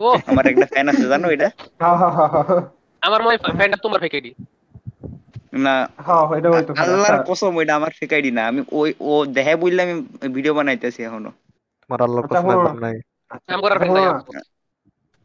ও 0.00 0.08
আমার 0.28 0.44
একটা 0.46 0.66
ফ্যান 0.72 0.86
আছে 0.92 1.04
জানো 1.08 1.26
এটা? 1.30 1.48
হা 1.80 1.90
হা 2.00 2.08
হা 2.10 2.26
হা 2.28 2.40
হা। 2.48 2.56
আমার 3.02 3.20
মনে 3.20 3.34
হয় 3.34 3.56
ফ্যানটা 3.58 3.78
তোমার 3.84 4.00
ফেকে 4.04 4.20
দি 4.24 4.30
না। 5.58 5.74
হ্যাঁ 6.04 6.24
এটা 6.38 6.48
আল্লাহর 6.82 7.16
কসম 7.28 7.52
ওইটা 7.56 7.72
আমার 7.78 7.92
ফেকাইডি 7.98 8.30
না। 8.32 8.42
আমি 8.50 8.60
ওই 8.72 8.90
ও 9.02 9.12
দেখে 9.36 9.54
বললে 9.62 9.80
আমি 9.82 9.94
ভিডিও 10.36 10.54
বানাইতেছি 10.58 11.00
এখনও। 11.04 11.30
তোমার 11.82 12.00
আল্লাহর 12.02 12.26
আচ্ছা, 12.26 12.38
কসম। 12.42 12.60
নাই। 12.82 12.96
কাম 13.48 13.58
করার 13.64 13.78
ফ্যান 13.80 13.92
নাই 13.96 14.06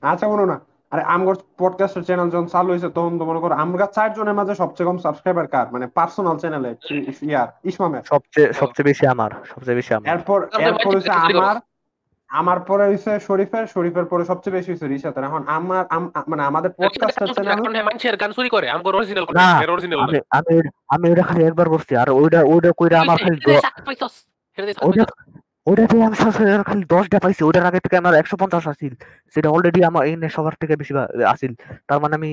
আচ্ছা 0.03 0.25
বলো 0.27 0.45
না। 0.45 0.55
আরে 0.91 1.03
আমগর 1.05 1.35
পডকাস্টের 1.57 2.03
চ্যানেল 2.03 2.27
যখন 2.29 2.47
চালু 2.47 2.69
হয়েছে 2.69 2.89
তখন 2.89 3.13
তো 3.19 3.23
মনে 3.25 3.39
করো 3.39 3.53
আমরা 3.55 3.85
চারজনের 3.87 4.33
মাঝে 4.33 4.53
সবচেয়ে 4.55 4.87
কম 4.87 4.97
সাবস্ক্রাইবার 4.97 5.47
কার 5.47 5.67
মানে 5.71 5.85
পার্সোনাল 5.87 6.37
চ্যানেলে 6.37 6.71
ইয়ার 7.21 7.47
ইসমামের 7.63 8.03
সবচেয়ে 8.03 8.47
সবচেয়ে 8.53 8.87
বেশি 8.89 9.05
আমার 9.07 9.31
সবচেয়ে 9.45 9.77
বেশি 9.79 9.91
আমার 9.93 10.07
এরপর 10.13 10.39
এরপর 10.61 10.91
হচ্ছে 10.95 11.13
আমার 11.29 11.55
আমার 12.29 12.59
পরে 12.59 12.83
হইছে 12.87 13.11
শরীফের 13.19 13.65
শরীফের 13.67 14.05
পরে 14.05 14.23
সবচেয়ে 14.25 14.55
বেশি 14.57 14.69
হইছে 14.71 14.87
রিশাতের 14.87 15.23
এখন 15.23 15.41
আমার 15.47 15.83
মানে 16.27 16.43
আমাদের 16.43 16.71
পডকাস্টের 16.79 17.27
চ্যানেল 17.27 17.51
এখন 17.51 17.71
মানুষের 17.83 18.15
গান 18.17 18.31
চুরি 18.31 18.49
করে 18.49 18.67
আমগো 18.69 18.89
অরিজিনাল 18.91 19.25
করে 19.25 19.37
না, 19.37 19.49
এর 19.63 19.69
অরিজিনাল 19.69 19.99
আমি 20.29 20.55
আমি 20.89 21.05
ওটা 21.11 21.23
খালি 21.23 21.43
একবার 21.45 21.67
করছি 21.69 21.93
আর 21.95 22.07
ওইটা 22.11 22.39
ওইটা 22.43 22.69
কইরা 22.77 22.97
আমার 23.01 23.17
খালি 23.17 23.37
ওইটা 24.81 25.03
ওইটাতে 25.69 25.95
আমি 26.07 26.15
সবসময় 26.23 26.63
খালি 26.69 26.83
দশটা 26.95 27.17
পাইছি 27.23 27.41
ওইটার 27.43 27.65
আগে 27.69 27.79
থেকে 27.85 27.95
আমার 28.01 28.13
একশো 28.21 28.35
পঞ্চাশ 28.41 28.65
আসিল 28.73 28.93
সেটা 29.33 29.49
অলরেডি 29.49 29.79
আমার 29.89 30.03
এনে 30.11 30.29
সবার 30.35 30.55
থেকে 30.61 30.73
বেশি 30.81 30.93
আসিল 31.33 31.53
তার 31.87 31.99
মানে 32.03 32.13
আমি 32.19 32.31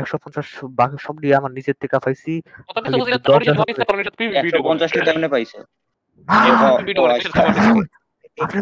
একশো 0.00 0.16
পঞ্চাশ 0.22 0.46
বাকি 0.78 0.96
সব 1.06 1.14
দিয়ে 1.22 1.34
আমার 1.40 1.52
নিজের 1.58 1.76
থেকে 1.82 1.96
পাইছি। 2.04 2.32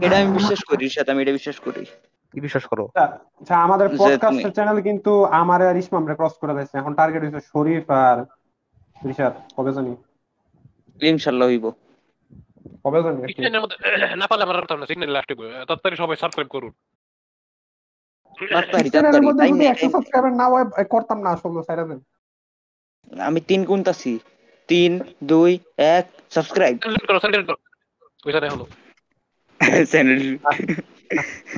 এটা 0.07 0.17
আমি 0.21 0.31
বিশ্বাস 0.39 0.61
করি 0.71 0.85
সাথে 0.97 1.11
আমি 1.13 1.21
এটা 1.23 1.35
বিশ্বাস 1.39 1.59
করি। 1.67 1.83
কি 2.35 2.39
বিশ্বাস 2.47 2.65
করো? 2.71 2.85
আচ্ছা 3.41 3.55
আমাদের 3.67 3.87
পডকাস্টের 4.01 4.53
চ্যানেল 4.57 4.79
কিন্তু 4.89 5.13
আমার 5.41 5.61
আর 5.69 5.77
ইসমামরে 5.83 6.15
ক্রস 6.19 6.35
করে 6.41 6.53
দিয়েছে। 6.57 6.75
এখন 6.81 6.93
টার্গেট 6.99 7.23
হইছে 7.25 7.41
শরীফ 7.53 7.87
আর 8.03 8.17
রিশাদ 9.09 9.35
কবে 9.57 9.71
জানি? 9.77 9.93
ইনশাল্লাহ 11.01 11.47
হইব। 11.49 11.67
কবে 12.85 12.99
জানি 13.05 13.19
না 14.21 14.27
পারলে 14.31 14.45
আমার 14.47 14.57
আর 14.57 14.89
সিগন্যাল 14.91 15.11
লাস্টে 15.17 15.35
তাড়াতাড়ি 15.69 15.97
সবাই 15.97 16.17
সাবস্ক্রাইব 16.17 16.49
করুন। 16.51 16.73
হয় 18.39 18.55
আমি 23.27 23.41
তিন 23.49 23.61
গুনতাছি 23.65 24.13
তিন 24.69 24.93
দুই 25.31 25.53
এক 25.95 26.05
সাবস্ক্রাইব 26.31 26.77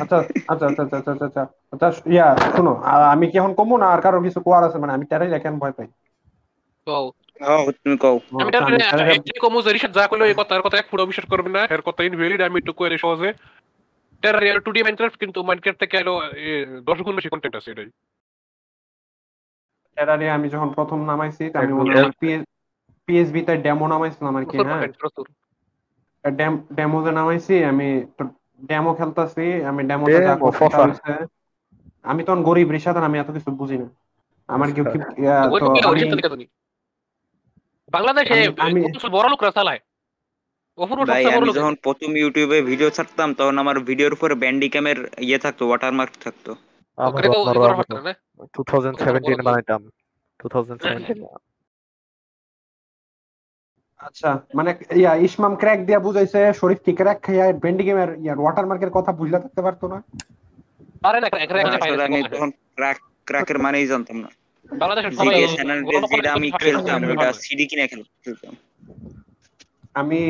আচ্ছা 0.03 0.17
আচ্ছা 0.53 0.67
আচ্ছা 0.67 0.83
আচ্ছা 0.83 1.11
আচ্ছা 1.13 1.25
আচ্ছা 1.27 1.43
আচ্ছা 1.73 1.89
ইয়া 2.15 2.27
শুনো 2.57 2.73
আমি 3.13 3.25
কি 3.31 3.37
এখন 3.39 3.53
কমো 3.59 3.75
না? 3.83 3.87
আর 3.95 4.01
কারও 4.05 4.25
কিছু 4.27 4.41
কোয়ার 4.47 4.63
আছে? 4.69 4.79
মানে 4.83 4.93
আমি 4.97 5.05
টেরাই 5.11 5.29
কেন 5.45 5.55
ভয় 5.63 5.75
পাই। 5.79 5.89
তো 6.87 6.93
তুমি 7.85 7.97
কও। 7.97 8.09
আমি 8.09 8.43
আমি 8.43 8.51
Terraria- 8.51 9.13
এটা 9.13 9.41
কমু 9.41 9.63
যে 9.63 9.73
রিসার্চ 9.73 9.95
যা 9.95 10.07
কইলো 10.07 10.27
এই 10.27 10.35
কথা 10.37 10.61
কথা 10.61 10.79
এক 10.79 10.87
ফুটো 10.91 11.07
বিশ্বাস 11.07 11.27
করবেন 11.31 11.53
না। 11.53 11.65
এর 11.71 11.81
কথা 11.81 12.03
ইনভ্যালিড 12.03 12.41
আমি 12.41 12.59
একটু 12.59 12.73
কইরে 12.73 12.99
সহজে। 12.99 13.33
টেরারিয়া 14.23 14.55
2D 14.55 14.83
মাইনক্রাফট 14.83 15.17
কিন্তু 15.17 15.43
মাইনক্রাফট 15.43 15.79
থেকে 15.79 15.99
আলো 15.99 16.21
10 16.85 17.01
গুণ 17.01 17.17
বেশি 17.17 17.29
কন্টেন্ট 17.29 17.57
আছে 17.57 17.71
এটাই। 17.71 17.87
টেরারিয়া 19.97 20.35
আমি 20.35 20.49
যখন 20.49 20.69
প্রথম 20.71 21.05
নামাইছি 21.05 21.51
আমি 21.55 21.73
মনে 21.73 21.95
পিএসবি 23.07 23.43
তে 23.43 23.57
ডেমো 23.57 23.87
নামাইছিলাম 23.87 24.37
আর 24.37 24.45
কি 24.45 24.59
হ্যাঁ 24.59 26.31
ডেমো 26.75 27.05
যে 27.05 27.13
নামাইছি 27.13 27.65
আমি 27.65 28.05
ডেমো 28.67 28.95
খেলতাছি 28.95 29.65
আমি 29.65 29.83
ডেমোতে 29.83 30.13
যা। 30.13 30.35
হইছে, 30.89 31.27
আমি 32.03 32.25
তখন 32.25 32.43
গরিব 32.43 32.71
রিসাদ 32.71 32.97
আমি 32.97 33.19
এত 33.19 33.31
কিছু 33.31 33.51
বুঝি 33.51 33.79
না। 33.79 33.89
আমার 34.49 34.69
কি 34.73 34.75
কি- 34.75 35.23
ইয়া, 35.23 35.49
ওই 35.51 35.61
তো 35.61 35.67
তো 35.67 35.89
আমি 35.89 36.05
ওই 36.05 36.11
তো 36.11 36.17
দেখুন। 36.17 36.45
বাংলাদেশে 37.95 38.37
বড় 39.17 39.27
লোকরা 39.33 39.51
চালায়? 39.59 39.81
অপূর্ব 40.79 41.03
ভাই 41.11 41.23
আমি 41.37 41.49
যখন 41.59 41.75
প্রথম 41.87 42.11
ইউটিউবে 42.21 42.59
ভিডিও 42.71 42.91
ছাড়তাম 42.97 43.29
তখন 43.39 43.57
আমার 43.63 43.77
ভিডিওর 43.89 44.17
উপরে 44.17 44.35
ব্যান্ডি 44.43 44.69
ক্যামের 44.75 44.99
ইয়ে 45.29 45.39
থাকতো 45.45 45.63
ওয়াটারমার্ক 45.69 46.13
থাকতো। 46.25 46.51
আমার 46.99 47.21
ওকে 47.21 47.29
তো 47.35 47.39
আমারও 47.43 47.61
করা 47.61 47.75
আমারও 47.75 47.79
হতো 47.81 47.97
না? 48.07 48.13
2017 48.55 49.41
বানাইতাম। 49.49 49.81
2017 50.41 51.17
আচ্ছা 54.07 54.31
মানে 54.59 54.71
ইয়া 55.01 55.13
ইসমাম 55.27 55.53
ক্র্যাক 55.61 55.81
দিয়া 55.89 56.01
বুঝাইছে 56.07 56.41
শরীফ 56.61 56.81
কি 56.87 56.93
ক্র্যাক 56.99 57.19
খাইয়া 57.25 57.45
বেন্ডি 57.65 57.85
গেমের 57.89 58.11
ইয়ার 58.25 58.39
ওয়াটারমার্কের 58.43 58.93
কথা 58.97 59.11
বুঝলা 59.21 59.39
থাকতে 59.45 59.61
পারতো 59.67 59.85
না? 59.93 59.99
পারে 61.05 61.19
না 61.23 61.29
তখন 62.35 62.51
ক্র্যাক 62.77 62.99
ক্র্যাকের 63.29 63.59
মানেই 63.65 63.87
জানতাম 63.93 64.19
না। 64.25 64.31
বাংলাদেশের 64.81 65.13
সবাই 65.13 65.35
যেটা 66.13 66.31
আমি 66.33 66.49
খেলতাম 66.51 66.99
ওটা 67.11 67.29
সিডি 67.33 67.65
কিনে 67.67 67.85
খেলতাম। 67.87 68.55
আমি 69.95 70.21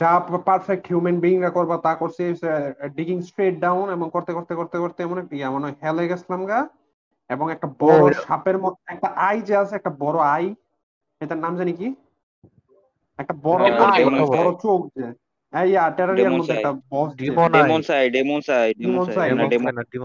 যা 0.00 0.10
পারফেক্ট 0.44 0.84
হিউম্যান 0.86 1.16
করবা 1.50 1.76
তা 1.78 1.94
করছি 1.94 2.22
ডিগিং 2.94 3.22
স্ট্রেট 3.22 3.54
ডাউন 3.58 3.86
এবং 3.90 4.10
করতে 4.12 4.32
করতে 4.32 4.54
করতে 4.54 4.76
করতে 4.78 5.02
এমন 5.02 5.18
একটা 5.18 5.36
ইয়া 5.36 5.50
মনে 5.50 5.64
হয় 5.66 5.76
হেলে 5.82 6.08
গেছিলাম 6.08 6.42
গা। 6.46 6.60
এবং 7.30 7.52
একটা 7.52 7.68
বড় 7.78 8.12
সাপের 8.12 8.58
মতো 8.58 8.76
একটা 8.86 9.08
আই 9.28 9.36
যে 9.40 9.56
আছে 9.56 9.74
একটা 9.74 9.90
বড় 9.90 10.18
আই 10.18 10.54
এটার 11.20 11.38
নাম 11.38 11.56
জানি 11.56 11.72
কি? 11.72 11.94
একটা 13.18 13.34
বড় 13.42 13.62
বড় 14.26 14.54
চোখ 14.62 14.80
যে। 14.96 15.06
ইয়া 15.64 15.82
টেরারিয়ার 15.90 16.32
মধ্যে 16.32 16.54
একটা 16.56 16.72
বস 16.90 17.08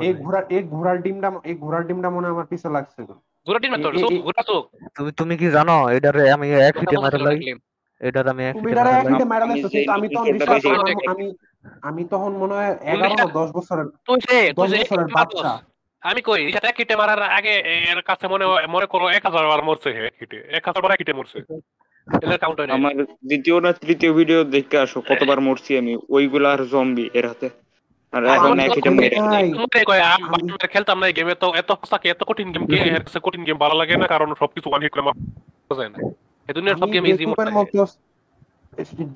এই। 0.01 0.13
এই 0.51 0.63
ঘোড়ার 0.65 0.97
ডিমটা 1.01 1.29
এই 1.43 1.55
ঘোড়ার 1.55 1.83
ডিমটা 1.87 2.09
মনে 2.09 2.27
আমার 2.27 2.45
পিছে 2.45 2.69
লাগছে। 2.69 3.01
তো 3.07 3.13
এ- 4.09 4.21
তুমি 4.95 5.09
তুমি 5.11 5.33
কি 5.37 5.47
জানো? 5.49 5.75
এটারে 5.89 6.31
আমি 6.31 6.47
এক 6.61 6.75
হিটে 6.81 6.97
মারা 6.97 7.17
লাই 7.19 7.37
এটার 8.01 8.25
আমি 8.29 8.43
এক 8.45 8.55
হিটে 8.55 8.75
মারা 8.75 8.91
তখন 12.07 12.31
আমি 12.31 12.35
মনে 12.37 12.53
হয় 12.53 12.71
এগারো 12.93 13.13
না 13.15 13.25
দশ 13.33 13.49
বছরের 13.51 13.87
তুই 14.05 14.17
যে 14.19 14.37
তুই 14.57 14.67
যে 14.71 14.77
বাচ্চা। 15.15 15.51
আমি 16.03 16.21
কই 16.21 16.41
এটা 16.49 16.67
এক 16.67 16.77
হিটে 16.77 16.95
মারার 16.95 17.21
আগে 17.29 17.53
এর 17.91 18.01
কাছে 18.01 18.25
মনে 18.27 18.45
মনে 18.69 18.85
করো 18.85 19.05
এক 19.09 19.23
হাজার 19.25 19.45
বার 19.47 19.61
মরছে 19.63 19.89
এক 20.07 20.15
হিটে 20.19 20.37
হাজার 20.65 20.81
বার 20.83 20.91
এক 20.91 20.99
হিটে 20.99 21.13
মরছে। 21.13 21.39
হয় 22.09 22.69
আমার 22.77 22.93
দ্বিতীয় 23.29 23.55
না 23.65 23.69
তৃতীয় 23.83 24.11
ভিডিও 24.19 24.39
দেখে 24.55 24.77
আসো 24.85 24.99
কতবার 25.09 25.39
মরছি 25.47 25.71
আমি 25.81 25.93
ওইগুলার 26.15 26.59
জম্বি 26.71 27.05
এর 27.19 27.25
হাতে। 27.31 27.47
আর 28.13 28.21
এখন 28.35 28.51
মেরে 28.97 30.67
খেলতাম 30.73 30.97
না 31.01 31.05
গেমে 31.17 31.35
তো 31.43 31.47
এত 31.61 31.69
এত 32.13 32.21
কঠিন 32.29 32.47
গেম 32.53 32.63
কে 32.69 32.77
এর 32.97 33.03
কাছে 33.05 33.19
কঠিন 33.25 33.41
গেম 33.47 33.57
ভালো 33.63 33.75
লাগে 33.81 33.95
না 34.01 34.05
কারণ 34.13 34.29
সবকিছু 34.41 34.67
ওয়ান 34.69 34.81
হিট 34.83 34.91
করে 34.93 35.05
মারা 35.07 35.75
যায় 35.79 35.91
না। 35.93 35.97
এই 36.49 36.53
দুনিয়ার 36.57 36.79
সব 36.81 36.89
গেম 36.93 37.03
ইজি 37.05 37.25
বেকুবের 37.29 37.49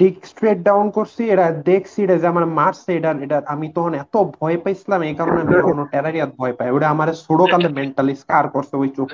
ডিক 0.02 0.16
স্ট্রেট 0.32 0.60
ডাউন 0.68 0.86
করছি 0.98 1.22
এটা 1.34 1.46
দেখছি 1.70 1.98
এটা 2.06 2.16
যে 2.22 2.28
আমার 2.34 2.46
মারছে 2.60 2.91
এটা 3.00 3.12
এটা 3.26 3.38
আমি 3.54 3.68
তখন 3.76 3.94
এত 4.04 4.16
ভয় 4.38 4.58
পাইছিলাম 4.64 5.00
এই 5.10 5.16
কারণে 5.20 5.39
আমি 5.44 5.56
কোনো 5.70 5.84
টেরারিয়াত 5.94 6.32
ভয় 6.39 6.54
পাই। 6.58 6.70
ওটা 6.76 6.88
আমার 6.96 7.08
ছোট 7.26 7.39
কালে 7.52 7.70
মেন্টালি 7.78 8.14
স্কার 8.24 8.44
করছে 8.56 8.74
ওই 8.82 8.89
চোখ। 8.98 9.08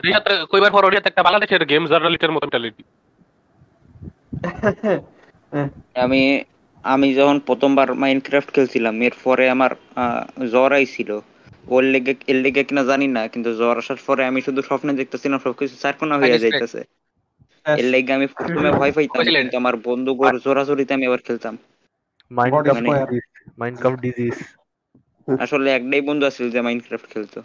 কইবার 0.51 0.71
পর 0.75 0.83
একটা 0.99 1.25
বাংলাদেশের 1.27 1.63
গেম 1.71 1.83
জার্নালিস্টের 1.91 2.33
মতো 2.33 2.45
মেন্টালিটি 2.45 2.83
আমি 6.03 6.21
আমি 6.83 7.07
যখন 7.15 7.37
প্রথমবার 7.47 7.87
মাইনক্রাফট 7.95 8.49
খেলছিলাম 8.55 8.95
এরপরে 9.07 9.43
আমার 9.49 9.71
আহ, 9.95 10.21
জ্বর 10.51 10.69
আইছিল। 10.73 11.09
ওর 11.67 11.83
লেগে 11.93 12.13
এর 12.27 12.37
লেগে 12.43 12.61
কিনা 12.63 12.83
জানি 12.85 13.07
না 13.09 13.21
কিন্তু 13.33 13.49
জ্বর 13.59 13.75
আসার 13.81 13.99
পরে 14.07 14.21
আমি 14.25 14.39
শুধু 14.47 14.61
স্বপ্নে 14.61 14.91
দেখতেছিলাম 14.99 15.39
সবকিছু 15.39 15.75
চারকোনা 15.83 16.15
হয়ে 16.21 16.41
যাইতেছে। 16.43 16.81
এর 17.79 17.87
লেগে 17.93 18.11
আমি 18.13 18.27
প্রথমে 18.35 18.69
ভয় 18.79 18.93
পাইতাম? 18.95 19.23
কিন্তু 19.35 19.55
আমার 19.61 19.75
বন্ধুগুলোর 19.87 20.41
জোরাজোরিতে 20.45 20.91
আমি 20.93 21.05
আবার 21.05 21.21
খেলতাম। 21.27 21.53
মাইনক্রাফট 23.57 23.99
ডিজিজ 23.99 24.37
আসলে 25.27 25.67
একটাই 25.71 26.01
বন্ধু 26.09 26.23
আছিল 26.29 26.45
যে 26.51 26.59
মাইনক্রাফট 26.61 27.07
খেলতো। 27.09 27.39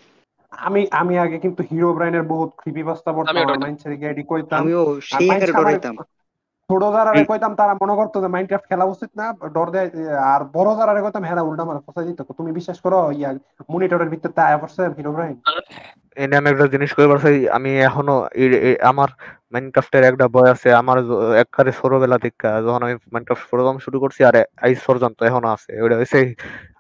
আমি 0.52 0.80
আমি 1.00 1.14
আগে 1.18 1.36
কিন্তু 1.38 1.60
হিরো 1.70 1.88
ব্রাইনের 1.96 2.24
বহুত 2.32 2.50
ক্রিপি 2.60 2.82
বাস্তা 2.82 3.08
আমার 3.32 3.56
মাইন্ড 3.62 3.78
ছেড়ে 3.82 3.96
গিয়ে 4.00 4.12
কইতাম। 4.30 4.58
আমিও 4.60 4.82
সেই 5.08 5.28
হারে 5.30 5.46
ডরাইতাম 5.50 5.94
ছোট 6.70 6.82
যারা 6.96 7.10
কইতাম 7.30 7.52
তারা 7.60 7.72
মনে 7.82 7.94
করতো 8.00 8.16
যে 8.24 8.28
মাইনক্রাফট 8.34 8.66
খেলা 8.70 8.84
উচিত 8.94 9.10
না 9.20 9.26
ডর 9.56 9.68
দেয় 9.74 9.88
আর 10.32 10.40
বড় 10.56 10.70
যারা 10.78 10.92
কইতাম 11.04 11.22
হ্যাঁ 11.26 11.46
উল্টা 11.48 11.62
আমার 11.66 11.78
ফসাই 11.86 12.04
দিত। 12.08 12.20
তুমি 12.38 12.50
বিশ্বাস 12.58 12.78
করো 12.84 12.98
ইয়া 13.18 13.30
মনিটরের 13.72 14.10
ভিতরে 14.12 14.42
আয়া 14.48 14.58
পড়ছে 14.62 14.82
হিরো 14.98 15.10
ব্রাইন 15.16 15.36
এনে 16.22 16.34
আমি 16.40 16.48
একটা 16.52 16.66
জিনিস 16.74 16.90
কইবার 16.96 17.18
চাই 17.24 17.36
আমি 17.56 17.70
এখনও 17.88 18.16
আমার 18.90 19.10
মাইনক্রাফটের 19.52 20.04
একটা 20.10 20.26
বই 20.34 20.46
আছে 20.54 20.68
আমার 20.82 20.98
একবারে 21.42 21.70
ছোটবেলা 21.80 22.16
থেকে 22.24 22.48
যখন 22.66 22.80
আমি 22.86 22.94
মাইনক্রাফট 23.14 23.44
প্রোগ্রাম 23.50 23.76
শুরু 23.86 23.98
করছি 24.04 24.20
আর 24.28 24.34
আইস 24.66 24.80
পর্যন্ত 24.88 25.18
এখনও 25.30 25.50
আছে। 25.56 25.70
ওটা 25.84 25.96
হচ্ছে 26.00 26.20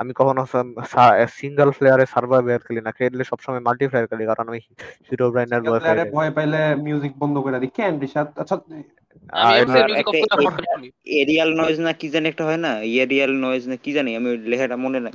আমি 0.00 0.12
কখনো 0.20 0.42
সিঙ্গেল 1.38 1.70
প্লেয়ারে 1.76 2.04
সার্ভাইভার 2.14 2.60
খেলি 2.66 2.80
না 2.86 2.92
খেললে 2.96 3.22
সবসময় 3.30 3.62
মাল্টিপ্লেয়ার 3.66 4.06
খেলি 4.10 4.24
কারণ 4.30 4.46
আমি 4.50 4.60
হিরো 5.08 5.26
ব্রাইনের 5.32 5.60
বয় 5.64 5.80
ভয় 6.16 6.30
পাইলে 6.36 6.60
মিউজিক 6.86 7.12
বন্ধ 7.22 7.36
করে 7.44 7.58
দিই। 7.62 7.72
কেন 7.78 7.92
রিশাদ 8.04 8.28
আচ্ছা 8.42 8.56
এরিয়াল 11.06 11.54
নয়েজ 11.54 11.80
না 11.80 11.92
কি 11.92 12.08
জানি 12.08 12.28
একটা 12.28 12.44
হয় 12.44 12.56
না? 12.56 12.68
এরিয়াল 12.78 13.32
নয়েজ 13.34 13.68
না 13.68 13.76
কি 13.76 13.92
জানি 13.92 14.16
আমি 14.16 14.36
লেখাটা 14.36 14.76
মনে 14.76 15.00
নাই। 15.00 15.12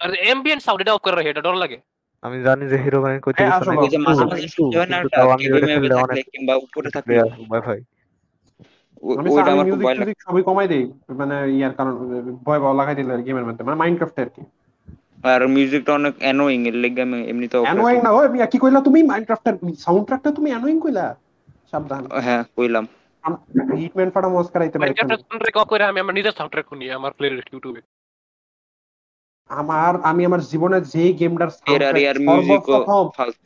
আর 0.00 0.14
এমবিয়েন্ট 0.14 0.62
সাউন্ড 0.62 0.82
এটা 0.82 0.94
অফ 0.94 1.00
করে 1.00 1.16
রাখি 1.16 1.28
এটা 1.28 1.40
ডর 1.40 1.54
লাগে। 1.54 1.78
আমি 2.22 2.42
জানি 2.42 2.68
যে 2.68 2.78
হিরো 2.78 3.00
ব্রাইন 3.00 3.20
কইতে 3.20 3.42
হ্যাঁ, 3.42 3.50
গেছে 3.50 3.70
আসলে 3.70 3.76
না 3.76 3.88
যে 3.88 3.98
মাঝে 3.98 4.24
মাঝে 4.24 4.48
শুনতে 4.48 4.78
হয় 4.78 4.86
না 4.86 4.96
অনেক 5.26 6.26
কিংবা 6.32 6.54
উপরে 6.56 6.90
থাকলে। 6.90 7.14
প্লেয়ার 7.14 7.28
ভয় 7.48 7.60
পাই 7.60 7.80
ও- 9.02 9.18
আমি 9.18 9.30
ওইটা 9.30 9.50
আমার 9.52 9.64
খুব 9.64 9.74
মিউজিক 9.74 9.84
ভয় 9.84 9.94
লাগে 9.94 10.12
সবই 10.18 10.42
কমাই 10.42 10.68
দেই 10.68 10.92
মানে 11.08 11.52
ইয়ার 11.52 11.72
কারণ 11.72 11.92
ভয় 12.44 12.60
ভয় 12.60 12.74
লাগাই 12.74 12.94
দিলে 12.94 13.22
গেমের 13.22 13.44
মধ্যে 13.44 13.64
মানে 13.64 13.76
মাইনক্রাফট 13.76 14.18
আর 14.18 14.28
কি। 14.28 14.42
আর 15.24 15.48
মিউজিকটা 15.48 15.92
অনেক 15.92 16.14
অ্যানোয়িং 16.18 16.68
এর 16.68 16.74
লেগে 16.74 17.02
আমি 17.02 17.28
এমনিতে 17.28 17.58
অ্যানোয়িং 17.58 18.02
না 18.02 18.46
কি 18.46 18.58
কইলা 18.58 18.80
তুমি? 18.80 19.02
মাইনক্রাফটের 19.02 19.54
সাউন্ড 19.78 20.04
ট্র্যাকটা 20.04 20.30
তুমি 20.30 20.50
অ্যানোয়িং 20.50 20.80
কইলা? 20.80 21.14
সাবধান। 21.70 22.06
হ্যাঁ 22.20 22.44
কইলাম। 22.56 22.86
সাউন্ড 23.24 23.38
আমি 25.82 26.00
আমার 26.00 26.14
নিজের 26.14 26.32
সাউন্ড 26.32 26.52
শুনি 26.68 26.90
আমার 26.90 27.12
প্লেলিস্ট 27.12 27.54
ইউটিউবে 27.54 27.80
আমার 29.48 30.00
আমি 30.00 30.24
আমার 30.24 30.40
জীবনে 30.40 30.80
যে 30.80 31.12
গেমটার 31.12 31.50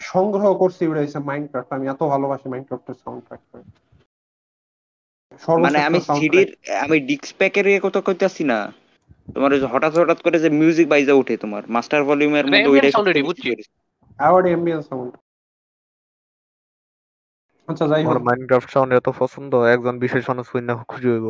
সংগ্রহ 0.01 0.55
করছি 0.55 0.87
ওটা 0.87 1.01
হচ্ছে 1.01 1.18
মাইনক্রাফট 1.18 1.72
আমি 1.72 1.87
এত 1.87 2.03
ভালোবাসি 2.03 2.49
মাইনক্রাফটের 2.49 2.95
সাউন্ড 2.95 3.24
ট্র্যাক 3.24 3.43
মানে 5.59 5.79
আমি 5.79 6.01
সিডির 6.01 6.57
আমি 6.81 7.01
ডিস্ক 7.01 7.35
প্যাকের 7.39 7.81
কথা 7.81 8.01
কইতাছি 8.01 8.45
না 8.45 8.72
তোমার 9.35 9.53
ওই 9.53 9.61
হঠাৎ 9.61 9.99
হঠাৎ 9.99 10.22
করে 10.22 10.39
যে 10.39 10.51
মিউজিক 10.51 10.89
বাইজা 10.89 11.14
ওঠে 11.14 11.37
তোমার 11.37 11.62
মাস্টার 11.68 12.05
ভলিউমের 12.05 12.47
মধ্যে 12.47 12.91
সবচেয়ে 12.91 13.22
বুঝছি। 13.22 13.49
বেশি 13.51 13.70
আওয়ার্ড 14.18 14.47
সাউন্ড 14.83 15.12
আচ্ছা 17.68 17.84
যাই 17.88 18.02
হোক। 18.06 18.16
মাইনক্রাফট 18.28 18.68
সাউন্ড 18.70 18.90
এত 18.92 19.08
পছন্দ 19.18 19.52
একজন 19.74 19.94
বিশেষ 19.98 20.22
মানুষ 20.30 20.44
শুনে 20.46 20.72
খুঁজে 20.88 21.08
হইব। 21.12 21.28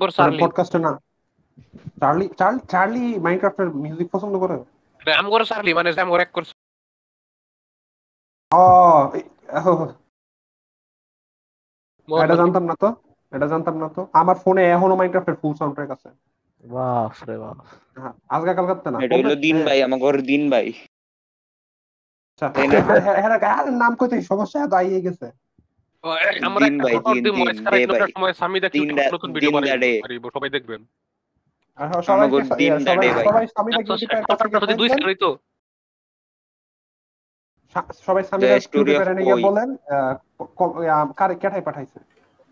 করে 0.00 0.12
সার্লি 0.12 0.36
পডকাস্টে 0.44 0.78
না 0.78 0.92
চার্লি 2.00 2.26
চার্লি 2.38 2.60
চার্লি 2.68 3.02
মাইনক্রাফটের 3.18 3.68
মিউজিক 3.82 4.08
পছন্দ 4.12 4.34
করে? 4.38 4.56
আমি 5.02 5.28
করে 5.30 5.44
সার্লি 5.44 5.70
মানে 5.74 5.90
যে 5.92 6.00
আমি 6.00 6.10
করে 6.10 6.22
এক 6.22 6.32
করছি। 6.32 6.52
ও 8.50 8.62
এটা 12.08 12.34
জানতাম 12.36 12.64
না 12.64 12.74
তো 12.74 12.88
এটা 13.32 13.46
জানতাম 13.46 13.74
না 13.78 13.88
তো। 13.96 14.00
আমার 14.12 14.36
ফোনে 14.44 14.62
এখনও 14.70 14.98
মাইনক্রাফটের 15.00 15.36
ফুল 15.40 15.52
সাউন্ডট্র্যাক 15.54 15.90
আছে। 15.96 16.08
বাস 16.64 17.16
রে 17.28 17.36
বাস 17.38 17.66
হ্যাঁ, 17.96 18.14
আজকে 18.28 18.52
কালকাতে 18.54 18.88
না। 18.90 18.98
এটা 19.04 19.14
হলো 19.20 19.36
দিন 19.46 19.56
ভাই 19.64 19.78
আমার 19.82 19.98
ঘরের 19.98 20.22
দিন 20.22 20.42
ভাই। 20.50 20.66
নাম 23.74 23.92
কইতে 23.94 24.16
সমস্যা 24.22 24.58
গেছে 25.00 25.28
আমরা 26.42 26.66
সময় 28.14 28.32
নতুন 29.12 29.30
ভিডিও 29.32 29.52
বানাই 29.54 29.70
সবাই 30.34 30.50
দেখবেন 30.50 30.82
হ্যাঁ, 31.78 31.88
সবাই 32.02 32.26
সবাই 32.84 33.02
দুই 34.76 34.88
সবাই. 34.90 35.14
বলেন 39.42 39.68
কারে 41.18 41.34
পাঠাইছে 41.60 41.98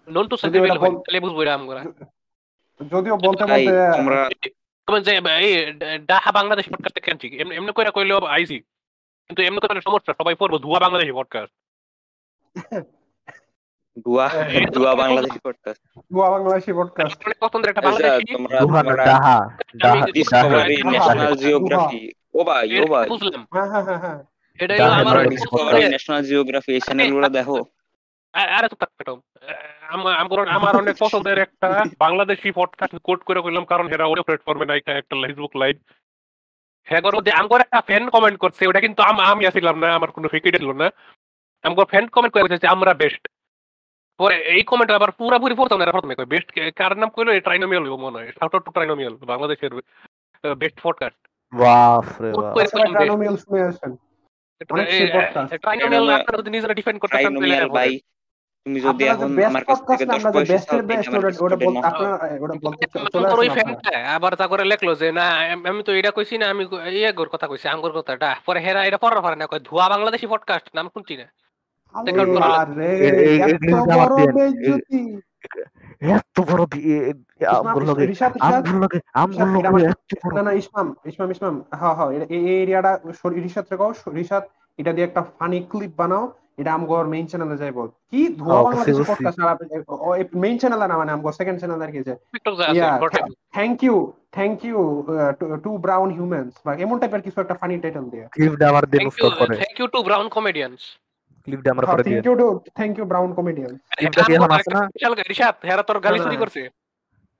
নন্টু 0.08 0.34
সাথে 0.36 0.58
মিল 0.60 0.78
বুঝব 1.20 1.38
যদিও 2.80 3.16
বলতে 3.18 3.42
বলতে 4.88 5.12
ডাহা 6.08 6.30
বাংলাদেশ 6.32 6.64
পডকাস্ট 6.68 6.98
কেনছি 7.00 7.26
এমনি 7.40 7.54
এমনি 7.56 7.72
কইরা 7.72 7.92
কইলেও 7.92 8.20
আইছি 8.28 8.56
কিন্তু 9.30 9.42
এমনি 9.42 9.60
করে 9.62 9.80
সমস্যা 9.80 10.12
সবাই 10.18 10.34
পড়ব 10.34 10.54
ধুয়া 10.58 10.78
বাংলাদেশি 10.80 11.12
পডকাস্ট 11.12 11.54
ডুয়া 14.74 14.92
বাংলাদেশি 14.94 15.38
পডকাস্ট 15.44 15.82
গোয়া 16.12 16.28
বাংলাদেশি 16.30 16.70
পডকাস্ট 16.72 17.18
পছন্দের 17.40 17.70
একটা 17.70 17.82
আচ্ছা 17.82 17.90
বাংলাদেশি 17.90 18.32
তোমরা 18.34 18.58
দুহান 18.60 18.84
তোমরা 18.84 19.04
ডাহা 19.04 19.36
ডাহা 19.76 19.92
আমি 19.94 20.12
ডিসকভারি 20.12 20.76
ন্যাশনাল 20.84 21.32
জিওগ্রাফি 21.34 22.02
ও 22.34 22.40
ভাই 22.44 22.66
ও 22.80 22.86
ভাই। 22.86 23.06
বুঝলাম। 23.08 23.42
হ্যাঁ 23.52 23.68
হ্যাঁ 23.70 23.84
হ্যাঁ 23.84 23.98
হ্যাঁ। 23.98 24.18
আমার 25.00 25.16
ডিসকভারি 25.28 25.80
ন্যাশনাল 25.88 26.22
জিওগ্রাফি 26.22 26.70
এই 26.72 26.80
চ্যানেলগুলো 26.80 27.28
দেখো। 27.28 27.56
আরে 28.54 28.68
তো 28.68 29.12
আমার 29.88 30.12
আমার- 30.16 30.48
আমার 30.48 30.72
অনেক 30.76 30.96
পছন্দের 30.98 31.38
একটা 31.38 31.68
বাংলাদেশি 31.98 32.48
পডকাস্ট 32.52 32.94
কোট 33.02 33.20
করে 33.24 33.40
কইলাম 33.42 33.64
কারণ 33.64 33.86
এরা 33.88 34.04
ওরে 34.06 34.22
প্ল্যাটফর্মে 34.22 34.66
নাই 34.66 34.78
একটা 34.92 35.14
ফেসবুক 35.22 35.52
লাইভ 35.56 35.76
হ্যাঁ 36.86 37.00
করো 37.00 37.20
যে 37.20 37.32
আমার 37.32 37.60
একটা 37.60 37.80
ফ্যান 37.80 38.10
কমেন্ট 38.10 38.38
করছে 38.38 38.62
ওটা 38.66 38.80
কিন্তু 38.80 39.02
আম- 39.02 39.22
আমি 39.22 39.46
আসিলাম 39.46 39.78
না 39.78 39.94
আমার 39.94 40.10
কোনো 40.10 40.28
ফিকিট 40.28 40.54
ছিল 40.56 40.72
না। 40.72 40.86
আমার 41.64 41.86
ফ্যান 41.86 42.06
কমেন্ট 42.08 42.32
করে 42.32 42.42
বলছে 42.42 42.66
আমরা 42.66 42.94
বেস্ট 42.94 43.22
পরে 44.20 44.36
এই 44.46 44.62
কমেন্ট 44.62 44.90
আবার 44.90 45.10
পুরাপুরি 45.10 45.54
পড়তাম 45.54 45.78
না 45.78 45.92
প্রথমে 45.92 46.14
কই 46.14 46.24
বেস্ট 46.24 46.48
কার 46.76 46.98
নাম 46.98 47.08
কইলো? 47.08 47.40
ট্রাইনোমিয়াল 47.40 47.84
মনে 47.96 48.18
হয়। 48.18 48.30
শাউট 48.30 48.54
আউট 48.54 48.64
টু 48.64 48.70
ট্রাইনোমিয়াল 48.70 49.14
বাংলাদেশের 49.22 49.72
বেস্ট 50.54 50.78
পডকাস্ট 50.82 51.20
বাস 51.52 52.06
রে 52.20 52.28
বললাম 52.32 52.52
যে- 53.22 53.36
শুনে 53.36 53.60
আসেন। 53.62 53.92
ট্রাইনোমিয়াল 55.58 56.04
আপনারা 56.10 56.38
যদি 56.38 56.50
নিজেরা 56.50 56.74
ডিফেন্ড 56.74 56.98
করতে 57.00 57.16
চান 57.16 57.32
তাহলে 57.34 57.56
ভাই 57.70 57.90
তুমি 58.64 58.80
যদি 58.80 59.04
এখন 59.04 59.34
বেস্ট 59.34 59.48
আমার 59.48 59.64
কাছ 59.64 59.86
থেকে 59.86 60.06
10 60.06 60.32
পয়সা 60.32 60.58
চাও 60.58 60.80
আবার 64.14 64.34
তা 64.34 64.46
করে 64.46 64.64
লেখলো 64.64 64.94
যে 64.94 65.12
না 65.12 65.30
আমি 65.68 65.82
তো 65.82 65.92
এটা 65.92 66.10
কইছি 66.10 66.38
না 66.38 66.50
আমি 66.50 66.66
ইয়ে 66.90 67.12
গোর 67.12 67.28
কথা 67.28 67.46
কইছি 67.46 67.68
আঙ্গুর 67.68 67.90
কথাটা 67.90 68.36
পরে 68.46 68.60
হেরা 68.60 68.84
এটা 68.84 68.98
পড়ার 68.98 69.22
পারে 69.22 69.36
না 69.36 69.46
কই 69.46 69.58
ধোয়া 69.64 69.88
বাংলাদেশি 69.88 70.26
পডকাস্ট 70.26 70.68
নাম 70.74 70.88
শুনছি 70.88 71.16
না 71.16 71.24
এত 76.00 76.40
বড় 76.40 76.66
হ্যাঁ 81.76 81.94
হ্যাঁ 81.94 82.10
এটা 84.78 84.92
দিয়ে 84.92 85.06
একটা 85.06 85.24
ফানি 85.38 85.66
ক্লিপ 85.70 85.90
বানাও 85.96 86.32
এটা 86.60 86.72
আমগোর 86.72 87.06
মেইন 87.06 87.26
চ্যানেলে 87.26 87.56
যাইব। 87.56 87.86
কি 88.10 88.34
ধোয়া 88.38 88.52
হ্যাঁ, 88.52 88.64
বাংলাদেশি 88.64 89.02
পডকাস্ট 89.06 89.40
আর 89.40 89.56
মেইন 90.34 90.58
চ্যানেলে 90.58 90.86
না 90.86 90.98
মানে 90.98 91.12
আমগো 91.12 91.32
সেকেন্ড 91.32 91.58
চ্যানেল 91.58 91.82
আর 91.82 91.92
কি 91.92 92.00
যে। 92.00 92.14
Thank 93.52 93.84
you 93.84 94.12
thank 94.32 94.64
you 94.64 95.06
to 95.64 95.76
brown 95.78 96.10
humans 96.10 96.52
বা 96.66 96.74
এমন 96.74 96.98
টাইপের 96.98 97.20
কিছু 97.20 97.40
একটা 97.40 97.54
ফানি 97.54 97.78
টাইটেল 97.78 98.02
দিয়ে। 98.02 98.22
দিন 98.22 98.50
Thank 98.50 99.00
you, 99.00 99.06
উস্তাদ 99.06 99.48
করে। 99.48 99.56
thank 99.56 99.78
you 99.80 99.86
to 99.86 99.98
Brown 100.08 100.26
Comedians. 100.38 100.80
ক্লিপটা 101.44 101.70
আমার 101.70 101.86
করে 101.86 102.02
দিয়ে। 102.02 102.22
Thank 102.22 102.40
you 102.40 102.48
to 102.48 102.60
thank 102.74 102.98
you 102.98 103.04
brown 103.04 103.34
comedian 103.34 103.78
ক্লিপটা 103.96 104.22
কি 104.22 104.34
এখন 104.34 104.50
আছে 104.50 104.74
না? 104.74 104.80
বিশাল 104.86 105.14
গা- 105.14 105.24
রিশাদ, 105.28 105.54
হেরা 105.64 105.82
তোর 105.82 106.00
গালি 106.00 106.18
চুরি 106.18 106.36
করছে। 106.36 106.60
কু- 106.60 106.68
কু- 106.68 106.68
কি- 106.68 106.70
কি- 106.70 106.79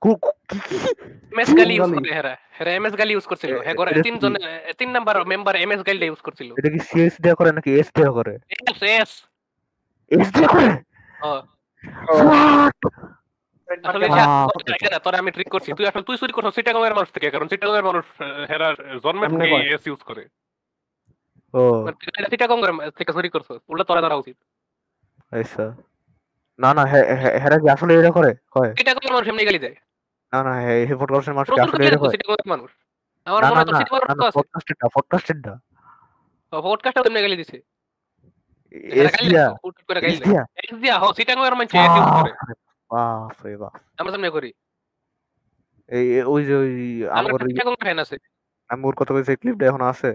এমএস 0.05 1.49
গালি 1.57 1.73
ইউজ 1.73 1.89
গালি। 1.89 2.03
করে 2.03 2.13
হেরা। 2.13 2.37
হেরা 2.59 2.71
এমএস 2.71 2.97
গালি 2.97 3.13
ইউজ 3.13 3.25
করছিল। 3.25 3.55
এ- 3.55 3.63
হ্যাঁ 3.63 3.75
করে 3.75 3.91
এটা 3.91 4.01
তিনজন 4.01 4.35
কি? 4.35 4.73
তিন 4.73 4.89
নাম্বার 4.91 5.25
মেম্বার 5.25 5.55
এমএস 5.55 5.81
গালিটা 5.87 6.05
ইউজ 6.05 6.21
করছিল। 6.21 6.53
এটা 6.57 6.69
কি 6.69 6.79
সিএস 6.79 7.13
দেয়া 7.21 7.35
করে 7.35 7.51
নাকি 7.51 7.79
এস 7.79 7.91
দেয়া 7.95 8.11
করে? 8.11 8.37
এস 8.49 8.81
এস 8.81 9.27
এস 10.09 10.33
দেয়া 10.33 10.47
করে? 10.47 10.67
What? 12.11 12.71
আসলে 13.89 14.05
এটা 14.05 15.11
না, 15.11 15.17
আমি 15.17 15.31
ট্রিক 15.31 15.49
করছি। 15.49 15.73
তুই 15.73 15.87
আসলে 15.87 16.01
তুই 16.01 16.17
চুরি 16.17 16.33
করছিস 16.33 16.55
চিটাগংয়ের 16.55 16.95
মানুষ 16.95 17.11
থেকে 17.11 17.31
কারণ 17.31 17.47
চিটাগংয়ের 17.47 17.83
মানুষ 17.83 18.05
আহ, 18.21 18.45
হেরা 18.49 18.75
জন্মের 19.03 19.29
থেকে 19.29 19.73
এস 19.73 19.87
ইউজ 19.87 19.99
করে। 19.99 20.27
ও। 21.53 21.83
মানে 21.83 22.09
এটা 22.17 22.29
চিটাগংয়ের 22.29 22.89
থেকে 22.89 23.13
চুরি 23.13 23.29
করছিস। 23.29 23.57
উল্টা 23.67 23.83
তোরা 23.83 24.01
ধরা 24.01 24.15
উচিত। 24.15 24.37
আচ্ছা। 25.31 25.75
না 26.59 26.73
না 26.73 26.85
হেরা 26.85 27.59
কি 27.59 27.69
আসলে 27.69 27.99
এটা 27.99 28.11
করে? 28.11 28.35
কয়? 28.51 28.73
চিটাগংয়ের 28.73 29.13
মানুষ 29.13 29.27
এমনি 29.27 29.45
গালি 29.45 29.59
দেয়। 29.59 29.75
না 30.33 30.39
না 30.43 30.53
হে 30.65 30.85
হে 30.87 30.93
পডকাস্টের 30.95 31.33
মানুষ 31.33 31.47
কি 31.49 31.59
আসলে 31.61 31.87
এটা 31.87 31.99
দেয় 32.03 32.45
মানুষ? 32.45 32.69
আমার 33.27 33.41
মনে 33.43 33.55
হয় 33.55 33.65
তো 36.51 36.55
মানুষ 36.61 36.87
আছে 36.89 37.07
এমনি 37.09 37.21
গালি 37.21 37.37
দিছে। 37.37 37.57
এস 39.01 39.11
গালি 39.15 39.29
দিয়া 39.29 39.45
দেয়, 39.47 39.57
হুট 39.63 39.75
করে 39.87 39.99
গালি 40.01 40.15
এস 40.15 40.21
বাপ 42.89 43.35
রে 43.45 43.57
বাপ 43.57 43.73
আমরা 43.97 44.11
যেমনি 44.11 44.29
করি। 44.29 44.53
এই 45.89 46.21
ওই 46.23 46.45
যে 46.45 46.53
ওই 46.55 46.73
আমার 47.09 47.31
ফ্যান 47.79 47.99
আছে। 47.99 48.15
আমি 48.69 48.81
ওর 48.85 48.95
কথা 48.95 49.13
বলছি 49.13 49.35
ক্লিপটা 49.35 49.65
এখন 49.67 49.81
আছে? 49.81 50.09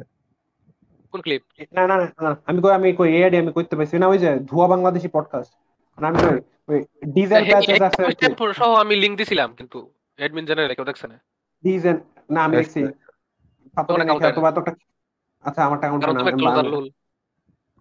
কোন 1.13 1.21
ক্লিপ 1.21 1.43
না 1.73 1.83
না 1.87 1.97
না 1.97 2.31
আমি 2.47 2.59
কই 2.63 2.73
আমি 2.73 2.93
কই 2.93 3.11
এআইডি 3.17 3.37
আমি 3.37 3.53
কইতে 3.53 3.77
পাইছি 3.77 3.99
না 3.99 4.07
ওই 4.09 4.19
যে 4.19 4.31
ধোয়া 4.51 4.69
বাংলাদেশি 4.69 5.09
পডকাস্ট 5.09 5.53
আমি 5.99 6.19
কই 6.67 6.79
ডিজেল 7.07 7.43
প্যাচেস 7.51 7.83
আছে 7.83 8.03
সহ 8.55 8.71
আমি 8.75 8.95
লিংক 8.97 9.15
দিছিলাম 9.19 9.51
কিন্তু 9.55 9.79
অ্যাডমিন 10.19 10.45
জেনারেল 10.49 10.73
কেউ 10.77 10.87
দেখছে 10.91 11.07
না 11.13 11.17
ডিজেল 11.65 11.97
না 12.35 12.41
আমি 12.47 12.55
দেখছি 12.61 12.81
তোমার 14.37 14.53
তো 14.57 14.61
একটা 14.63 14.73
আচ্ছা 15.45 15.61
আমার 15.67 15.79
অ্যাকাউন্ট 15.81 16.03
লুল 16.75 16.87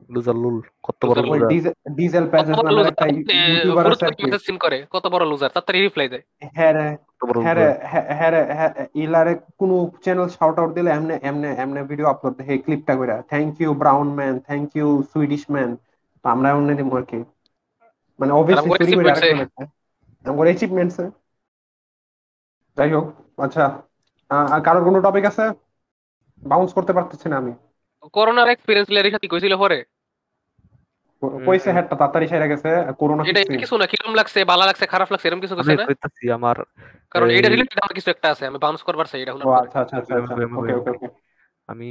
লুজার 0.09 0.37
লুল 0.43 0.57
কত 0.85 0.99
বড় 1.09 1.19
লুজার 1.29 1.49
ডিজেল 1.53 1.73
ডিজেল 1.99 2.25
কত 2.25 2.31
প্যাচেস 2.33 2.55
নামের 2.65 2.87
একটা 2.91 3.05
ইউটিউবার 3.11 3.85
আছে 3.91 4.05
আর 4.09 4.15
কি। 4.17 4.23
সিন 4.47 4.57
করে 4.63 4.77
কত 4.95 5.05
বড় 5.13 5.23
লুজার 5.31 5.49
তাড়াতাড়ি 5.55 5.79
রিপ্লাই 5.87 6.07
দেয়। 6.13 6.23
হ্যাঁ 6.57 6.73
রে 6.77 6.87
কত 7.19 7.31
হ্যাঁ 7.45 7.55
রে 7.59 7.67
হ্যাঁ 7.91 8.05
হ্যাঁ 8.19 8.31
রে 8.33 8.41
হ্যাঁ 8.59 8.71
ইলারে 9.03 9.33
কোনো 9.59 9.75
চ্যানেল 10.03 10.27
শাউট 10.35 10.55
আউট 10.61 10.71
দিলে 10.77 10.89
এমনে 10.97 11.15
এমনে 11.29 11.49
এমনে 11.63 11.79
ভিডিও 11.91 12.07
আপলোড 12.13 12.33
দেয়। 12.37 12.47
এই 12.53 12.59
ক্লিপটা 12.65 12.93
কইরা। 12.99 13.17
Thank 13.31 13.51
you 13.61 13.69
brown 13.81 14.07
man 14.19 14.33
thank 14.47 14.67
you 14.77 14.87
Swedish 15.11 15.43
man 15.53 15.69
তো 16.25 16.25
আমরা 16.33 16.47
এমনি 16.53 16.73
দিব 16.79 16.89
আর 16.99 17.05
কি। 17.11 17.19
মানে 18.19 18.31
অবভিয়াসলি 18.39 18.69
করে 18.97 19.09
একটা। 19.45 19.63
আমার 20.25 20.45
অ্যাচিভমেন্টস 20.49 20.97
যাই 22.77 22.89
হোক 22.91 23.05
আচ্ছা 23.37 23.63
আর 24.51 24.61
কারোর 24.61 24.83
কোনো 24.83 24.99
টপিক 25.01 25.25
আছে? 25.25 25.43
বাউন্স 26.43 26.71
করতে 26.73 26.93
পারতেছি 26.93 27.27
না 27.29 27.37
আমি। 27.37 27.53
করোনার 28.15 28.47
এক্সপেরিয়েন্স 28.49 28.89
লেয়ারের 28.89 29.13
সাথে 29.15 29.27
কইছিল 29.27 29.53
পরে। 29.57 29.77
কইছে 31.45 31.69
হেডটা 31.71 31.95
তাড়াতাড়ি 31.95 32.25
সেরে 32.27 32.47
গেছে 32.47 32.69
করোনা 32.99 33.21
এটা 33.23 33.41
এটা 33.43 33.55
কিছু 33.55 33.75
না 33.77 33.85
কিরম 33.91 34.13
লাগছে 34.19 34.39
ভালো 34.51 34.63
লাগছে 34.65 34.85
খারাপ 34.93 35.09
লাগছে 35.11 35.25
এরকম 35.27 35.41
কিছু 35.41 35.53
আমি 35.55 35.63
কইছে 35.63 35.75
না? 35.77 35.85
কইতাছি 35.89 36.23
আমার 36.37 36.57
কারণ 37.13 37.27
এটা 37.31 37.49
রিলেটেড 37.49 37.79
আমার 37.79 37.95
কিছু 37.97 38.09
একটা 38.11 38.27
আছে 38.33 38.43
আমি 38.45 38.57
বাউন্স 38.57 38.81
করবার 38.83 39.07
চাই 39.07 39.21
এটা 39.23 39.33
পরে। 39.35 39.43
আচ্ছা 39.61 39.77
আচ্ছা 39.81 39.95
আচ্ছা 39.97 40.13
আচ্ছা 40.15 40.33
আমি- 40.35 40.57
ওকে 40.59 40.73
ওকে 40.75 40.91
ওকে 40.95 41.07
আমি 41.69 41.89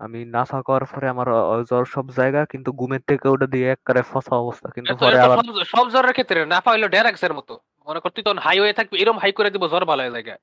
আমি 0.00 0.18
নাসা 0.28 0.58
করার 0.62 0.86
পরে 0.92 1.06
আমার 1.08 1.28
জ্বর 1.68 1.84
সব 1.86 2.06
জায়গা 2.10 2.40
কিন্তু 2.52 2.70
ঘুমের 2.72 3.02
থেকে 3.08 3.26
ওটা 3.28 3.46
দিয়ে 3.46 3.66
একবারে 3.70 4.00
ফসা 4.04 4.34
অবস্থা 4.36 4.66
কিন্তু 4.76 4.92
পরে 4.96 5.16
আবার 5.18 5.36
সব- 5.40 5.68
সব 5.74 5.84
জ্বরের 5.92 6.12
ক্ষেত্রে 6.12 6.38
না 6.46 6.58
পাইলো 6.60 6.86
ডেরাক্সের 6.88 7.32
মতো। 7.34 7.54
মনে 7.90 8.00
কর 8.02 8.10
তুই 8.10 8.22
তখন 8.26 8.38
হাইওয়ে 8.38 8.72
থাকবে 8.72 8.94
এরকম 8.98 9.18
হাই 9.18 9.32
করে 9.32 9.48
দিব 9.50 9.64
জ্বর 9.66 9.84
ভালো 9.84 10.02
হয়ে 10.04 10.14
যায় 10.18 10.40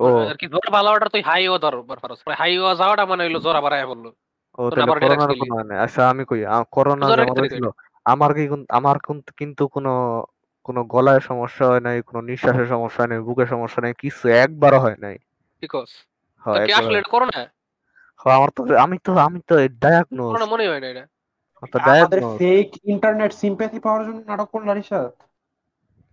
ও। 0.00 0.06
আর 0.30 0.36
কি 0.36 0.46
জ্বর 0.48 0.66
ভালো 0.76 0.88
হওয়াটা 0.88 1.08
তুই 1.14 1.22
হাইও 1.22 1.54
ধর 1.58 1.74
পারস 2.02 2.18
হাইও 2.40 2.70
যাওয়াটা 2.74 3.04
মানে 3.06 3.22
হইল 3.24 3.36
জ্বর 3.38 3.54
আবার 3.56 3.72
আয়া 3.72 3.86
বলল 3.86 4.06
ও 4.58 4.62
করোনার 4.98 5.28
কোনো 5.32 5.54
মানে 5.54 5.74
আচ্ছা 5.84 6.02
আমি 6.08 6.22
কই 6.24 6.40
করোনা 6.70 7.04
যেমন 7.10 7.72
আমার 8.06 8.30
কি 8.34 8.44
আমার 8.70 8.96
কিন্তু 9.38 9.62
কোনো 9.68 9.92
কোনো 10.68 10.80
গলায় 10.84 11.20
সমস্যা 11.20 11.64
হয় 11.66 11.80
নাই 11.80 11.96
কোনো 12.02 12.20
নিঃশ্বাসের 12.28 12.66
সমস্যা 12.66 13.00
হয় 13.02 13.10
নাই 13.12 13.20
বুকের 13.20 13.46
সমস্যা 13.46 13.80
নাই 13.82 13.92
কিছু 13.94 14.24
একবারও 14.44 14.78
হয় 14.78 14.98
নাই। 15.00 15.16
বিকজ 15.62 15.88
হয় 16.44 16.64
কি 16.66 16.72
আসলে 16.72 16.96
এটা 16.98 17.10
করোনা 17.10 17.38
আমার 18.30 18.50
তো 18.50 18.60
আমি 18.76 18.96
তো 18.98 19.10
আমি 19.18 19.38
তো 19.48 19.54
ডায়াগনোজ 19.82 20.30
করোনা 20.32 20.46
মনে 20.46 20.64
হয় 20.68 20.80
না 20.80 20.88
এটা। 20.88 21.04
আমাদের 21.92 22.20
ফেক 22.38 22.68
ইন্টারনেট 22.84 23.32
সিম্প্যাথি 23.32 23.78
পাওয়ার 23.78 24.02
জন্য 24.04 24.18
নাটক 24.26 24.48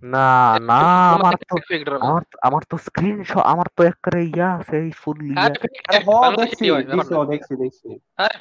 না 0.03 0.27
না 0.69 0.79
আমার 1.15 1.33
তো 1.41 1.55
আমার 2.01 2.23
আমার 2.41 2.63
তো 2.63 2.75
স্ক্রিনশট 2.77 3.37
আমার 3.45 3.67
তো 3.75 3.81
একবারে 3.83 4.19
ইয়া 4.27 4.49
আছে 4.53 4.75
এই 4.79 4.91
ফুল 5.01 5.17
ইয়া 5.25 5.43
আরে 5.87 5.99
হ 5.99 6.09
দেখছি 6.37 6.65
হয়, 6.69 6.83
দেখছি 7.27 7.53
দেখছি 7.55 7.87
আরে 8.19 8.35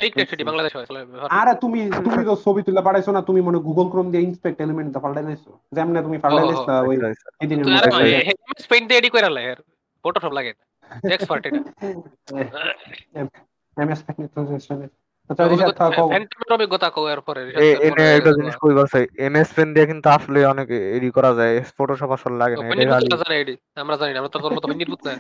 বাংলাদেশে 0.45 0.77
হয়, 0.77 0.87
তুমি 1.55 1.79
তুমি 1.97 2.23
তো 2.25 2.35
ছবি 2.37 2.61
তুলে 2.63 2.83
পাঠাইছো 2.83 3.11
না 3.13 3.21
তুমি 3.23 3.41
মনে 3.41 3.59
গুগল 3.59 3.87
ক্রোম 3.93 4.07
দিয়ে 4.13 4.23
ইন্সপেক্ট 4.23 4.59
এলিমেন্ট 4.61 4.91
দা 4.95 5.01
পাল্টাই 5.01 5.25
দিছো 5.29 5.51
যেমনে 5.73 6.01
তুমি 6.03 6.17
পাল্টাই 6.19 6.47
দিছো 6.51 6.63
ওই 6.83 6.97
তো 6.97 7.07
আচ্ছা, 7.79 8.01
হে- 8.07 8.25
হে- 8.29 8.39
spain 8.65 8.83
দিয়ে 8.89 9.01
করে 9.09 9.29
লাই, 9.29 9.45
এর 9.45 9.59
Photoshop 10.05 10.33
লাগে 10.33 10.53
এক্সপার্ট 11.11 11.43
এটা 11.45 11.61
এমএস 13.77 14.01
টেকনিক্যাল 14.07 14.43
আচ্ছা 14.55 14.75
একটা। 15.31 15.49
জিনিস 18.33 19.19
এমএস 19.19 19.53
পেন 19.55 19.75
দিয়ে 19.75 19.87
কিন্তু 19.87 20.09
আসলে 20.09 20.47
অনেক 20.47 20.71
এডি 20.71 21.11
করা 21.11 21.35
যায় 21.35 21.63
ফটোশপ 21.79 22.11
আসলে 22.11 22.37
লাগে 22.37 22.57
না 22.57 23.81
আমরা 23.81 23.97
জানি 23.97 24.19
আমরা 24.19 24.29
তো 24.29 25.11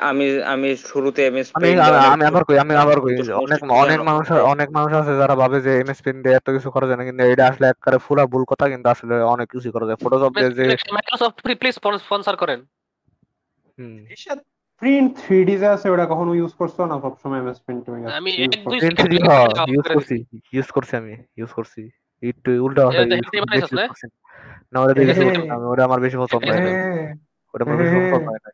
আমি 0.00 0.42
আমি 0.42 0.76
শুরুতে 0.76 1.26
এমএস 1.26 1.52
আমি 1.54 2.24
আবার 2.24 2.44
কই 2.44 2.58
আমি 2.58 2.74
আবার 2.74 3.00
কই 3.00 3.32
অনেক 3.32 3.70
অনেক 3.70 4.00
মানুষ 4.00 4.30
অনেক 4.30 4.70
মানুষ 4.70 4.92
আছে 4.92 5.16
যারা 5.16 5.34
ভাবে 5.34 5.60
যে 5.60 5.80
এমএস 5.80 6.02
পেন 6.02 6.22
দিয়ে 6.22 6.34
এত 6.34 6.50
কিছু 6.50 6.70
করা 6.70 6.86
যায় 6.86 6.96
না 6.96 7.04
কিন্তু 7.04 7.24
এটা 7.24 7.46
আসলে 7.46 7.66
একবারে 7.66 7.98
পুরা 8.08 8.26
ভুল 8.26 8.44
কথা 8.44 8.68
কিন্তু 8.68 8.88
আসলে 8.88 9.14
অনেক 9.14 9.48
কিছু 9.50 9.72
করা 9.72 9.86
যায়। 9.86 9.96
ফটোশপ 9.96 10.32
দিয়ে 10.34 10.50
যে 10.50 10.76
মাইক্রোসফট 10.92 11.58
প্লিজ 11.58 11.74
স্পন্সর 11.74 12.36
করেন। 12.36 12.64
হুম। 13.78 14.06
প্রিন্ট 14.82 15.12
3D 15.22 15.50
যে 15.56 15.68
আছে 15.68 15.86
ওটা 15.90 16.06
কখনো 16.06 16.32
ইউজ 16.34 16.52
করছ 16.52 16.76
না 16.82 16.96
সব 17.00 17.14
সময় 17.22 17.40
এমএস 17.40 17.58
প্রিন্ট 17.60 17.80
তুমি 17.86 17.98
আমি 18.12 18.30
এক 18.36 18.50
দুই 18.64 18.78
প্রিন্ট 18.80 18.98
থ্রি 19.02 19.16
ইউজ 19.68 19.86
করছি। 19.88 20.16
ইউজ 20.52 20.68
করছি 20.70 20.92
আমি 20.96 21.14
ইউজ 21.36 21.50
করছি। 21.52 21.80
একটু 22.22 22.50
উল্টা 22.64 22.82
না? 22.82 22.88
ওটা 24.74 24.94
দেখেছি 24.94 25.24
হ্যাঁ। 25.24 25.38
আমি 25.54 25.64
ওটা 25.64 25.82
আমার 25.84 26.00
বেশি 26.00 26.16
পছন্দ 26.16 26.44
হয় 26.44 26.60
না 26.60 26.70
হ্যাঁ। 26.70 27.10
ওটা 27.54 27.62
আমার 27.64 27.76
বেশি 27.76 27.90
হ্যাঁ। 27.92 28.06
পছন্দ 28.06 28.26
হয়। 28.28 28.40
না 28.44 28.50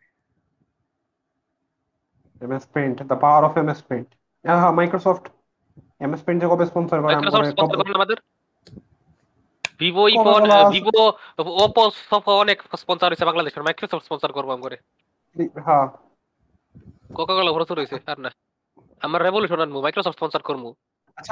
MS 2.42 2.64
Paint 2.74 2.96
the 3.02 3.16
power 3.22 3.42
of 3.44 3.54
MS 3.56 3.80
Paint 3.82 4.08
হ্যাঁ 4.44 4.72
মাইক্রোসফট 4.72 5.24
এমএস 6.00 6.22
পেইন্ট 6.22 6.38
যে 6.42 6.48
কবে 6.48 6.64
স্পন্সর 6.66 6.96
করে 6.96 7.08
মাইক্রোসফট 7.08 7.46
স্পন্সর 7.52 7.76
কবে- 7.76 7.96
আমাদের? 8.00 8.18
ভিভো 9.80 10.02
ইফোন 10.08 10.42
ভিভো 10.72 10.96
ওপো 11.62 11.82
সব 12.10 12.22
অনেক 12.42 12.58
স্পন্সর 12.76 13.08
হয়েছে 13.10 13.24
বাংলাদেশের 13.24 13.62
মাইক্রোসফট 13.62 14.02
স্পন্সর 14.04 14.30
করব 14.32 14.48
আমি 14.52 14.62
করে। 14.62 14.76
হ্যাঁ। 15.60 15.86
কোকা 17.14 17.34
কোলা 17.34 17.52
ভরসা 17.52 17.74
রয়েছে 17.74 17.96
আর 18.06 18.18
না। 18.20 18.30
আমার 19.02 19.20
রেভলিউশন 19.22 19.60
আনব 19.60 19.76
মাইক্রোসফট 19.80 20.16
স্পন্সর 20.16 20.40
করব। 20.40 20.64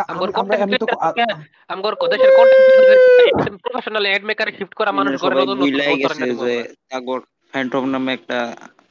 আমগর 0.09 0.29
আমি- 0.29 0.41
আমরা 0.41 0.57
আমি 0.63 0.79
তো 0.79 0.87
content 0.87 1.33
আমগর 1.69 1.95
দেশের 2.09 2.31
কন্টেন্ট 2.37 3.63
প্রফেশনাল 3.63 4.07
এড 4.07 4.25
মেকারে 4.25 4.53
শিফট 4.53 4.75
করা 4.75 4.93
মানুষ 4.93 5.21
করে 5.21 5.35
নতুন 5.35 5.49
নতুন 5.49 5.59
ভুলাই 5.61 5.87
sponsor 5.87 6.01
গেছে 6.03 6.23
এনে 6.23 6.33
দিব 6.33 6.41
যে 6.47 6.57
আমরা। 6.59 6.75
তাগর 6.91 7.21
ফ্যান্টম 7.51 7.85
নামে 7.85 8.13
একটা 8.13 8.39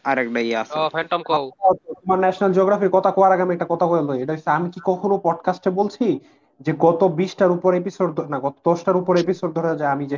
আরেকটা 0.04 0.40
ইয়ে 0.40 0.56
আছে। 0.56 0.74
ফ্যান্টম 0.90 1.22
কও। 1.24 1.44
তোমার 1.94 2.20
ন্যাশনাল 2.20 2.52
জিওগ্রাফির 2.54 2.90
কথা 2.90 3.12
কোয়ার 3.12 3.32
আগে 3.32 3.42
আমি 3.42 3.54
একটা 3.54 3.66
কথা 3.70 3.86
বলব 3.88 4.10
এটা 4.14 4.34
হচ্ছে 4.34 4.50
আমি 4.50 4.72
কি 4.72 4.80
কখনো 4.84 5.18
পডকাস্টে 5.18 5.70
বলছি 5.70 6.06
যে 6.62 6.74
গত 6.80 7.04
বিশটার 7.12 7.52
উপর 7.52 7.74
এপিসোড 7.74 8.20
না 8.30 8.40
গত 8.40 8.56
দশটার 8.66 8.96
উপর 8.96 9.18
এপিসোড 9.18 9.56
ধরে 9.56 9.78
যায় 9.78 9.92
আমি 9.92 10.06
যে 10.06 10.18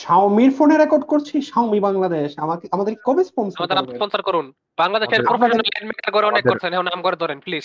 শাওমির 0.00 0.52
ফোনে 0.58 0.76
রেকর্ড 0.76 1.04
করছি 1.12 1.34
শাওমি 1.50 1.78
বাংলাদেশ। 1.88 2.28
আমাকে 2.44 2.64
আমাদের 2.74 2.92
কবে 3.06 3.22
স্পন্সর 3.30 3.64
আমাদের 3.72 3.96
স্পন্সর 3.98 4.22
করুন। 4.28 4.46
বাংলাদেশের 4.82 5.20
প্রফেশনাল 5.30 5.68
এড 5.76 5.84
মেকার 5.88 6.10
করে 6.14 6.26
অনেক 6.32 6.44
করছেন। 6.50 6.70
এখন 6.74 6.86
নাম 6.90 7.00
করে 7.06 7.16
ধরেন 7.22 7.38
প্লিজ 7.44 7.64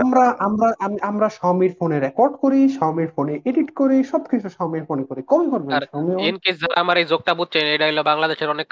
আমরা 0.00 0.24
আমরা 0.46 0.68
আমরা 1.10 1.26
শাওমির 1.38 1.72
ফোনে 1.78 1.96
রেকর্ড 2.06 2.32
করি 2.42 2.60
শাওমির 2.76 3.10
ফোনে 3.16 3.34
এডিট 3.50 3.68
করি 3.80 3.96
সবকিছু 4.12 4.48
শাওমির 4.56 4.84
ফোনে 4.88 5.04
করি। 5.10 5.20
কবে 5.30 5.46
করবেন 5.52 5.72
শাওমি 5.92 6.12
ইন 6.28 6.36
কেস 6.44 6.56
যারা 6.62 6.76
আমার 6.82 6.96
এই 7.00 7.06
যোগটা 7.12 7.32
বুঝছেন 7.40 7.64
এটা 7.74 7.86
হলো 7.88 8.02
বাংলাদেশের 8.10 8.52
অনেক 8.54 8.68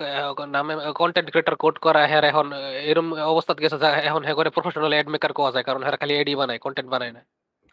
নামে 0.57 0.72
কন্টেন্ট 1.01 1.29
ক্রিয়েটর 1.33 1.57
কোড 1.62 1.77
করা 1.87 2.01
হ্যাঁ 2.11 2.22
এখন 2.33 2.47
এরকম 2.91 2.91
এরম 2.91 3.07
অবস্থা 3.33 3.53
গেছে 3.64 3.79
যা 3.83 3.89
এখন 4.09 4.22
হ্যাঁ 4.27 4.37
করে 4.39 4.51
প্রফেশনাল 4.57 4.93
এড 4.95 5.09
মেকার 5.14 5.33
কোয়া 5.39 5.51
যায় 5.55 5.66
কারণ 5.68 5.81
হ্যাঁ 5.85 5.99
খালি 6.01 6.14
এডি 6.16 6.33
বানায় 6.41 6.61
কন্টেন্ট 6.64 6.89
বানায় 6.95 7.14
না। 7.16 7.20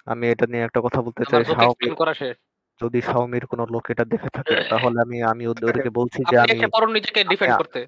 আমি 0.08 0.26
এটা 0.34 0.45
নিয়ে 0.52 0.66
একটা 0.68 0.80
কথা 0.86 0.99
বলতে 1.06 1.24
চাই 1.30 1.43
শাওমি 1.47 1.89
করা 2.02 2.14
শেষ। 2.22 2.36
যদি 2.82 3.00
শাওমির 3.10 3.46
কোনো 3.52 3.64
লোক 3.74 3.86
এটা 3.94 4.06
দেখে 4.14 4.30
থাকে 4.38 4.56
তাহলে 4.72 4.98
আমি 5.06 5.18
আমি 5.32 5.44
ওদেরকে 5.52 5.90
বলছি 6.00 6.20
যে 6.32 6.36
আমি 6.44 6.56
নিজেকে 6.98 7.22
ডিফেন্ড 7.32 7.54
করতে। 7.62 7.80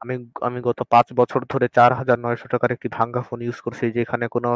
আমি 0.00 0.14
আমি 0.46 0.58
গত 0.68 0.78
পাঁচ 0.92 1.06
বছর 1.20 1.40
ধরে 1.52 1.66
চার 1.76 1.90
হাজার 1.98 2.18
নয়শো 2.24 2.46
টাকার 2.52 2.74
একটি 2.76 2.88
ভাঙ্গা 2.96 3.22
ফোন 3.28 3.38
ইউজ 3.46 3.58
করছি 3.66 3.84
যেখানে 3.98 4.24
কোনো 4.34 4.48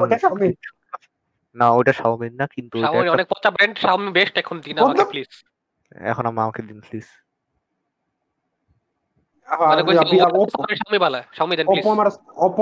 না 1.57 1.66
ওটা 1.78 1.92
শাওমির 2.01 2.34
না 2.40 2.47
কিন্তু 2.55 2.74
ওটা 2.78 2.86
শাওমি 2.86 3.09
অনেক 3.14 3.26
পচা 3.32 3.51
ব্র্যান্ড 3.55 3.76
শাওমি 3.84 4.11
বেস্ট 4.18 4.34
এখন 4.42 4.57
দিন 4.64 4.74
আমাকে 4.82 5.05
প্লিজ 5.12 5.30
এখন 6.12 6.24
আমার 6.30 6.42
আমাকে 6.47 6.62
দিন 6.68 6.80
প্লিজ 6.88 7.07
মানে 9.70 9.82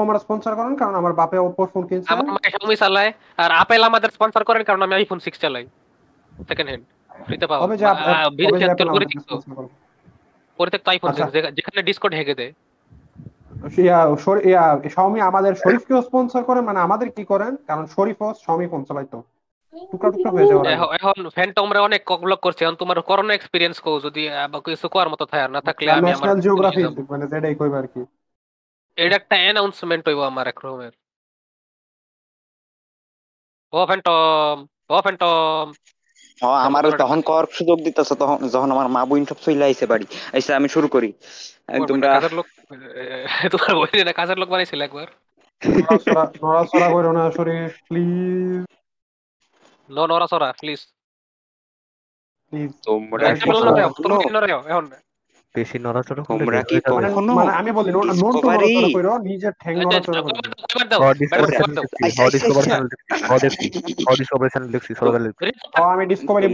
আমার 0.04 0.16
স্পন্সর 0.24 0.52
করেন 0.58 0.74
কারণ 0.80 0.94
আমার 1.00 1.12
বাপে 1.20 1.38
ওপো 1.46 1.62
ফোন 1.72 1.82
কিনছে। 1.88 2.08
আমার 2.14 2.26
মাকে 2.34 2.48
শাওমি 2.54 2.76
চালায় 2.82 3.10
আর 3.42 3.50
আপেল 3.62 3.82
আমাদের 3.90 4.10
স্পন্সর 4.16 4.42
করেন 4.48 4.62
কারণ 4.68 4.80
আমি 4.86 4.94
আইফোন 4.98 5.18
6 5.26 5.34
চালাই 5.42 5.64
সেকেন্ড 6.48 6.68
হ্যান্ড 6.70 6.84
ফ্রিতে 7.14 7.46
পাও 7.46 7.60
কবে 7.62 7.76
যে 7.76 7.86
আপ- 7.86 8.02
আহ, 8.04 8.24
কবে 8.24 8.36
বিদেশে 8.38 8.58
যে 8.60 8.64
একদম 8.66 8.76
Apple 8.78 8.94
করে 8.94 9.06
দিছো 9.06 9.20
sponsor 9.32 9.54
করে? 9.58 9.68
পরিত্যক্ত 10.58 10.86
আইফোন। 10.88 11.08
যেখানে 11.52 11.78
ডিসকর্ড 11.82 12.14
হেগে 12.14 12.34
দেয় 12.34 12.52
শাওমি 14.90 15.20
আমাদের 15.22 15.52
শরীফকেও 15.54 16.00
স্পন্সর 16.02 16.42
করে 16.44 16.60
মানে 16.60 16.78
আমাদের 16.80 17.08
কি 17.10 17.24
করেন? 17.24 17.52
কারণ 17.68 17.84
শরীফও 17.86 18.28
শাওমি 18.36 18.66
ফোন 18.68 18.82
চালাইতো 18.84 19.18
টুকরা 19.92 20.08
হয়ে 20.32 20.44
এখন- 20.74 20.92
এখন 20.98 21.16
ফ্যান্টম 21.30 21.68
রে 21.72 21.80
অনেক 21.80 22.00
ককব্লক 22.06 22.40
করছে 22.40 22.62
এখন 22.64 22.76
তোমার 22.76 22.98
করোনা 23.02 23.32
এক্সপেরিয়েন্স 23.34 23.76
কও 23.80 23.96
যদি 24.00 24.22
কিছু 24.66 24.86
কোয়ার 24.88 25.08
মতো 25.08 25.24
থাকে 25.26 25.46
না 25.48 25.60
থাকলে 25.60 25.88
আমি 25.88 25.98
আমার 25.98 26.06
ন্যাশনাল 26.08 26.38
জিওগ্রাফি 26.40 26.82
মানে 27.10 27.24
যেটাই 27.26 27.54
কইবা 27.54 27.78
আর 27.78 27.86
কি। 27.86 28.00
এটা 28.98 29.14
একটা 29.16 29.36
অ্যানাউন্সমেন্ট 29.36 30.02
হইব 30.08 30.20
আমার 30.24 30.46
এক 30.46 30.58
রকমের 30.64 30.94
ও 33.72 33.80
ফ্যান্টম 33.86 34.56
ও 34.90 34.96
ফ্যান্টম 35.00 35.64
আমার 36.66 36.84
তখন 37.02 37.18
কর 37.30 37.44
সুযোগ 37.58 37.78
দিতেছে 37.86 38.14
তখন 38.22 38.38
যখন 38.54 38.68
আমার 38.74 38.88
মা 38.94 39.02
বোন 39.08 39.22
সব 39.30 39.38
চলে 39.44 39.64
আইছে 39.68 39.84
বাড়ি। 39.92 40.06
আইসা 40.34 40.52
আমি 40.60 40.68
শুরু 40.74 40.88
করি। 40.94 41.08
তোমার 41.80 41.88
বেটা 41.92 42.08
কাজের 42.14 42.32
লোক 42.38 42.46
তোমার 43.52 43.72
বই 43.78 43.90
না 44.08 44.12
কাজের 44.20 44.38
লোক 44.40 44.48
বানাইছিল 44.52 44.80
একবার? 44.88 45.08
নড়াচড়া 45.62 46.22
নড়াচড়া 46.42 46.88
করো 46.94 47.10
না 47.18 47.24
শরীর 47.36 47.62
প্লিজ 47.86 48.62
ন 49.90 49.98
নরা 50.10 50.26
সরা 50.32 50.48
প্লিজ 50.60 50.80
প্লিজ 52.52 52.70
তোমরা 52.86 53.26
বলো, 53.48 53.70
এখন 54.64 54.84
বেশি 55.54 55.76
নড়াচড়া 55.78 56.22
তোমরা 56.30 56.60
কি 56.62 56.76
কখনো 56.84 57.32
আমি 57.60 57.70
বলি 57.72 57.90
নোট 58.22 58.34
কইরো 58.44 59.12
ঠ্যাং 59.62 59.74
নড়াচড়া 59.80 60.20
করো 60.22 60.38
ডিসকভারি 66.02 66.46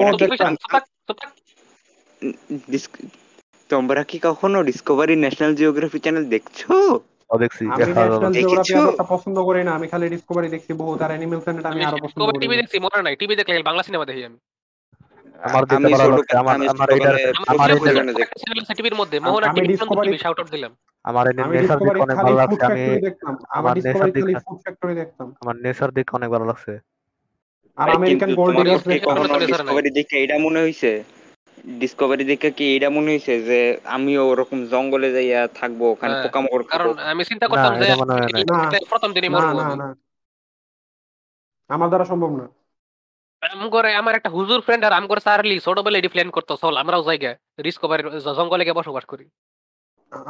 তোমরা 3.70 4.02
কি 4.04 4.18
কখনো 4.22 4.58
ডিসকভারি 4.62 5.14
ন্যাশনাল 5.16 5.52
জিওগ্রাফি 5.54 5.98
চ্যানেল 5.98 6.24
দেখছ? 6.34 6.60
পছন্দ 9.12 9.36
করি 9.48 9.60
না 9.64 9.72
আমি 9.78 9.86
খালি 9.92 10.06
ডিসকভারি 10.08 10.48
দেখছি 10.48 10.72
বহুত 10.72 10.98
আর 11.02 11.10
অ্যানিমেল 11.10 11.40
চ্যানেল 11.40 11.64
আমি 11.66 11.80
আরও 11.84 11.98
পছন্দ 12.04 12.20
করি। 12.26 12.38
টিভি 12.42 12.56
দেখছি 12.56 12.76
মনে 12.78 13.02
নাই 13.06 13.14
টিভি 13.20 13.34
দেখলে 13.36 13.54
বাংলা 13.68 13.82
সিনেমা 13.82 14.06
দেখি 14.10 14.22
আমি। 14.24 14.38
ডিসকভারি 31.76 32.24
দেখে 32.24 32.48
মনে 32.48 32.50
কি 32.50 32.66
এটা 32.76 32.88
মনে 32.90 33.08
হয়েছে 33.10 33.34
যে 33.42 33.58
আমি 33.84 34.12
ওরকম 34.18 34.58
জঙ্গলে 34.66 35.08
যাইয়া 35.12 35.40
থাকব 35.54 35.80
ওখানে 35.82 36.14
হ্যাঁ, 36.14 36.22
পোকামাকড় 36.22 36.64
কারণ 36.64 36.98
আমি 36.98 37.22
চিন্তা 37.24 37.46
করতাম 37.48 37.72
যে 37.76 37.86
প্রথম 38.88 39.12
দিনই 39.12 39.28
মরবো। 39.28 39.58
আমার 41.70 41.88
দ্বারা 41.88 42.04
সম্ভব 42.04 42.30
না। 42.36 42.46
আম 43.42 43.62
আমার 44.00 44.14
একটা 44.18 44.30
হুজুর 44.36 44.60
ফ্রেন্ড 44.66 44.82
আর 44.86 44.92
আম 44.98 45.04
করে 45.10 45.20
সারলি 45.26 45.56
ছোটবেলা 45.66 45.98
এটি 45.98 46.10
প্ল্যান 46.12 46.30
করতো 46.36 46.52
চল 46.62 46.74
আমরাও 46.82 47.02
জায়গা 47.08 47.30
রিস্ক 47.66 47.82
ওভার 47.84 48.00
জঙ্গলে 48.38 48.64
গিয়ে 48.66 48.78
বসবাস 48.80 49.04
করি। 49.12 49.24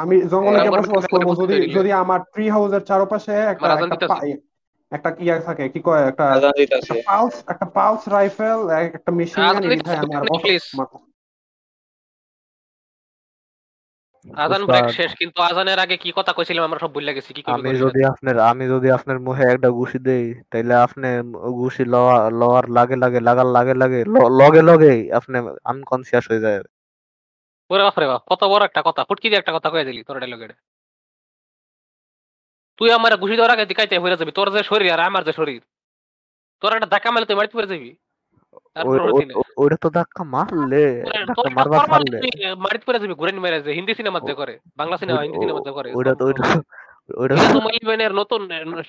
আমি 0.02 0.16
জঙ্গলে 0.32 0.58
গিয়ে 0.64 0.76
বসবাস 0.78 1.04
করব 1.12 1.28
যদি 1.42 1.56
যদি 1.78 1.90
আমার 2.02 2.20
ট্রি 2.32 2.46
হাউসের 2.54 2.82
চারপাশে 2.88 3.34
একটা 3.52 3.66
আমার 3.74 3.90
একটা। 4.92 5.10
ইয়া 5.24 5.36
থাকে 5.48 5.64
কি 5.74 5.80
কয় 5.86 6.02
একটা 6.10 6.24
পালস 7.10 7.34
একটা 7.52 7.66
পালস 7.76 8.02
রাইফেল 8.16 8.60
একটা 8.98 9.10
মেশিন 9.18 9.40
গান 9.46 9.62
দিতেছে, 9.62 9.96
আজান 14.26 14.62
ব্রেক 14.68 14.86
শেষ 14.98 15.10
কিন্তু 15.20 15.38
আজানের 15.48 15.78
আগে 15.84 15.96
কি 15.96 16.10
কথা 16.18 16.32
কইছিলাম 16.36 16.64
আমরা 16.64 16.80
সব 16.84 16.90
ভুলে 16.96 17.12
গেছি 17.16 17.30
কি 17.36 17.40
আমি 17.56 17.70
যদি 17.84 18.00
আপনার 18.12 18.36
আমি 18.50 18.64
যদি 18.74 18.88
আপনার 18.96 19.18
মুখে 19.26 19.44
একটা 19.54 19.68
ঘুষি 19.78 19.98
দেই 20.08 20.24
তাইলে 20.52 20.74
আপনি 20.86 21.08
ঘুষি 21.60 21.82
লওয়া 21.94 22.16
লওয়ার 22.40 22.66
লাগে 22.76 22.96
লাগে 23.04 23.20
লাগার 23.28 23.48
লাগে 23.56 23.74
লাগে 23.82 24.00
লগে 24.40 24.62
লগে 24.70 24.92
আপনি 25.18 25.36
আনকনসিয়াস 25.70 26.24
হয়ে 26.30 26.44
যায়। 26.46 26.58
ওরে 27.70 27.82
বাপরে 27.86 28.06
বাপ 28.10 28.22
কত 28.30 28.42
বড় 28.52 28.62
একটা 28.64 28.80
কথা 28.88 29.02
ফুটকি 29.08 29.26
দিয়ে 29.28 29.40
একটা 29.40 29.52
কথা 29.56 29.68
কয়ে 29.72 29.86
দিলি 29.88 30.00
তোর 30.08 30.16
ডায়লগে 30.22 30.48
তুই 32.78 32.88
আমার 32.98 33.12
ঘুষি 33.22 33.34
দেওয়ার 33.36 33.54
আগে 33.54 33.64
দিকাইতে 33.70 33.94
হয়ে 34.02 34.12
যাবি 34.12 34.32
তোর 34.38 34.46
যে 34.54 34.62
শরীর 34.70 34.88
আর 34.94 35.00
আমার 35.08 35.22
যে 35.28 35.32
শরীর 35.32 35.60
তোর 36.62 36.70
একটা 36.76 36.88
ধাক্কা 36.92 37.10
মারলে 37.10 37.26
তুই 37.28 37.38
মারতে 37.38 37.54
পেরে 37.56 37.70
যাবি। 37.72 37.90
ওইটা 39.56 39.76
তো 39.76 39.90
ধাক্কা 39.90 40.22
মারলে 40.24 41.02
ধাক্কা 41.26 41.50
মারবার 41.50 41.88
পারলে। 41.88 42.18
মারিতে 42.54 42.84
পেরে 42.86 42.98
যাবি 42.98 43.14
ঘুরে 43.14 43.32
মেরে 43.32 43.62
যে 43.62 43.72
হিন্দি 43.72 43.94
সিনেমা 43.94 44.20
যে 44.20 44.34
করে 44.34 44.58
বাংলা 44.76 44.96
সিনেমা 44.96 45.20
হিন্দি 45.20 45.38
সিনেমা 45.38 45.60
যে 45.60 45.72
করে 45.72 45.88
ওইটা 45.94 46.14
তো 46.14 46.24
ওইটা 46.24 46.42
ওইটা 47.16 47.34
এটা 47.34 47.52
তো 47.52 47.60
মালিবেনের 47.60 48.12
নতুন 48.14 48.40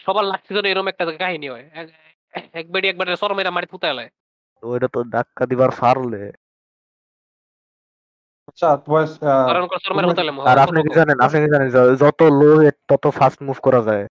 সবার 0.05 0.25
লাস্ট 0.25 0.47
সিজনে 0.47 0.69
এরকম 0.71 0.87
একটা 0.87 1.05
কাহিনী 1.05 1.49
হয়। 1.49 1.69
এক- 1.73 1.91
এক 2.53 2.71
বেডি 2.71 2.87
একবার 2.87 3.15
সর 3.15 3.33
মেরা 3.33 3.51
মারি 3.51 3.65
ফুটায় 3.65 3.93
লাই 3.93 4.09
ওইটা 4.63 4.87
তো 4.87 5.03
ধাক্কা 5.03 5.45
দিবার 5.45 5.69
পারলে। 5.79 6.31
আচ্ছা 8.47 8.67
আর 10.45 10.57
আপনি 10.59 10.79
কি 10.83 10.89
জানেন 10.95 11.19
আপনি 11.19 11.39
কি 11.39 11.49
জানেন 11.51 11.95
যত 11.95 12.21
লো 12.23 12.71
তত 12.87 13.07
ফাস্ট 13.09 13.43
মুভ 13.43 13.57
করা 13.61 13.81
যায়। 13.81 14.07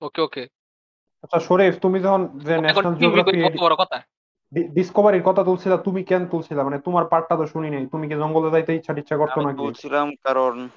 ওকে 0.00 0.20
ওকে। 0.20 0.42
আচ্ছা 1.22 1.40
শরীফ 1.40 1.74
তুমি 1.78 2.00
যখন 2.00 2.38
যে 2.38 2.60
ন্যাশনাল 2.60 2.94
জিওগ্রাফি 2.94 3.42
কত 3.42 3.60
বড় 3.60 3.74
কথা? 3.74 3.98
ডিসকভারির 4.52 5.22
কথা 5.22 5.44
তুলছিলা 5.44 5.76
তুমি 5.76 6.04
কেন 6.04 6.26
তুলছিলা? 6.26 6.64
মানে 6.64 6.78
তোমার 6.78 7.04
পার্টটা 7.04 7.36
তো 7.36 7.46
শুনি 7.46 7.70
নাই। 7.70 7.86
তুমি 7.86 8.08
কি 8.08 8.14
জঙ্গলে 8.14 8.50
যাইতে 8.50 8.74
ইচ্ছা 8.74 8.92
টিচ্ছা 8.94 9.16
করতো 9.16 9.40
আমি 9.40 9.44
নাকি? 9.44 9.56
তুলছিলাম 9.58 10.10
কারণ 10.24 10.68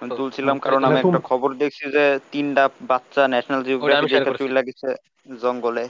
আমি 0.00 0.16
তুলছিলাম 0.16 0.58
কারণ 0.58 0.84
আমি 0.84 0.96
একটা 0.96 1.18
খবর 1.22 1.54
দেখছি 1.54 1.90
যে 1.90 2.18
তিনটা 2.30 2.68
বাচ্চা 2.80 3.28
ন্যাশনাল 3.28 3.62
জিওগ্রাফি 3.62 4.08
দেখে। 4.08 4.38
চলে 4.38 4.62
গেছে 4.62 4.88
জঙ্গলে। 5.40 5.88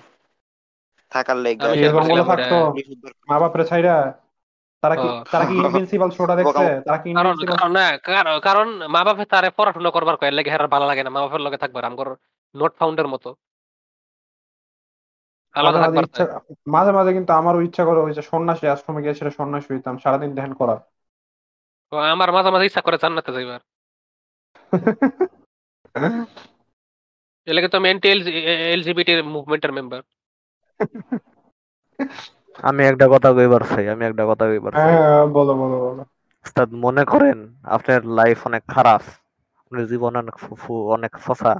থাকার 1.10 1.36
লেগে। 1.36 1.64
জঙ্গলে 1.64 1.92
করছিলাম 1.92 2.26
থাকতো। 2.26 2.56
মা 3.28 3.38
বাপরে 3.38 3.64
ছাইরা 3.64 3.94
তারা 4.82 4.96
কি। 4.96 5.08
তারা 5.30 5.44
কি 5.44 5.54
ইনভিনসিবল 5.54 6.10
শোটা 6.10 6.34
দেখছে? 6.36 6.80
তারা 6.80 6.98
কি 6.98 7.08
কারণ 7.14 7.30
ইনভিনসিবল 7.30 7.56
কারণ 7.56 7.72
না 7.72 7.86
কারণ- 8.38 8.88
মা 8.88 9.04
বাপে 9.04 9.24
তারে 9.24 9.50
পড়াশোনা 9.50 9.90
করবার 9.90 10.16
কয় 10.16 10.30
লাগে 10.30 10.50
হেরার 10.50 10.68
ভালো 10.68 10.86
লাগে 10.86 11.02
না। 11.02 11.10
মা 11.10 11.20
বাপের 11.20 11.40
লগে 11.40 11.56
থাকবার 11.56 11.84
আমগর 11.84 12.08
নোট 12.54 12.72
ফাউন্ডের 12.78 13.08
মতো। 13.08 13.34
মাঝে 15.54 15.78
মাঝে 15.78 15.98
ইচ্ছা 16.00 16.24
মাঝে 16.66 16.92
মাঝে 16.92 17.10
কিন্তু 17.12 17.32
আমারও 17.32 17.60
ইচ্ছা 17.60 17.82
করে 17.84 18.00
ওই 18.00 18.12
যে 18.12 18.22
সন্ন্যাসী 18.22 18.64
আশ্রমে 18.66 19.00
গিয়ে 19.04 19.14
সেটা 19.14 19.32
সন্ন্যাসী 19.38 19.68
হইতাম 19.72 19.94
সারাদিন 19.98 20.30
ধ্যান 20.34 20.52
করা 20.54 20.76
তো 21.92 21.94
আমার 22.12 22.28
মাঝে 22.32 22.50
মাঝে 22.50 22.66
ইচ্ছা 22.66 22.82
করে 22.82 22.96
জান্নাতে 23.02 23.30
যাইবার। 23.32 23.60
এর 27.46 27.54
লাগে 27.56 27.68
তো 27.68 27.76
আমি 27.76 27.88
এনটি 27.88 28.08
এলজিবিটি 28.74 29.12
মুভমেন্টের 29.34 29.72
মেম্বার 29.72 30.00
আমি 32.60 32.82
একটা 32.84 33.06
কথা 33.08 33.28
কইবার 33.32 33.62
চাই 33.68 33.84
আমি 33.88 34.02
একটা 34.04 34.24
কথা 34.26 34.44
কইবার 34.46 34.72
চাই। 34.74 34.92
হ্যাঁ 34.92 35.24
বলো 35.36 35.52
বলো 35.54 35.76
বলো। 35.84 36.02
উস্তাদ 36.44 36.68
মনে 36.84 37.02
করেন 37.04 37.38
আপনার 37.66 38.00
লাইফ 38.18 38.38
অনেক 38.46 38.62
খারাপ 38.66 39.02
আপনার 39.60 39.84
জীবন 39.86 40.12
অনেক 40.16 40.36
ফুফু 40.38 40.74
অনেক 40.88 41.12
ফসা। 41.16 41.54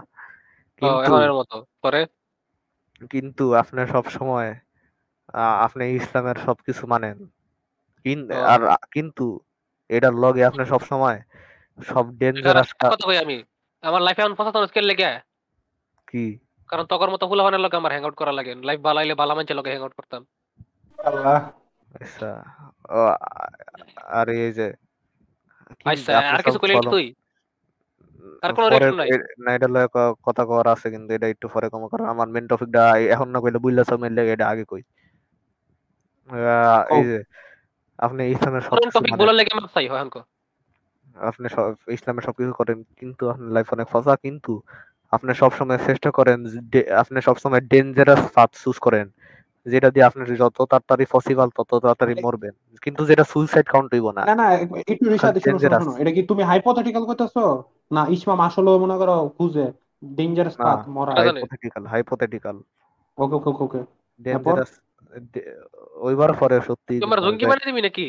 কিন্তু 0.82 1.12
মতো 1.40 1.57
পরে? 1.82 2.01
কিন্তু 3.11 3.44
আপনি 3.53 3.80
সব 3.86 4.05
সময় 4.09 4.50
আপনি 5.66 5.82
ইসলামের 5.98 6.38
সবকিছু 6.46 6.82
মানেন। 6.86 7.18
আর 8.53 8.61
কিন্তু 8.90 9.26
এটার 9.90 10.14
লগে 10.14 10.42
আপনি 10.44 10.62
সব 10.64 10.82
সময় 10.82 11.18
সব 11.78 12.05
ডেঞ্জারাস 12.18 12.70
কথা 12.82 13.05
কই 13.09 13.18
আমি 13.24 13.36
আমার 13.82 14.00
লাইফে 14.03 14.22
এমন 14.22 14.34
পছন্দ 14.38 14.66
স্কেল 14.66 14.84
লেগে। 14.84 15.11
কি? 16.09 16.24
কারণ 16.70 16.84
তখন 16.84 17.09
মতো 17.11 17.24
ফুলাবানের 17.28 17.61
লগে 17.61 17.76
আমার 17.76 17.92
হ্যাং 17.92 18.05
আউট 18.05 18.16
করা 18.16 18.32
লাগে। 18.32 18.53
লাইফ 18.68 18.80
বালাইলে 18.80 19.14
ভালো 19.14 19.32
মানুষের 19.34 19.57
লগে 19.57 19.70
হ্যাং 19.70 19.82
আউট 19.82 19.94
করতাম। 19.94 20.22
আল্লাহ। 20.98 21.40
আচ্ছা 21.94 22.30
আর 24.18 24.26
এই 24.28 24.53
যে 24.53 24.68
আচ্ছা 25.86 26.12
আর 26.34 26.40
কিছু 26.42 26.59
কইলে 26.59 26.74
তুই? 26.86 27.07
কোনো 28.56 28.66
নাই? 29.00 29.08
না 29.44 29.50
এটা 29.56 29.68
লয়ে 29.74 29.88
কথা 30.26 30.42
কওয়ার 30.48 30.66
আছে 30.74 30.86
কিন্তু 30.90 31.10
এটা 31.16 31.26
একটু 31.28 31.46
পরে 31.54 31.66
কম 31.72 31.82
কারণ 31.92 32.06
আমার 32.14 32.28
মেন 32.34 32.44
টপিকটা 32.48 32.82
এখন 33.14 33.28
না 33.32 33.38
কইলে 33.42 33.58
বুঝলা 33.64 33.82
সব 33.84 33.98
মেন 34.00 34.12
লাগে 34.14 34.32
এটা 34.32 34.46
আগে 34.48 34.64
কই। 34.64 34.82
এই 36.90 37.02
যে 37.08 37.18
আপনি 37.98 38.22
ইসলামের 38.34 38.62
কোন 38.62 38.68
সবকিছু 38.68 38.96
টপিক 38.96 39.12
বলার 39.20 39.36
লেগে 39.38 39.52
চাই 39.74 39.86
হয় 39.88 40.00
আপনি 41.16 41.46
সব 41.48 41.64
ইসলামের 41.88 42.24
সবকিছু 42.24 42.52
করেন 42.52 42.78
কিন্তু 43.00 43.22
আপনার 43.28 43.50
লাইফ 43.52 43.68
অনেক 43.72 43.86
ফসা 43.92 44.14
কিন্তু 44.16 44.52
আপনি 45.12 45.30
সবসময় 45.34 45.80
চেষ্টা 45.86 46.10
করেন 46.10 46.38
আপনি 46.96 47.18
সবসময় 47.20 47.62
ডেঞ্জারাস 47.72 48.22
পাথ 48.36 48.50
চুজ 48.62 48.76
করেন। 48.78 49.06
যেটা 49.66 49.88
দিয়ে 49.94 50.06
আপনার 50.08 50.26
যত 50.42 50.58
তাড়াতাড়ি 50.72 51.04
পসিবল 51.14 51.48
তত 51.58 51.70
তাড়াতাড়ি 51.82 52.14
মরবেন। 52.24 52.54
কিন্তু 52.84 53.02
যেটা 53.10 53.24
সুইসাইড 53.32 53.66
কাউন্ট 53.72 53.88
হইব 53.94 54.06
না। 54.18 54.22
না 54.28 54.34
না 54.40 54.46
একটু 54.92 55.06
রিসাদ 55.14 55.34
শোনো 55.44 55.92
এটা 56.02 56.12
কি 56.16 56.22
তুমি 56.30 56.42
হাইপোথেটিক্যাল 56.50 57.04
করতেছো? 57.10 57.44
না 57.96 58.02
ইসমাম 58.16 58.38
আসলে 58.48 58.70
মনে 58.84 58.96
করো 59.00 59.16
খুঁজে 59.36 59.66
ডেঞ্জারাস 60.18 60.56
পাথ 60.66 60.80
মরা। 60.96 61.12
Hypothetical 61.20 61.82
hypothetical 61.92 62.56
okay 63.18 63.36
okay 63.38 63.62
okay 63.66 63.80
dangerous 64.20 64.72
ওইবার 66.06 66.30
পরে 66.40 66.56
সত্যি 66.68 66.94
তোমার 67.04 67.20
জঙ্গি 67.26 67.44
মানে 67.50 67.62
দিবি 67.68 67.82
নাকি? 67.86 68.06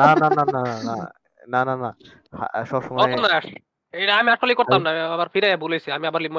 না 0.00 0.08
না 0.22 0.28
না 0.36 0.44
না 0.54 0.62
না 0.86 0.94
না 1.52 1.60
না 1.68 1.74
না 1.82 1.90
সব 2.70 2.80
সময় 2.86 3.00
কত 3.14 3.26
এটা 3.94 4.12
আমি 4.20 4.30
আসলে 4.34 4.52
করতাম 4.60 4.80
না 4.86 4.90
আবার 5.16 5.28
ফিরে 5.34 5.48
বলেছি 5.64 5.88
আমি 5.96 6.04
আবার 6.10 6.20
লিপ 6.24 6.34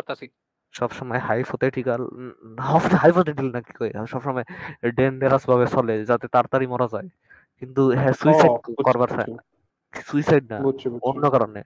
মারতাছি 0.81 0.95
সব 0.95 0.99
সময় 0.99 1.19
হাইপোথেটিক্যাল 1.19 2.07
হাইপোথেটিক্যাল 2.97 3.51
না 3.51 3.61
কি 3.61 3.73
কই 3.73 3.91
সব 4.07 4.21
সময় 4.21 4.43
ডেঞ্জারাস 4.91 5.49
ভাবে 5.49 5.67
চলে 5.67 6.05
যাতে 6.05 6.27
তাড়াতাড়ি 6.27 6.67
মরা 6.67 6.87
যায়। 6.91 7.09
কিন্তু 7.59 7.89
হ্যাঁ 7.89 8.13
সুইসাইড 8.13 8.83
করবার 8.83 9.09
বুঝছি, 9.09 9.35
সুইসাইড 9.93 10.51
না। 10.51 10.59
অন্য 11.01 11.31
কারণে। 11.31 11.63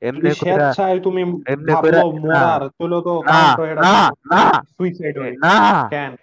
এমনি 0.00 0.20
যদি 0.20 0.40
কইরা 0.40 0.72
স্বেচ্ছায় 0.72 1.00
তুমি 1.00 1.22
এমনি 1.46 1.74
কইরা- 1.82 2.04
মরার 2.04 2.68
তো 2.68 3.22
না 3.22 3.54
হয় 3.54 3.72
এটা 3.72 3.82
না 3.82 4.08
না। 4.08 4.62
সুইসাইড 4.62 5.18
হয়। 5.18 5.30
না। 5.30 5.88
কেন? 5.88 6.16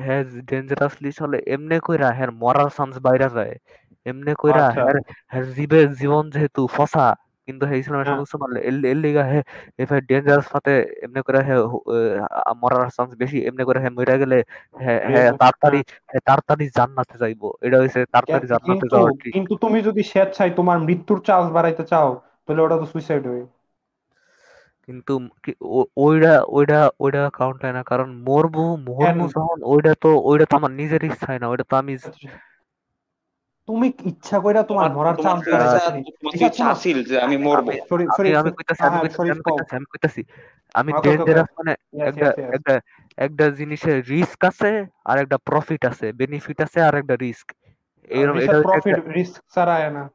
হ্যাঁ 0.00 0.24
ডেঞ্জারাসলি 0.24 1.12
চলে। 1.12 1.42
এমনে 1.46 1.80
কইরা 1.80 2.10
হ্যাঁ 2.10 2.30
মরার 2.30 2.70
চান্স 2.76 2.98
বাইরা 2.98 3.28
যায়। 3.28 3.56
এমনে 4.04 4.34
কইরা 4.38 4.66
আচ্ছা। 4.66 4.82
হ্যাঁ 4.82 4.94
হ্যাঁ 5.26 5.42
জীবের 5.42 5.94
জীবন 5.94 6.30
যেহেতু 6.30 6.66
ফসা 6.66 7.16
কিন্তু 7.50 7.64
হে 7.66 7.74
ইসলামের 7.78 8.08
মারলে 8.40 8.60
এর 8.60 8.76
এর 8.84 8.98
লিগা 9.04 9.24
হে 9.24 9.40
এ 9.78 9.84
ভাই 9.86 10.00
ডেঞ্জারাস 10.00 10.46
ফাতে 10.46 10.72
এমনে 11.04 11.20
করে 11.26 11.40
হে 11.42 11.54
মরার 12.60 12.90
চান্স 12.96 13.10
বেশি 13.14 13.38
এমনে 13.48 13.64
করে 13.64 13.78
হে 13.80 13.88
মইরা 13.90 14.16
গেলে 14.16 14.38
হ্যাঁ 14.76 15.00
হ্যাঁ 15.02 15.12
হ্যাঁ 15.14 15.30
তাড়াতাড়ি 15.40 15.80
হ্যাঁ। 16.08 16.22
তাড়াতাড়ি 16.26 16.64
জান্নাতে 16.76 17.14
যাইবো। 17.18 17.48
এটা 17.60 17.76
হইছে 17.78 18.00
তাড়াতাড়ি 18.14 18.46
জান্নাতে 18.52 18.86
যাওয়ার 18.92 19.12
কিন্তু 19.34 19.52
তুমি 19.62 19.78
যদি 19.82 20.02
স্বেচ্ছায় 20.02 20.52
তোমার 20.56 20.78
মৃত্যুর 20.80 21.18
চান্স 21.20 21.46
বাড়াইতে 21.52 21.84
চাও 21.84 22.08
তাহলে 22.44 22.60
ওটা 22.62 22.76
তো 22.76 22.86
সুইসাইড 22.86 23.24
হয়ে। 23.26 23.44
কিন্তু 24.88 25.12
কি- 25.44 25.58
ও- 25.70 25.88
ওইটা 25.96 26.32
ওইটা 26.48 26.78
ওইটা 26.98 27.20
কাউন্ট 27.30 27.58
হয় 27.64 27.72
না। 27.72 27.82
কারণ 27.82 28.08
মরবো 28.28 28.64
মরবো 28.88 29.24
যখন 29.28 29.58
ওইটা 29.64 29.92
তো 30.02 30.10
ওইটা 30.20 30.44
তো 30.46 30.54
আমার 30.56 30.72
নিজের 30.72 31.02
ইচ্ছায় 31.04 31.38
না 31.38 31.46
ওইটা 31.48 31.64
তো 31.64 31.74
আমি 31.76 31.92
তুমি 33.70 33.92
ইচ্ছা 34.04 34.40
কইরা 34.40 34.62
তোমার 34.62 34.90
মরার 34.90 35.16
চান্স 35.16 35.44
যে 37.08 37.20
আমি 37.20 37.36
মরবো। 37.36 37.72
সরি 37.90 38.06
সরি 38.16 38.36
আমি 38.36 38.50
কইতাছি 38.50 38.82
আমি 38.82 38.90
হ্যাঁ 38.90 39.02
কইতাছি 39.02 39.76
আমি 39.76 39.84
কইতাছি 39.92 40.24
আমি 40.74 40.92
ডেঞ্জারাস 41.04 41.48
মানে 41.58 41.76
একটা 42.00 42.34
একটা 42.48 42.80
একটা 43.18 43.50
জিনিসের 43.50 44.08
রিস্ক 44.08 44.44
আছে 44.44 44.86
আর 45.04 45.18
একটা 45.18 45.38
প্রফিট 45.38 45.84
আছে 45.84 46.12
বেনিফিট 46.12 46.60
আছে 46.60 46.80
আর 46.80 46.94
একটা 46.94 47.16
রিস্ক 47.16 47.52
এটা 48.38 48.62
প্রফিট 48.62 49.14
রিস্ক 49.14 49.42
ছাড়া 49.54 49.90
না। 49.90 50.08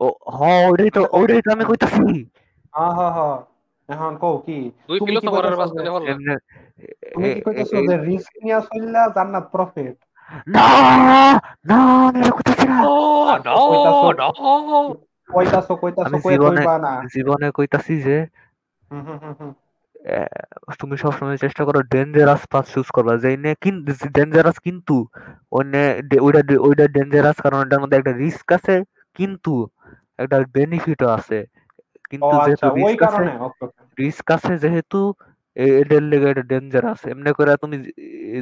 ও 0.00 0.14
হ্যাঁ 0.38 0.70
ওইটাই 0.70 0.90
তো 0.90 1.08
ওইটাই 1.12 1.42
তো 1.42 1.52
আমি 1.52 1.64
কইতাছি। 1.64 2.26
হ্যাঁ 2.74 2.94
হ্যাঁ 2.94 3.12
হ্যাঁ 3.12 3.36
এখন 3.88 4.16
কও 4.16 4.38
কি? 4.38 4.72
তুমি 5.00 5.16
কি 5.16 5.26
কইতাছো 7.46 7.76
যে 7.90 7.96
রিস্ক 8.08 8.32
নিয়া 8.42 8.60
চললা 8.60 9.12
জান্নাত 9.14 9.48
প্রফিট 9.52 10.04
না 10.48 10.66
না 11.64 11.76
আমি 12.06 12.18
এটা 12.20 12.32
কইতাছি 12.36 12.66
না। 12.66 12.78
ও 12.84 12.94
আর 13.32 13.38
নো। 13.46 14.30
কইতাছো 15.30 15.72
কইতাছো 15.82 16.06
আমি 16.06 16.18
জীবনে 16.24 16.60
কইবা 16.60 16.74
না। 16.84 16.92
জীবনে 17.14 17.46
কইতাছি 17.54 17.94
যে 18.00 18.16
হুম 18.90 19.02
হুম 19.06 19.18
হুম 19.22 19.34
হুম। 19.38 19.52
আহ, 20.12 20.26
তুমি 20.80 20.94
সবসময় 20.96 21.38
চেষ্টা 21.38 21.62
করো 21.64 21.80
ডেঞ্জারাস 21.92 22.42
পাথ 22.52 22.64
চুজ 22.72 22.88
করবা 22.90 23.14
যে 23.18 23.30
নে 23.36 23.52
কিন্তু 23.62 23.80
ডেঞ্জারাস 24.16 24.56
কিন্তু 24.58 24.94
ওইনে 25.52 25.82
ডে- 26.08 26.22
ওইটা 26.22 26.40
ডে- 26.42 26.62
ওইটা 26.66 26.84
ডেঞ্জারাস 26.88 27.36
কারণ 27.40 27.58
এটার 27.64 27.80
মধ্যে 27.82 27.96
একটা 27.98 28.12
রিস্ক 28.14 28.46
আছে 28.52 28.74
কিন্তু 29.16 29.52
একটা 30.18 30.36
বেনিফিটও 30.54 31.08
আছে। 31.10 31.38
ও 31.42 31.48
কিন্তু 32.10 32.34
আচ্ছা 32.38 32.46
যেহেতু 32.46 32.66
ওই 32.76 32.76
রিস্ক 32.80 32.98
আছে 33.02 33.04
কারণে 33.04 33.32
ওকে 33.38 33.62
ওকে। 33.66 33.82
রিস্ক 33.98 34.26
আছে 34.30 34.52
যেহেতু 34.58 35.00
এ- 35.58 35.76
এটার 35.80 36.02
লেগে 36.10 36.26
এটা 36.30 36.44
ডেঞ্জারাস 36.50 37.00
এমনি 37.12 37.30
করে 37.38 37.52
তুমি 37.62 37.76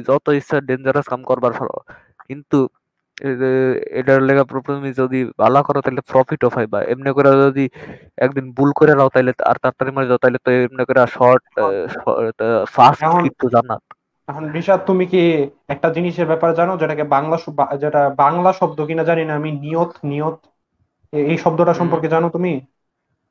যত 0.07 0.25
ইচ্ছা 0.39 0.55
ডেঞ্জারাস 0.69 1.05
কাম 1.07 1.21
করবার 1.23 1.53
পারো। 1.53 1.75
কিন্তু 2.27 2.57
এটার 3.99 4.21
লেগে 4.23 4.43
তুমি 4.69 4.89
যদি 4.97 5.17
ভালো 5.39 5.59
করো 5.63 5.79
তাহলে 5.81 6.01
প্রফিটও 6.07 6.49
পাইবা। 6.51 6.79
এমনি 6.93 7.09
করে 7.13 7.29
যদি 7.45 7.63
একদিন 8.17 8.45
ভুল 8.57 8.69
করে 8.75 8.93
নাও 8.95 9.09
তাহলে 9.09 9.31
আর 9.43 9.57
তাড়াতাড়ি 9.57 9.91
মারি 9.91 10.07
যাও 10.09 10.19
তাহলে 10.19 10.39
তো 10.43 10.49
এমনি 10.59 10.83
করে 10.87 10.99
শর্ট 11.15 11.43
ফাস্ট 12.75 13.07
কিন্তু 13.17 13.45
জান্নাত। 13.53 13.83
এখন 14.29 14.43
রিশাদ 14.51 14.79
তুমি 14.87 15.05
কি 15.07 15.21
একটা 15.73 15.87
জিনিসের 15.93 16.27
ব্যাপারে 16.27 16.53
জানো 16.55 16.73
যেটাকে 16.77 17.03
বাংলা 17.09 17.37
যেটা 17.77 18.01
বাংলা 18.17 18.49
শব্দ 18.53 18.77
কিনা 18.87 19.03
জানি 19.05 19.23
না 19.25 19.33
আমি 19.35 19.49
নিয়ত 19.61 19.91
নিয়ত 20.03 20.37
এই 21.13 21.37
শব্দটা 21.37 21.73
সম্পর্কে 21.73 22.07
জানো 22.09 22.27
তুমি? 22.29 22.51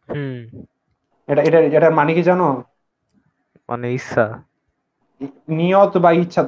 হুম। 0.09 0.35
এটা 1.29 1.43
এটা 1.49 1.59
এটার 1.71 1.95
মানে 1.99 2.13
কি 2.15 2.23
জানো? 2.25 2.45
মানে 3.69 3.87
ইচ্ছা। 3.97 4.25
নিয়ত 5.59 5.93
বা 5.97 6.11
ইচ্ছা 6.17 6.41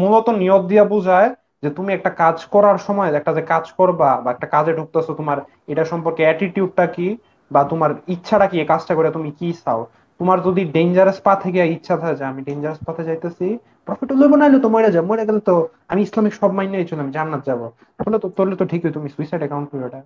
মূলত 0.00 0.26
নিয়ত 0.40 0.62
দিয়া 0.66 0.84
বোঝায় 0.86 1.28
যে 1.62 1.68
তুমি 1.76 1.90
একটা 1.92 2.10
কাজ 2.16 2.36
করার 2.52 2.78
সময় 2.80 3.08
একটা 3.10 3.32
যে 3.32 3.42
কাজ 3.44 3.64
করবা 3.78 4.10
বা 4.22 4.28
একটা 4.32 4.46
কাজে 4.54 4.72
ঢুকতেছো 4.78 5.12
তোমার 5.14 5.38
এটা 5.68 5.84
সম্পর্কে 5.84 6.22
অ্যাটিটিউডটা 6.26 6.84
কি 6.88 7.06
বা 7.50 7.60
তোমার 7.70 7.90
ইচ্ছাটা 8.14 8.46
কি 8.50 8.56
এই 8.58 8.68
কাজটা 8.72 8.92
করে 8.94 9.08
তুমি 9.10 9.30
কি 9.38 9.48
চাও? 9.60 9.80
তোমার 10.20 10.38
যদি 10.46 10.62
ডেঞ্জারাস 10.74 11.18
পাথে 11.22 11.48
গিয়ে 11.54 11.66
ইচ্ছা 11.76 11.94
থাকে 11.96 12.14
যে 12.16 12.24
আমি 12.24 12.40
ডেঞ্জারাস 12.48 12.80
পাথে 12.86 13.02
যাইতেছি 13.04 13.46
প্রফিট 13.88 14.10
লইব 14.12 14.32
নাইলে 14.36 14.58
তো 14.64 14.68
মরে 14.74 14.90
যাব 14.94 15.04
মরে 15.10 15.24
গেলে 15.28 15.40
তো 15.42 15.54
আমি 15.88 16.00
ইসলামিক 16.02 16.34
সব 16.36 16.50
মাইনেই 16.52 16.84
চলে 16.88 17.02
আমি 17.04 17.12
জান্নাত 17.16 17.42
যাব। 17.46 17.60
তাহলে 17.98 18.16
তো 18.18 18.26
তাহলে 18.36 18.54
তো 18.56 18.64
ঠিকই 18.70 18.90
তুমি 18.96 19.08
সুইসাইড 19.14 19.40
অ্যাকাউন্ট 19.42 19.66
করো 19.70 19.84
এটা 19.88 20.00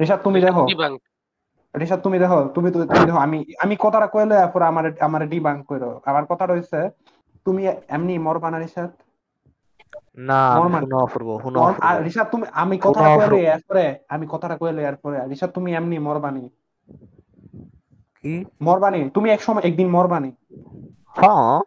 ঋষাদ 0.00 0.20
তুমি 0.24 0.38
দেখো। 0.40 0.64
ঋষাদ 1.74 2.00
তুমি 2.00 2.18
দেখো 2.18 2.48
তুমি 2.54 2.70
তো 2.72 2.86
তুমি 2.86 3.04
দেখো 3.06 3.18
আমি 3.18 3.44
আমি 3.58 3.76
কথাটা 3.78 4.06
কইলে 4.06 4.46
পরে 4.52 4.64
আমার 4.64 4.92
আমার 5.00 5.28
ডিবাঙ্ক 5.28 5.66
করো 5.66 6.00
আমার 6.04 6.24
কথা 6.26 6.46
রয়েছে 6.46 6.76
তুমি 7.44 7.66
এমনি 7.88 8.18
মরবা 8.18 8.50
না 8.50 8.60
ঋষাদ 8.60 8.90
না 10.18 10.54
শুনো 10.80 10.96
অপূর্ব 10.98 11.28
নর- 11.56 11.80
আর 11.82 11.96
অপূর্ব 11.96 12.30
তুমি 12.30 12.44
আমি 12.52 12.78
কথাটা 12.78 13.16
কইলে 13.16 13.50
এরপরে 13.50 13.98
আমি 14.08 14.26
কথাটা 14.30 14.56
কইলে 14.56 14.82
এরপরে 14.82 15.16
ঋষাদ 15.30 15.50
তুমি 15.50 15.74
এমনি 15.74 15.98
মরবানি। 15.98 16.48
কি? 18.24 18.44
মরবানি 18.62 19.10
তুমি 19.10 19.30
এক 19.30 19.42
সময় 19.42 19.62
একদিন 19.62 19.88
মরবানি। 19.88 20.32
হ্যাঁ। 21.08 21.60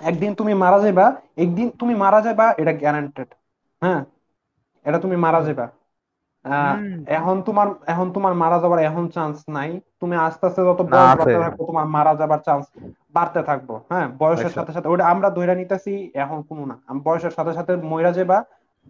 একদিন 0.00 0.34
তুমি 0.34 0.54
মারা 0.54 0.80
যাইবা 0.80 1.12
একদিন 1.36 1.70
তুমি 1.70 1.94
মারা 1.94 2.20
যাইবা 2.20 2.54
এটা 2.58 2.72
গ্যারান্টেড 2.72 3.34
হ্যাঁ? 3.82 4.04
এটা 4.84 4.98
তুমি 4.98 5.16
মারা 5.16 5.40
যাইবা। 5.42 5.68
এখন 7.06 7.42
তোমার 7.42 7.66
এখন 7.86 8.12
তোমার 8.12 8.34
মারা 8.34 8.58
যাবার 8.58 8.78
এখন 8.78 9.08
চান্স 9.08 9.42
নাই। 9.48 9.80
তুমি 10.00 10.16
আস্তে 10.16 10.46
আস্তে 10.46 10.62
যত 10.62 10.82
বয়স 10.82 10.92
বাড়তে 10.92 11.34
থাকব 11.34 11.66
তোমার 11.66 11.86
মারা 11.86 12.14
যাবার 12.14 12.38
চান্স 12.46 12.66
বাড়তে 13.12 13.42
থাকব। 13.42 13.80
হ্যাঁ 13.88 14.08
বয়সের 14.18 14.46
আচ্ছা। 14.46 14.60
সাথে 14.60 14.72
সাথে 14.72 14.88
ওটা 14.88 15.06
আমরা 15.06 15.30
ধইরা 15.30 15.54
নিতেছি 15.54 16.10
এখন 16.14 16.42
কোনো 16.42 16.64
না। 16.64 16.78
আম- 16.86 17.00
বয়সের 17.04 17.30
সাথে 17.30 17.52
সাথে 17.52 17.76
মইরা 17.76 18.12
যাবা 18.12 18.44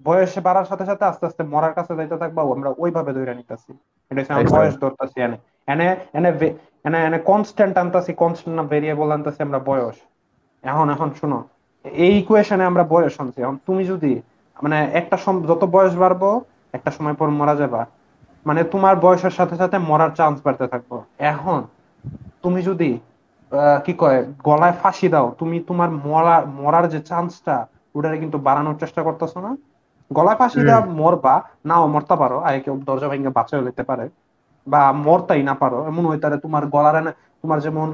বয়সে 0.05 0.41
বাড়ার 0.41 0.65
সাথে 0.65 0.87
সাথে 0.87 1.05
আস্তে 1.05 1.27
আস্তে 1.27 1.43
মরার 1.43 1.73
কাছে 1.73 1.97
যাইতে 1.97 2.17
থাকবা 2.17 2.43
আমরা 2.43 2.75
ওইভাবে 2.79 3.13
ধইরা 3.13 3.35
নিতেছি। 3.35 3.79
এটা 4.11 4.21
হচ্ছে 4.21 4.33
আমরা 4.33 4.45
আচ্ছা। 4.45 4.59
বয়স 4.59 4.81
ধরতেছি 4.81 5.21
এনে। 5.21 5.37
এনে 5.67 5.97
এনে 6.13 6.55
এনে 6.85 7.05
এনে 7.05 7.19
কনস্ট্যান্ট 7.19 7.79
আনতাছি 7.79 8.13
কনস্ট্যান্ট 8.13 8.61
না 8.61 8.67
ভেরিয়েবল 8.69 9.11
আনতাছি 9.11 9.43
আমরা 9.43 9.59
বয়স। 9.59 9.95
এখন 10.63 10.91
এখন 10.91 11.11
শোনো 11.21 11.45
এই 11.85 12.19
ইকুয়েশনে 12.19 12.65
আমরা 12.65 12.85
বয়স 12.85 13.21
আনছি। 13.21 13.43
এখন 13.43 13.59
তুমি 13.67 13.85
যদি 13.85 14.21
মানে 14.63 14.91
একটা 14.93 15.17
যত 15.49 15.65
বয়স 15.71 15.97
বাড়বো 15.97 16.41
একটা 16.75 16.91
সময় 16.91 17.17
পর 17.17 17.29
মারা 17.33 17.55
যাবা। 17.57 17.81
মানে 18.47 18.61
তোমার 18.73 18.95
বয়সের 19.01 19.35
সাথে 19.35 19.55
সাথে 19.57 19.77
মরার 19.85 20.13
চান্স 20.15 20.37
বাড়তে 20.45 20.67
থাকব। 20.69 20.91
এখন 21.31 21.59
তুমি 22.45 22.61
যদি 22.63 22.91
কি 23.85 23.93
কয় 23.99 24.19
গলায় 24.45 24.75
ফাঁসি 24.81 25.09
দাও 25.09 25.27
তুমি 25.41 25.57
তোমার 25.69 25.91
মরা 26.05 26.37
মরার 26.57 26.85
যে 26.89 27.01
চান্সটা 27.03 27.57
ওটারে 27.95 28.17
কিন্তু 28.19 28.37
বাড়ানোর 28.47 28.77
চেষ্টা 28.83 29.01
করতেছো 29.03 29.39
না। 29.41 29.51
গলায় 30.11 30.39
ফাঁসি 30.41 30.61
দেওয়া 30.63 30.83
মরবা 31.01 31.35
নাও 31.65 31.85
মরতে 31.95 32.15
পারো। 32.17 32.37
আগে 32.47 32.59
কেউ 32.65 32.75
দরজা 32.87 33.07
ভেঙে 33.11 33.31
বাঁচাও 33.31 33.67
যেতে 33.69 33.83
পারে। 33.85 34.05
বা 34.67 34.83
মরতাই 35.07 35.43
না 35.43 35.55
পারো। 35.55 35.79
এমন 35.91 36.05
হইতারে 36.07 36.37
তোমার 36.45 36.63
গলার 36.67 36.97
তোমার 37.45 37.59
যেমন 37.61 37.89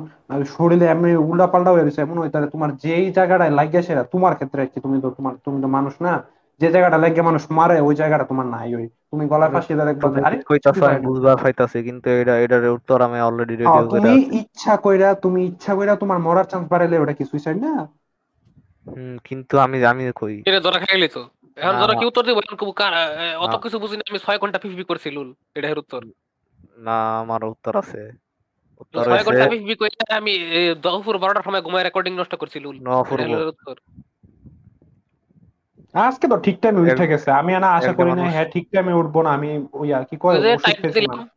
শরীরে 0.48 0.86
এমনি 0.86 1.10
উল্টা 1.22 1.46
পাল্টা 1.46 1.70
হয়ে 1.70 1.86
গেছে 1.86 2.00
এমন 2.02 2.16
হইতারে 2.18 2.46
তোমার 2.50 2.70
যেই 2.84 3.04
জায়গাটায় 3.12 3.52
লাগিয়েছে 3.52 3.92
তোমার 4.12 4.32
ক্ষেত্রে 4.34 4.60
কি। 4.72 4.78
তুমি 4.80 4.96
তো 5.00 5.08
তোমার 5.18 5.34
তুমি 5.44 5.58
তো 5.62 5.68
মানুষ 5.76 5.94
না। 6.00 6.12
যে 6.60 6.68
জায়গাটা 6.70 6.98
লাগে 6.98 7.22
মানুষ 7.22 7.42
মারে 7.50 7.76
ওই 7.80 7.94
জায়গাটা 7.94 8.24
তোমার 8.24 8.46
নাই 8.46 8.68
ওই। 8.74 8.86
তুমি 9.10 9.24
ফাঁসি 9.54 9.72
দিয়ে 9.74 9.86
দেখবা 9.86 10.08
যে 10.10 10.20
আরে 10.20 10.36
কইতাছো 10.46 10.82
আমি 10.86 11.06
হয় 11.20 11.36
পাইতাছি 11.36 11.78
কিন্তু 11.82 12.08
এটা 12.20 12.34
এটার 12.38 12.64
উত্তর 12.68 12.98
আমি 13.02 13.18
অলরেডি 13.20 13.54
হ্যাঁ 13.56 13.82
রেডি 13.82 13.88
করে 13.90 14.00
তুমি 14.00 14.12
ইচ্ছা 14.40 14.74
কইরা 14.76 15.08
তুমি 15.14 15.40
ইচ্ছা 15.44 15.72
কইরা 15.74 15.94
তোমার 15.96 16.18
মরার 16.18 16.44
চান্স 16.44 16.64
বাড়াইলে 16.68 16.96
ওটা 16.98 17.12
কি 17.12 17.24
সুইসাইড 17.24 17.58
না? 17.62 17.72
হুম 18.86 19.14
কিন্তু 19.24 19.54
আমি 19.58 19.76
আমি 19.84 20.02
কই? 20.12 20.34
এটা 20.46 20.60
ধরা 20.60 20.78
খাইলি 20.78 21.08
তো? 21.08 21.22
এখন 21.56 21.74
ধরা 21.80 21.94
কি 21.94 22.04
উত্তর 22.06 22.22
দিব? 22.24 22.36
এখন 22.38 22.56
কবু 22.56 22.72
কার- 22.72 22.96
অত 23.38 23.54
কিছু 23.56 23.76
বুঝিনি 23.78 24.02
আমি 24.10 24.18
ছয় 24.18 24.38
ঘণ্টা 24.38 24.58
ফিফবি 24.58 24.84
করছি 24.84 25.08
লুল 25.10 25.28
এটা 25.54 25.68
এর 25.68 25.78
উত্তর। 25.78 26.00
না 26.78 26.96
আমার 27.18 27.44
উত্তর 27.44 27.72
আছে। 27.76 28.00
উত্তর 28.80 29.00
ছয় 29.04 29.12
হইছে 29.12 29.24
ঘণ্টা 29.24 29.46
ফিফবি 29.50 29.74
করে 29.74 29.90
আমি 30.14 30.32
এ, 30.58 30.74
দুপুর 30.74 31.18
বারোটার 31.18 31.42
সময় 31.42 31.62
ঘুমায় 31.62 31.84
রেকর্ডিং 31.84 32.12
নষ্ট 32.14 32.34
করছি 32.34 32.58
লুল। 32.60 32.76
ন 32.78 32.90
এটা 33.14 33.24
এর 33.36 33.48
উত্তর। 33.48 33.74
আজকে 35.94 36.28
তো 36.28 36.36
ঠিক 36.36 36.56
টাইমে 36.60 36.80
উঠে 36.82 37.06
গেছে। 37.06 37.28
আমি 37.30 37.50
না 37.56 37.68
আশা 37.70 37.92
করি 37.92 38.10
না 38.12 38.24
হ্যাঁ 38.30 38.48
ঠিক 38.52 38.64
টাইমে 38.72 38.92
উঠবো 38.92 39.22
না 39.22 39.30
আমি 39.30 39.48
ওই 39.72 39.94
আর 39.94 40.04
কি 40.04 40.16
কয় 40.20 40.36
ওই 40.36 40.42
যে 40.42 40.50
ওষুধ 40.52 40.64
টাইপ 40.64 40.76
খেয়েছিলাম। 40.80 41.10
দিলাম। 41.10 41.28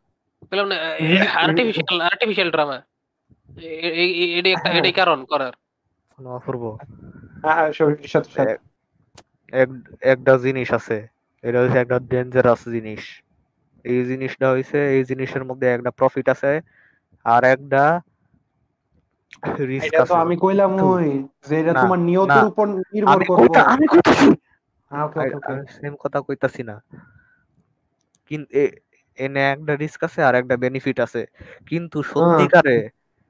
বললাম 0.51 0.67
না 0.67 0.75
রি- 0.75 1.19
রি- 1.19 1.27
আর্টিফিশিয়াল 1.35 2.01
আর্টিফিশিয়াল 2.01 2.49
ড্রামা 2.51 2.77
একটা 4.37 4.49
হ্যাঁ 4.63 4.77
এটাই 4.79 4.91
কারণ 4.91 5.19
করার। 5.25 5.53
ন 6.17 6.25
অপূর্ব 6.29 6.63
হ্যাঁ 7.41 7.55
হ্যাঁ 7.55 7.71
সত্যি 7.71 8.07
সত্যি 8.07 8.31
সত্যি। 8.31 8.51
এক 8.51 8.59
এক- 9.53 9.85
একটা 10.01 10.37
জিনিস 10.37 10.73
আছে 10.73 10.97
এটা 11.43 11.59
হচ্ছে 11.61 11.79
একটা 11.79 11.99
ডেঞ্জারাস 12.05 12.61
জিনিস। 12.69 13.03
এই 13.85 14.05
জিনিসটা 14.05 14.51
হইছে 14.51 14.91
এই 14.91 15.03
জিনিসের 15.03 15.43
মধ্যে 15.43 15.67
একটা 15.67 15.91
প্রফিট 15.91 16.29
আছে 16.29 16.51
আর 17.25 17.43
একটা 17.45 17.83
রিস্ক 19.67 19.93
আছে। 19.95 20.13
আমি 20.15 20.35
কইলাম 20.37 20.71
ওই 20.83 21.07
যে 21.47 21.59
এটা 21.59 21.73
তোমার 21.73 21.99
নিয়তের 21.99 22.45
উপর 22.45 22.65
নির্ভর 22.93 23.19
করব। 23.25 23.53
আমি 23.65 23.87
কইতাছি। 23.87 24.25
হ্যাঁ 24.25 24.46
ওকে 24.91 25.19
ওকে 25.21 25.35
ওকে। 25.39 25.55
সেম 25.75 25.93
কথা 26.03 26.19
কইতাছি 26.27 26.61
না। 26.63 26.75
কিন্তু 28.31 28.49
এনে 29.17 29.41
একটা 29.53 29.73
রিস্ক 29.83 29.99
আছে 30.07 30.19
আর 30.23 30.35
একটা 30.41 30.55
বেনিফিট 30.63 30.97
আছে। 31.05 31.21
কিন্তু 31.69 31.97
সত্যিকারে 32.11 32.77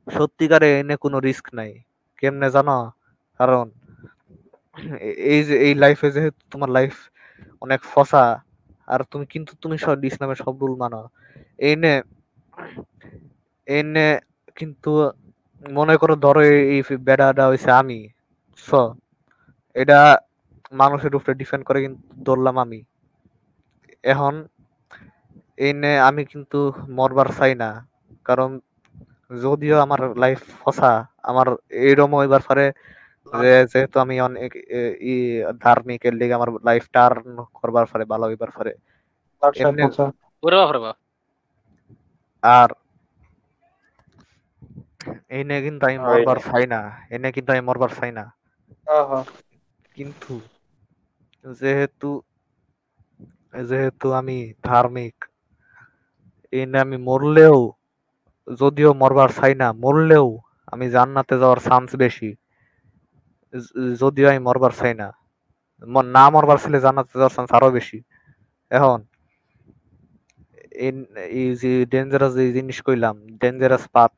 সত্যিকারে 0.07 0.69
এনে 0.79 0.95
কোনো 1.03 1.17
রিস্ক 1.21 1.45
নাই। 1.53 1.71
কেমনে 2.21 2.47
জানো? 2.55 2.77
কারণ 3.39 3.65
এই 5.27 5.41
যে 5.43 5.55
এই 5.65 5.73
লাইফে 5.75 6.07
যেহেতু 6.15 6.41
তোমার 6.51 6.69
লাইফ 6.71 6.93
অনেক 7.61 7.79
ফসা 7.87 8.23
আর 8.87 8.99
তুমি 9.11 9.25
কিন্তু 9.33 9.51
তুমি 9.63 9.75
সব 9.79 9.97
ইসলামের 10.09 10.39
সব 10.39 10.53
রুল 10.61 10.73
মানো। 10.77 11.01
এনে 11.65 11.93
এনে 13.67 14.07
কিন্তু 14.57 14.89
মনে 15.63 15.95
করো 15.97 16.13
ধরো 16.17 16.41
এই 16.49 16.59
এই 16.71 16.79
বেড়াটা 17.07 17.43
হইছে 17.49 17.69
আমি। 17.81 17.99
স 18.59 18.69
এটা 19.75 19.99
মানুষের 20.71 21.13
উপরে 21.15 21.33
ডিপেন্ড 21.33 21.63
করে 21.65 21.79
কিন্তু 21.81 21.99
ধরলাম 22.25 22.55
আমি। 22.59 22.79
এখন 24.03 24.33
এনে 25.59 25.93
আমি 25.99 26.23
কিন্তু 26.25 26.59
মরবার 26.89 27.27
চাই 27.37 27.53
না। 27.55 27.69
কারণ 28.25 28.49
যদিও 29.41 29.75
আমার 29.79 30.01
লাইফ 30.17 30.39
ফসা 30.59 30.91
আমার 31.23 31.47
এইরকম 31.81 32.11
হইবার 32.15 32.41
পারে 32.49 32.65
যে 33.33 33.51
যেহেতু 33.71 33.95
আমি 33.99 34.15
অনেক 34.21 34.51
ই 35.03 35.15
ধার্মিক 35.59 36.01
এর 36.05 36.13
লিগে 36.13 36.33
আমার 36.33 36.49
লাইফ 36.65 36.83
টার্ন 36.93 37.35
করবার 37.53 37.85
পারে 37.91 38.03
ভালো 38.05 38.25
হইবার 38.25 38.51
পারে 38.53 38.71
আর 42.43 42.69
এনে 45.31 45.57
কিন্তু 45.65 45.83
আমি। 45.87 45.97
মরবার 46.05 46.37
চাই 46.47 46.65
না 46.67 46.79
এনে 47.09 47.29
কিন্তু 47.35 47.49
আমি 47.51 47.63
মরবার 47.69 47.91
চাই 47.97 48.11
না। 48.11 48.23
কিন্তু 49.97 50.33
যেহেতু 51.61 52.09
যেহেতু 53.69 54.07
আমি 54.19 54.37
ধার্মিক 54.67 55.15
এনে 56.53 56.77
আমি 56.85 56.97
মরলেও, 57.07 57.57
যদিও 58.47 58.91
মরবার 59.01 59.29
চাই 59.39 59.53
না, 59.61 59.67
মরলেও 59.83 60.27
আমি 60.73 60.85
জান্নাতে 60.95 61.35
যাওয়ার 61.41 61.59
চান্স 61.67 61.89
বেশি। 62.03 62.29
যদিও 64.01 64.27
আমি 64.31 64.41
মরবার 64.47 64.73
চাই 64.79 64.93
না 65.01 65.07
না 66.15 66.23
মরবার 66.35 66.57
ছেলে 66.63 66.77
জান্নাতে 66.85 67.13
যাওয়ার 67.19 67.33
চান্স 67.35 67.49
আরও 67.57 67.69
বেশি। 67.77 67.97
এখন, 68.71 68.99
এই 71.39 71.47
যে 71.61 71.71
ডেঞ্জারাস 71.93 72.31
যে 72.39 72.45
জিনিস 72.57 72.77
কইলাম 72.87 73.15
ডেঞ্জারাস 73.41 73.83
পাথ 73.95 74.13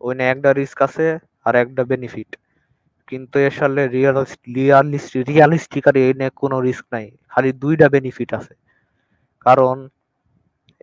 ওইনে 0.00 0.24
একটা 0.32 0.50
রিস্ক 0.60 0.78
আছে 0.86 1.06
আর 1.46 1.54
একটা 1.62 1.82
বেনিফিট 1.92 2.30
কিন্তু 3.08 3.36
এর 3.38 3.52
সালে 3.52 3.82
রিয়ালিস্টিক 3.88 5.22
রিয়ালিস্টিক 5.28 5.84
আর 5.88 5.96
এনে 6.02 6.28
কোনো 6.36 6.56
রিস্ক 6.60 6.84
নাই। 6.92 7.06
খালি 7.32 7.50
দুইটা 7.62 7.86
বেনিফিট 7.88 8.30
আছে। 8.38 8.54
কারণ 9.46 9.76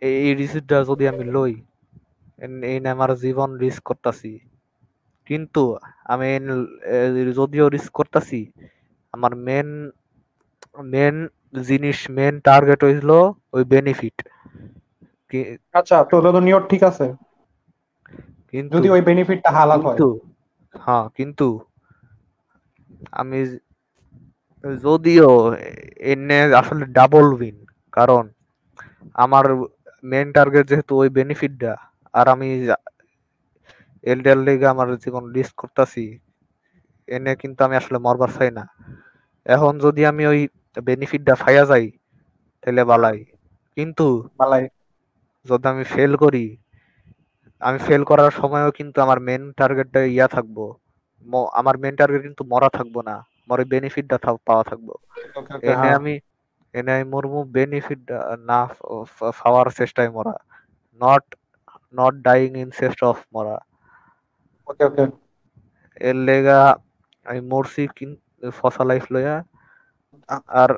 এই 0.01 0.15
এই 0.23 0.31
রিস্কটা 0.35 0.77
যদি 0.89 1.03
আমি 1.07 1.23
লই 1.35 1.53
এই 2.63 2.77
আমার 2.93 3.09
জীবন 3.23 3.49
রিস্ক 3.57 3.81
করতেছি। 3.89 4.31
কিন্তু 5.27 5.63
আমি 6.05 6.29
যদিও 7.35 7.65
রিস্ক 7.69 7.91
করতেছি 7.93 8.39
আমার 9.13 9.31
মেন 9.45 9.67
মেন 10.85 11.15
জিনিস 11.63 11.97
মেন 12.09 12.33
টার্গেট 12.45 12.79
হইল 12.83 13.09
ওই 13.53 13.63
বেনিফিট 13.65 14.17
আচ্ছা 15.73 15.97
তো 16.09 16.15
তো 16.25 16.39
নিয়ত 16.39 16.63
ঠিক 16.69 16.81
আছে? 16.89 17.05
কিন্তু 18.53 18.75
যদি 18.75 18.87
ওই 18.89 19.01
বেনিফিটটা 19.07 19.49
হালাল 19.57 19.81
হয়। 19.81 20.01
কিন্তু 20.01 20.05
হ্যাঁ 20.75 21.05
কিন্তু 21.17 21.47
আমি 23.11 23.39
যদিও 24.81 25.29
এনে 26.03 26.39
আসলে 26.55 26.85
ডাবল 26.85 27.27
উইন 27.33 27.57
কারণ 27.91 28.23
আমার 29.15 29.45
মেন 30.03 30.27
টার্গেট 30.31 30.65
যেহেতু 30.69 30.93
ওই 30.95 31.09
বেনিফিটটা 31.09 31.73
আর 32.13 32.25
আমি 32.27 32.47
এলডিআর 34.03 34.37
লিগে 34.37 34.67
আমার 34.67 34.87
জীবন 34.97 35.23
রিস্ক 35.33 35.53
করতেছি 35.57 36.05
এনে 37.07 37.31
কিন্তু 37.35 37.59
আমি 37.63 37.75
আসলে 37.75 37.97
মরবার 37.97 38.29
চাই 38.29 38.51
না। 38.51 38.63
এখন 39.45 39.73
যদি 39.79 40.05
আমি 40.05 40.23
ওই 40.27 40.39
বেনিফিটটা 40.83 41.33
ফাইয়া 41.35 41.63
যাই 41.65 41.85
তাহলে 42.63 42.83
বালাই। 42.83 43.19
কিন্তু 43.77 44.03
বালাই। 44.39 44.63
যদি 45.45 45.65
আমি 45.67 45.83
ফেল 45.83 46.15
করি 46.15 46.45
আমি 47.61 47.79
ফেল 47.79 48.03
করার 48.03 48.31
সময়ও 48.31 48.71
কিন্তু 48.71 48.97
আমার 49.01 49.19
মেন 49.19 49.43
টার্গেটটা 49.57 49.99
ইয়া 50.05 50.27
থাকব। 50.27 50.57
আমার 51.53 51.75
মেন 51.77 51.93
টার্গেট 51.95 52.21
কিন্তু 52.21 52.43
মরা 52.51 52.69
থাকব 52.69 52.95
না। 53.01 53.15
মরে 53.49 53.63
বেনিফিটটা 53.65 54.17
পাওয়া 54.47 54.63
থাকব। 54.63 54.87
এনে 55.65 55.87
হ্যাঁ। 55.87 55.97
আমি 55.97 56.13
এনে 56.73 56.91
আমি 56.93 57.05
মরমু 57.09 57.39
বেনিফিট 57.53 58.01
না 58.47 58.59
পাওয়ার 59.39 59.67
চেষ্টায় 59.77 60.09
মরা। 60.09 60.35
Not 61.01 61.25
not 61.93 62.13
dying 62.23 62.49
in 62.57 62.69
chest 62.79 62.99
of 63.03 63.17
মরা। 63.33 63.57
Okay 64.67 64.83
okay. 64.89 65.03
এর 66.01 66.15
লেগা 66.25 66.59
আমি 67.25 67.41
মরছি 67.51 67.81
কিন্তু 67.97 68.21
ফসা 68.53 68.83
লাইফ 68.83 69.03
লইয়া। 69.11 69.35
আর 70.55 70.69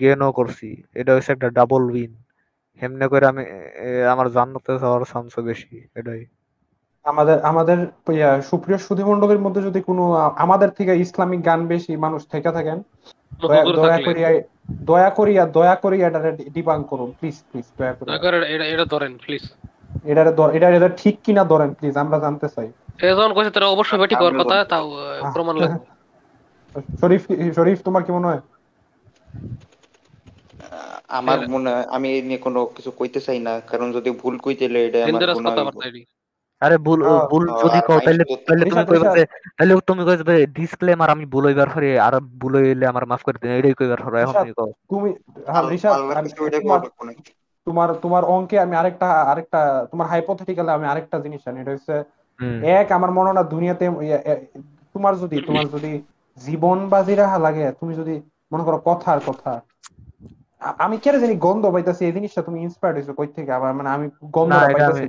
গেনও 0.00 0.30
করছি 0.32 0.68
এটা 0.94 1.10
হচ্ছে 1.14 1.30
একটা 1.32 1.48
ডাবল 1.50 1.82
উইন 1.90 2.12
এমনি 2.82 3.06
করে 3.08 3.24
আমি 3.26 3.42
আমার 4.12 4.26
জান্নাতে 4.32 4.72
যাওয়ার 4.78 5.02
চান্স 5.10 5.32
বেশি 5.48 5.68
এটাই। 5.94 6.22
আমাদের 7.08 7.36
আমাদের 7.50 7.78
ইয়া, 8.12 8.30
সুপ্রিয় 8.50 8.78
সুধী 8.78 9.04
মণ্ডলীর 9.04 9.44
মধ্যে 9.46 9.60
যদি 9.62 9.80
কোনো 9.88 10.04
আমাদের 10.44 10.70
থেকে 10.78 10.92
ইসলামিক 11.04 11.40
গান 11.44 11.60
বেশি 11.72 11.92
মানুষ 11.96 12.22
থেকে 12.32 12.50
থাকেন 12.52 12.78
দয়া 13.42 13.98
করিয়া 14.06 14.28
দয়া 14.86 15.10
করিয়া 15.10 15.42
দয়া 15.56 15.74
করিয়া 15.76 16.06
এটা 16.08 16.20
ডিবাং 16.56 16.78
করুন 16.90 17.08
প্লিজ 17.18 17.36
প্লিজ 17.48 17.66
দয়া 17.78 17.94
করে 17.94 18.10
এটা 18.54 18.64
এটা 18.72 18.84
ধরেন 18.92 19.12
প্লিজ 19.18 19.44
এটা 20.10 20.22
এটা 20.56 20.68
এটা 20.78 20.88
ঠিক 21.00 21.16
কিনা 21.24 21.42
ধরেন 21.52 21.70
প্লিজ 21.78 21.94
আমরা 22.04 22.18
জানতে 22.24 22.46
চাই। 22.54 22.68
এ 23.00 23.08
যখন 23.10 23.32
কইছে 23.36 23.50
তারা 23.50 23.66
অবশ্যই 23.74 24.00
বেটি 24.00 24.14
করার 24.14 24.36
কথা 24.40 24.56
তাও। 24.72 24.86
প্রমাণ 25.34 25.54
লাগবে। 25.62 25.78
শরীফ 27.00 27.22
শরীফ 27.56 27.78
তোমার 27.86 28.02
কি 28.06 28.10
মনে 28.12 28.28
হয়? 28.30 28.42
আমার। 31.18 31.38
মনে 31.54 31.68
হয় 31.72 31.86
আমি 31.96 32.06
এই 32.14 32.22
নিয়ে 32.28 32.40
কোনো 32.46 32.60
কিছু 32.76 32.90
কইতে 32.98 33.20
চাই 33.26 33.38
না 33.46 33.52
কারণ 33.70 33.88
যদি 33.96 34.10
ভুল 34.20 34.34
কইতে 34.44 34.64
এটা 34.88 34.98
আমার 35.04 35.22
আরে 36.62 36.76
ভুল 36.86 37.00
ভুল 37.30 37.44
যদি 37.62 37.78
কও 37.82 37.98
তাইলে 38.00 38.22
মাইন্ড 38.24 38.46
তাইলে 38.46 38.64
তুমি 38.64 38.82
রিশাদ, 38.82 38.88
কইবা 38.90 39.08
যে 39.14 39.22
তাইলে 39.58 39.72
তুমি 39.82 40.02
কইবা 40.02 40.32
যে 40.32 40.46
ডিসক্লেমার 40.56 41.10
আমি 41.10 41.24
ভুল 41.32 41.44
হইবার 41.48 41.68
পরে 41.74 41.90
আর 42.06 42.14
ভুল 42.40 42.52
হইলে 42.60 42.84
আমার 42.86 43.04
মাফ 43.06 43.20
করে 43.22 43.38
দিন 43.42 43.50
এটাই 43.52 43.74
কইবার 43.74 44.00
পরে 44.04 44.16
এখন 44.22 44.34
তুমি 44.36 44.52
কও। 44.54 44.68
তুমি 44.90 45.10
হ্যাঁ 45.46 45.62
ওইটা 46.38 46.58
তোমার। 46.58 46.80
তোমার 47.66 47.88
তোমার 48.04 48.22
অঙ্কে 48.28 48.56
আমি 48.58 48.74
আরেকটা 48.76 49.08
আরেকটা 49.32 49.60
তোমার 49.90 50.06
হাইপোথেটিক্যালে 50.06 50.72
আমি 50.72 50.86
আরেকটা 50.88 51.16
জিনিস 51.24 51.40
জানি 51.46 51.58
এটা 51.60 51.72
হচ্ছে 51.74 51.94
এক 52.76 52.86
আমার 52.92 53.10
মনে 53.10 53.30
না 53.32 53.42
দুনিয়াতে 53.52 53.84
তোমার 54.94 55.14
যদি 55.22 55.36
তোমার 55.48 55.66
যদি 55.74 55.92
জীবন 56.38 56.78
বাজি 56.88 57.14
রাখা 57.14 57.38
লাগে 57.38 57.66
তুমি 57.80 57.92
যদি 57.94 58.14
মনে 58.52 58.62
করো 58.64 58.78
কথার 58.84 59.20
কথা 59.26 59.52
আমি 60.84 60.96
কেন 61.04 61.14
জানি 61.22 61.34
গন্ধ 61.46 61.64
পাইতাছি 61.74 62.02
এই 62.08 62.14
জিনিসটা 62.16 62.40
তুমি 62.46 62.58
ইন্সপায়ার্ড 62.66 62.96
হইছো 62.98 63.12
কই 63.18 63.28
থেকে? 63.36 63.50
আবার 63.58 63.70
মানে 63.78 63.88
আমি 63.96 64.06
গন্ধ 64.36 64.52
পাইতাছি। 64.64 65.04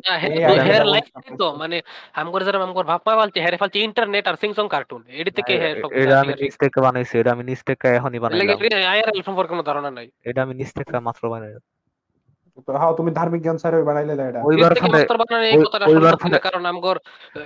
হেয়ার 0.65 0.85
লাইক 0.93 1.05
তো 1.41 1.47
মানে 1.61 1.77
আমগর 2.19 2.41
যারা 2.47 2.57
আমগর 2.67 2.85
ভাপা 2.91 3.11
বলতে 3.19 3.37
হেয়ার 3.43 3.59
ফালতে 3.61 3.77
ইন্টারনেট 3.87 4.25
আর 4.29 4.35
সিংসং 4.43 4.65
কার্টুন 4.73 5.01
এডি 5.19 5.31
থেকে 5.37 5.53
হেয়ার 5.61 5.77
এটা 6.01 6.15
আমি 6.23 6.33
নিজ 6.41 6.53
থেকে 6.63 6.79
বানাইছি 6.85 7.13
এটা 7.21 7.31
আমি 7.35 7.43
নিজ 7.49 7.59
থেকে 7.69 7.87
এখনই 7.97 8.19
বানাইলাম। 8.23 8.59
আইআরএল 8.93 9.21
সম্পর্কে 9.27 9.51
কোনো 9.53 9.63
ধারণা 9.69 9.89
নাই। 9.97 10.07
এটা 10.29 10.39
আমি 10.45 10.53
নিজ 10.59 10.69
থেকে 10.77 10.91
মাত্র 11.07 11.23
বানাইলাম। 11.33 11.63
হ্যাঁ 12.67 12.93
তুমি 12.93 13.11
ধার্মিক 13.11 13.41
জ্ঞান 13.41 13.57
স্যার 13.57 13.83
বানাইলে 13.83 14.15
না 14.15 14.23
এটা। 14.23 14.39
ওইবার 14.43 14.71
নিজ 14.71 15.65
ওইবার 15.87 16.13
কারণ 16.39 16.65
আমগর 16.65 16.95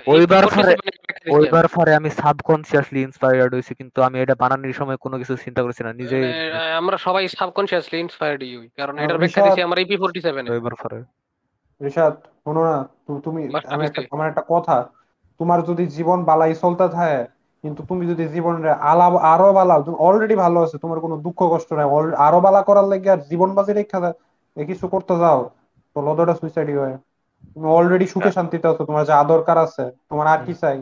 ওইবার 0.06 0.42
47 0.42 0.54
ফলে- 0.56 0.70
এর 0.70 0.80
ব্যাখ্যা 0.80 1.14
দিছি 1.14 1.30
আমি। 1.30 1.34
ওইবার 1.36 1.68
পরে 1.68 1.94
আমি 1.94 2.10
সাবকনসিয়াসলি 2.10 3.02
ইন্সপায়ার্ড 3.02 3.54
হইছি 3.54 3.74
কিন্তু 3.74 4.02
আমি 4.02 4.20
এটা 4.20 4.34
বানানোর 4.34 4.72
সময় 4.72 4.96
কোনো 4.96 5.18
কিছু 5.18 5.36
চিন্তা 5.36 5.62
করছি 5.62 5.82
না 5.82 5.90
মানে, 5.90 6.28
আমরা 6.76 6.96
সবাই 6.96 7.28
সাবকনসিয়াসলি 7.28 8.00
ইন্সপায়ার্ড 8.00 8.42
হই 8.42 8.68
কারণ 8.76 8.94
এটার 8.98 9.18
ব্যাখ্যা 9.18 9.42
দিছি 9.42 9.62
আমার 9.62 9.78
ইপি 9.78 9.96
47 9.96 10.46
এ। 10.46 10.52
ওইবার 10.52 10.74
পরে 10.74 10.98
শোনো 12.44 12.64
না 12.64 12.76
তুমি 13.24 13.40
আমি 13.68 13.84
একটা 13.84 14.02
আমার 14.12 14.28
একটা 14.28 14.42
কথা। 14.48 14.76
তোমার 15.40 15.62
যদি 15.62 15.86
জীবন 15.86 16.24
বালাই 16.24 16.54
চলতে 16.54 16.88
থাকে 16.88 17.20
কিন্তু 17.64 17.82
তুমি 17.88 18.06
যদি 18.06 18.28
জীবনে 18.28 18.70
আলা 18.84 19.06
আরও 19.24 19.52
বালা 19.52 19.80
তুমি 19.80 19.96
অলরেডি 20.00 20.34
ভালো 20.34 20.62
আছে 20.62 20.78
তোমার 20.78 21.00
কোনো 21.00 21.16
দুঃখ 21.16 21.40
কষ্ট 21.50 21.72
নাই। 21.72 21.86
আরও 22.18 22.40
বালা 22.40 22.62
করার 22.62 22.84
লাগে 22.84 23.10
আর 23.10 23.20
জীবন 23.20 23.54
বাজি 23.54 23.72
রেখা 23.72 24.00
দা- 24.00 24.16
এ 24.56 24.66
কিছু 24.68 24.86
করতে 24.90 25.14
যাও। 25.20 25.40
তো 25.96 26.06
লদটা 26.06 26.34
সুইসাইডই 26.38 26.76
হয়। 26.80 26.94
তুমি 27.52 27.66
অলরেডি 27.72 28.06
সুখে 28.10 28.30
শান্তিতে 28.32 28.66
আছো 28.68 28.82
তোমার 28.86 29.04
যা 29.06 29.16
দরকার 29.30 29.56
আছে 29.64 29.84
তোমার 30.08 30.26
আর 30.28 30.40
কি 30.44 30.52
চাই 30.62 30.76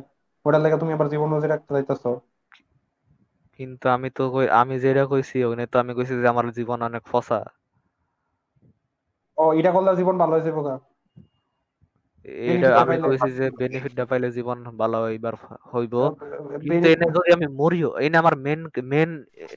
ওটার 0.47 0.61
লাগে 0.65 0.77
তুমি 0.81 0.93
আবার 0.95 1.09
জীবন 1.13 1.29
বাজি 1.33 1.49
রাখতে 1.49 1.71
যাইতেছো। 1.75 2.11
কিন্তু 3.59 3.85
আমি 3.89 4.09
তো 4.13 4.23
কই- 4.35 4.53
আমি 4.57 4.75
যেটা 4.85 5.03
কইছি 5.11 5.37
ওখানে 5.43 5.65
তো 5.69 5.81
আমি 5.83 5.93
কইছি 5.95 6.15
যে 6.17 6.27
আমার 6.29 6.47
জীবন 6.57 6.79
অনেক 6.85 7.03
ফসা। 7.09 7.39
ও 9.39 9.55
এটা 9.59 9.71
করলে 9.75 9.91
জীবন 9.99 10.15
ভালো 10.23 10.33
হয়ে 10.35 10.47
যাবে। 10.47 10.61
এটা 12.49 12.69
আমি 12.83 12.95
কইছি 13.05 13.29
যে 13.39 13.45
বেনিফিটটা 13.61 14.05
পাইলে 14.11 14.29
জীবন 14.37 14.59
ভালো 14.81 14.97
হইবার 15.05 15.35
হইব। 15.73 15.95
কিন্তু 16.61 16.87
এনে 16.89 17.07
যদি 17.11 17.29
আমি 17.37 17.47
মরিও 17.61 17.91
এনে 18.05 18.17
আমার 18.19 18.35
মেন 18.45 18.61
মেন 18.91 19.11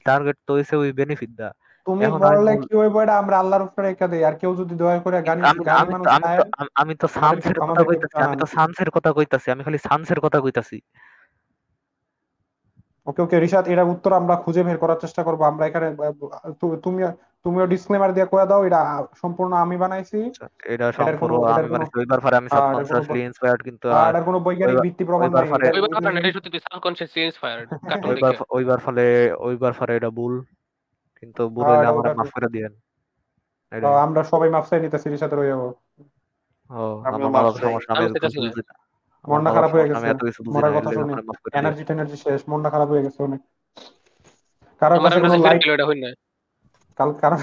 টার্গেট 0.06 0.36
তো 0.46 0.52
হইছে 0.56 0.74
ওই 0.76 0.90
বেনিফিটটা 0.94 1.46
তুমি 1.86 2.02
বললে 2.24 2.52
কি 2.62 2.72
হইব 2.76 2.96
এটা 3.00 3.14
আমরা 3.18 3.36
আল্লাহর 3.38 3.62
উপরে 3.62 3.86
রেখে 3.88 4.06
দেই 4.08 4.24
আর 4.24 4.34
কেউ 4.34 4.52
যদি 4.56 4.74
দয়া 4.74 4.98
করে 4.98 5.16
গানি 5.22 5.40
আমি 5.42 5.60
গানি 5.70 5.92
মানুষ 5.92 6.06
তো- 6.06 6.14
আমি 6.16 6.26
তো 6.38 6.44
আমি- 6.58 6.72
আমি 6.74 6.92
সানসের 7.14 7.56
কথা 7.62 7.82
কইতাছি 7.84 8.16
আমি 8.18 8.36
তো 8.36 8.46
কথা 8.90 9.10
কইতাছি 9.12 9.48
আমি 9.50 9.62
খালি 9.64 9.78
সানসের 9.78 10.20
কথা 10.20 10.38
কইতাছি। 10.40 10.78
ওকে 13.06 13.22
ওকে 13.22 13.40
রিশাদ 13.40 13.64
এটার 13.68 13.88
উত্তর 13.88 14.12
আমরা 14.12 14.34
খুঁজে 14.36 14.62
বের 14.62 14.78
করার 14.78 14.98
চেষ্টা 15.00 15.22
করব। 15.22 15.40
আমরা 15.42 15.64
এখানে 15.66 15.86
তুমি 16.60 16.76
তুমিও 17.44 17.66
ডিসক্লেমার 17.66 18.14
দিয়ে 18.14 18.26
কয়ে 18.26 18.46
দাও 18.46 18.64
এটা 18.64 18.80
সম্পূর্ণ 19.22 19.52
আমি 19.56 19.76
বানাইছি। 19.76 20.18
এটা 20.64 20.86
সম্পূর্ণ 20.92 21.34
আমি 21.48 21.68
মানে 21.68 21.84
ওইবার 21.96 22.20
পরে 22.20 22.36
আমি 22.36 22.48
সাবকনসিয়াসলি 22.48 23.20
ইন্সপায়ার্ড 23.20 23.62
কিন্তু 23.62 23.86
আর 23.90 24.08
এটার 24.10 24.24
কোনো 24.24 24.38
বৈজ্ঞানিক 24.40 24.76
ভিত্তি 24.80 25.04
প্রমাণ 25.04 25.24
ওইবার 25.24 25.44
পরে- 25.44 25.68
এটা- 25.68 26.32
সত্যি 26.32 26.58
সাবকনসিয়াসলি 26.58 27.20
ইন্সপায়ার্ড 27.22 27.66
ওইবার 28.06 28.32
ওইবার 28.50 28.78
ফলে 28.78 29.04
ওইবার 29.38 29.72
পরে 29.72 29.92
এটা 29.96 30.10
ভুল। 30.10 30.34
কিন্তু 31.26 31.42
ভুল 31.54 31.64
হইলে 31.70 31.86
আমার 31.92 32.04
মাফ 32.12 32.30
করে 32.34 32.48
দিয়েন 32.54 32.72
আমরা 34.04 34.20
সবাই 34.30 34.48
মাপসাই 34.52 34.80
নিতেছি 34.84 35.06
রিশাদের 35.08 35.38
হয়ে 35.40 35.52
যাব। 35.52 35.62
ও 36.70 36.82
আমার 37.06 37.20
মাফ 37.34 37.46
চাই। 37.54 37.62
সমস্যা 37.62 37.92
আমি 37.94 38.06
মনটা 39.24 39.50
খারাপ 39.56 39.70
হয়ে 39.74 39.88
গেছে। 39.90 40.06
এত 40.06 40.20
কিছু 40.26 40.40
মরার 40.48 40.72
কথা 40.76 40.90
শুনে। 40.96 41.12
মাফ। 41.20 41.38
এনার্জি 41.58 41.82
টেনার্জি 41.88 42.16
শেষ 42.24 42.40
মনটা 42.50 42.68
খারাপ 42.74 42.88
হয়ে 42.92 43.04
গেছে 43.06 43.20
অনেক। 43.22 43.40
কারোর 44.82 45.00
কাছে 45.04 45.18
কোনো 45.22 45.36
লাইট 45.44 45.62
এটা 45.68 45.84
হই 45.88 45.98
না 46.02 46.08
কাল 46.98 47.10
কারোর 47.22 47.42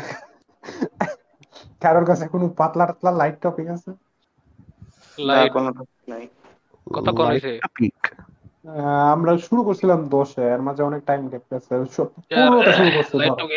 কারোর 1.83 2.05
কাছে 2.09 2.25
কোনো 2.33 2.45
পাতলা 2.59 2.83
টাতলা 2.89 3.11
লাইট 3.19 3.35
টপিক 3.43 3.67
আছে? 3.75 3.89
না 5.17 5.37
লাইট 5.37 5.51
কোনো 5.51 5.69
নাই। 6.07 6.23
কত 6.87 7.07
পিক 7.17 7.43
আহ, 7.65 7.92
আমরা 9.13 9.31
শুরু 9.47 9.61
করছিলাম 9.67 9.99
দশে 10.13 10.43
এর 10.53 10.61
মাঝে 10.67 10.81
অনেক 10.89 11.01
টাইম 11.09 11.21
গ্যাপ 11.31 11.43
গেছে 11.51 11.73
পনেরোতে 12.29 12.71
শুরু 12.77 12.89
করছি 12.97 13.13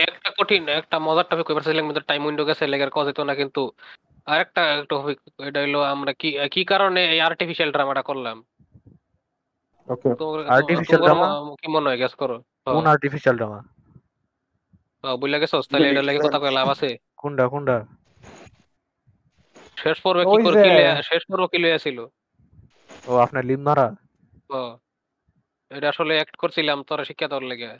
একটা 0.07 0.31
কঠিন 0.39 0.63
একটা 0.81 0.97
মজার 1.07 1.27
টপিক 1.31 1.47
কইবার 1.47 1.65
চাইলাম 1.67 1.87
কিন্তু 1.89 2.03
টাইম 2.11 2.23
উইন্ডো 2.27 2.45
গেছে 2.49 2.65
লেগের 2.73 2.91
কজ 2.97 3.05
হইতো 3.09 3.23
না 3.29 3.35
কিন্তু 3.41 3.63
আরেকটা 4.27 4.63
টপিক 4.91 5.17
এটা 5.49 5.59
হইল 5.65 5.77
আমরা 5.95 6.13
কি 6.21 6.29
কি 6.55 6.63
কারণে 6.73 7.01
এই 7.15 7.21
আর্টিফিশিয়াল 7.29 7.71
ড্রামাটা 7.75 8.03
করলাম? 8.11 8.37
ওকে 9.89 10.09
Artificial 10.57 11.01
তোমার 11.11 11.31
কি 11.61 11.67
মনে 11.75 11.87
হয় 11.89 11.99
গেস 12.03 12.15
করো। 12.23 12.37
কোন 12.67 12.87
আর্টিফিশিয়াল 12.95 13.37
ড্রামা 13.41 13.61
বুঝলা 15.05 15.39
গেছো 15.43 15.57
তাহলে 15.71 15.87
এটা 15.91 16.03
লেগে 16.09 16.21
কথা 16.27 16.39
কয়ে 16.43 16.57
লাভ 16.59 16.69
আছে। 16.75 16.89
কোনটা 17.21 17.45
কোনটা? 17.53 17.77
শেষ 19.77 19.97
পর্বে 20.05 20.23
কি 20.33 20.37
করে 20.47 20.63
কি 20.65 20.71
শেষ 21.11 21.23
পর্ব 21.31 21.43
কি 21.53 21.59
লইয়া 21.63 21.79
ছিল 21.85 21.99
ও 23.11 23.13
আপনার 23.25 23.43
লিম 23.49 23.61
মারা 23.69 23.87
ও 24.51 24.61
এটা 25.71 25.89
আসলে 25.89 26.15
অ্যাক্ট 26.15 26.37
করছিলাম 26.37 26.83
তোরা 26.83 27.05
শিক্ষা 27.05 27.29
দেওয়ার 27.29 27.45
লেগে। 27.45 27.71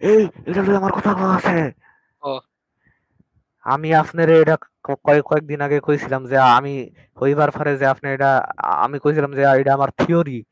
এই 0.00 0.22
এটা 0.46 0.76
আমার 0.76 0.92
কথা 0.92 1.10
আছে। 1.34 1.72
ও। 2.22 2.40
আমি 3.66 3.94
আপনার 3.94 4.30
এটা 4.30 4.56
কয়েক 5.04 5.24
কয়েকদিন 5.24 5.60
আগে 5.60 5.80
কইছিলাম 5.80 6.26
যে 6.26 6.38
আমি 6.38 6.90
হইবার 7.22 7.50
পরে 7.50 7.76
যে 7.76 7.86
আপনি 7.86 8.10
এটা 8.10 8.30
আমি 8.56 8.98
কইছিলাম 8.98 9.32
যে 9.32 9.42
এটা 9.60 9.74
আমার 9.74 9.88
থিওরি 9.90 10.44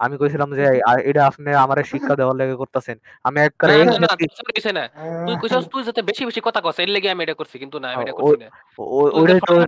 আমি 0.00 0.16
কইছিলাম 0.16 0.54
যে 0.54 0.64
এটা 1.04 1.26
আপনি 1.26 1.54
আমারে 1.54 1.84
শিক্ষা 1.84 2.16
দেওয়ার 2.16 2.36
লেগে 2.36 2.54
করতেছেন। 2.54 2.98
আমি 3.24 3.40
একবার 3.40 3.70
তোর। 3.84 4.00
তুই 5.26 5.36
কইছস 5.40 5.68
তুই 5.68 5.82
যাতে 5.82 6.02
বেশি 6.02 6.24
বেশি 6.24 6.40
কথা 6.44 6.60
কস 6.60 6.78
এর 6.78 6.88
লেগে 6.88 7.10
আমি 7.10 7.22
এটা 7.22 7.34
করছি 7.34 7.58
কিন্তু 7.58 7.78
না 7.78 7.88
আমি 7.88 8.02
এটা 8.02 8.12
করছি 8.12 8.44
না। 8.44 8.50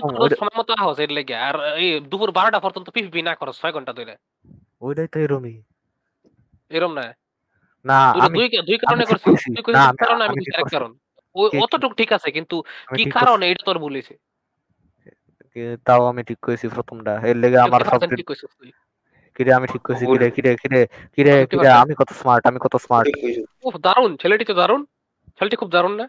তো 0.08 0.36
সময় 0.36 0.56
মতো- 0.58 0.76
আহস 0.78 0.98
এর 0.98 1.10
লেগে। 1.12 1.36
আর 1.36 1.54
এই 1.74 2.00
দুপুর 2.00 2.30
বারোটা 2.30 2.60
পর্যন্ত 2.60 2.90
পিপিপি 2.90 3.22
না 3.22 3.34
করস 3.34 3.60
ছয় 3.60 3.72
ঘণ্টা 3.72 3.92
ধরে 3.92 4.16
ওইটাই 4.82 5.08
তো 5.08 5.18
এরমই। 5.18 5.54
এরম 6.70 6.92
না? 6.92 7.04
না 7.84 7.98
আমি 8.16 8.36
দুই 8.38 8.46
দুই 8.68 8.78
কারণে 8.78 9.02
ঠিক 9.02 9.18
করছিস 9.24 9.42
তুই 9.58 9.74
আমি- 9.82 10.00
কারণে 10.02 10.22
আমি 10.24 10.40
আরেক 10.50 10.68
কারণ। 10.70 10.90
ওই 11.36 11.48
অতটুক 11.64 11.92
ঠিক 11.94 12.10
আছে 12.12 12.28
কিন্তু 12.30 12.56
কি 12.96 13.02
কারণে 13.16 13.44
এটা 13.48 13.62
তোর 13.64 13.78
বলেছে 13.78 14.14
করছি। 14.14 15.60
তাও 15.86 16.02
আমি 16.06 16.22
ঠিক 16.22 16.38
কইছি 16.42 16.66
প্রথমটা। 16.68 17.12
এর 17.22 17.36
লেগে 17.36 17.58
আমার 17.58 17.80
সব 17.84 18.00
ঠিক 18.10 18.26
কইছিস 18.28 18.50
তুই 18.58 18.70
কিরে 19.36 19.52
আমি 19.54 19.66
ঠিক 19.66 19.82
কইছি 19.82 20.04
কিরে 20.06 20.26
কিরে 20.30 20.50
কিরে 20.56 20.80
কিরে 21.14 21.34
কিরে 21.46 21.68
আমি 21.82 21.92
কত 21.94 22.10
স্মার্ট 22.12 22.42
আমি 22.46 22.58
কত 22.62 22.74
স্মার্ট 22.76 23.06
উফ 23.64 23.74
দারুণ 23.80 24.10
ছেলেটি 24.16 24.44
তো 24.44 24.54
দারুণ। 24.54 24.80
ছেলেটি 25.38 25.56
খুব 25.56 25.70
দারুণ 25.70 25.92
না? 25.92 26.06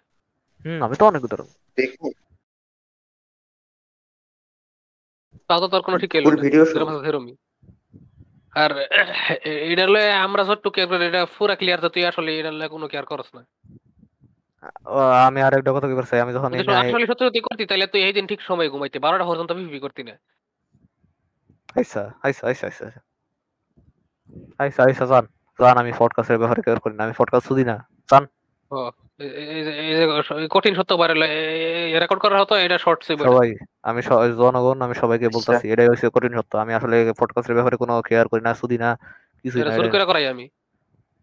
হুম 0.65 0.79
আমি 0.83 0.95
তো 0.95 1.03
অনেক 1.05 1.23
দারুণ। 1.25 1.49
দেখো। 1.77 2.07
তাও 5.49 5.59
তো 5.59 5.67
তোর 5.67 5.81
কোনো 5.81 5.97
ঠিক 5.97 6.11
এলো 6.15 6.29
ভিডিও। 6.37 6.63
আর 8.55 8.71
এটা 9.71 9.85
লয়ে 9.87 10.11
আমরা 10.11 10.43
যতটুকু 10.43 10.77
একবার 10.81 11.01
এটা 11.01 11.25
পুরা 11.37 11.55
ক্লিয়ার 11.55 11.79
যে 11.81 11.89
তুই 11.89 12.05
আসলে 12.05 12.29
এটা 12.39 12.51
লয়ে 12.51 12.69
কোনো 12.69 12.85
কেয়ার 12.87 13.05
করস 13.05 13.29
না। 13.35 13.41
আমি 15.27 15.41
আর 15.41 15.53
একটা 15.53 15.71
কথা 15.71 15.87
কইবার 15.87 16.05
চাই 16.05 16.19
আমি 16.19 16.33
যখন 16.33 16.49
আসলে 16.53 17.05
সত্যি 17.05 17.25
সত্যি 17.25 17.41
করতি 17.41 17.63
তাহলে 17.65 17.85
তুই 17.87 18.01
এই 18.03 18.13
দিন 18.13 18.25
ঠিক 18.27 18.41
সময় 18.41 18.69
ঘুমাইতে 18.69 18.97
বারোটা 18.99 19.25
পর্যন্ত 19.25 19.51
পিপিপি 19.51 19.79
করতি 19.79 20.01
না। 20.03 20.13
আইসা 21.75 22.01
আইসা 22.23 22.43
আইসা 22.47 22.65
আইসা 22.67 22.85
আইসা। 24.59 24.81
আইসা 24.83 25.05
জান। 25.05 25.25
জান 25.59 25.75
আমি 25.77 25.91
পডকাস্টের 25.97 26.37
ব্যাপারে 26.37 26.61
কেয়ার 26.61 26.79
করি 26.79 26.93
না 26.95 27.03
আমি 27.03 27.13
পডকাস্ট 27.17 27.45
শুধি 27.47 27.63
না। 27.63 27.75
জান। 28.11 28.23
কঠিন 30.49 30.73
সত্য 30.75 30.91
বাইরে 30.93 31.15
রেকর্ড 32.01 32.21
করা 32.21 32.37
হতো 32.41 32.53
এটা 32.65 32.77
শর্ট 32.85 32.99
সিব 33.07 33.19
সবাই 33.29 33.49
আমি 33.89 33.99
জনগণ 34.41 34.77
আমি 34.81 34.95
সবাইকে 35.01 35.27
বলতাছি 35.29 35.65
এটাই 35.73 35.89
হচ্ছে 35.91 36.07
কঠিন 36.15 36.33
সত্য। 36.37 36.53
আমি 36.57 36.71
আসলে 36.73 36.95
পডকাস্টের 37.19 37.55
ব্যাপারে 37.57 37.75
কোনো 37.77 37.93
কেয়ার 38.01 38.27
করি 38.27 38.41
না 38.47 38.51
শুধি 38.61 38.77
না 38.77 38.89
এটা 39.45 39.69
না 39.69 39.75
জোর 39.77 39.87
করে 39.93 40.05
করাই 40.05 40.25
আমি। 40.27 40.45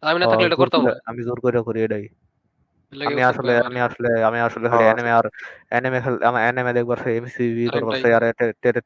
আমি 0.02 0.18
না 0.20 0.26
থাকলে 0.26 0.46
এটা 0.48 0.58
করতাম 0.62 0.80
আমি 1.10 1.20
জোর 1.22 1.38
করে 1.40 1.58
করি 1.62 1.78
এটাই। 1.82 2.04
আমি 2.92 3.22
আসলে 3.22 3.52
আমি 3.68 3.80
আসলে 3.80 4.08
আমি 4.28 4.38
আসলে 4.40 4.66
খালি 4.68 4.82
হ্যাঁ। 4.82 4.88
অ্যানিমে 4.88 5.12
আর 5.18 5.26
অ্যানিমে 5.70 5.98
খেল 6.04 6.16
আমার 6.28 6.40
অ্যানিমে 6.44 6.72
দেখবার 6.72 6.98
চাই 7.04 7.14
এমসিভি 7.16 7.64
আরে 7.64 7.72
করবার। 7.74 7.96
চাই 8.02 8.12
আর 8.18 8.22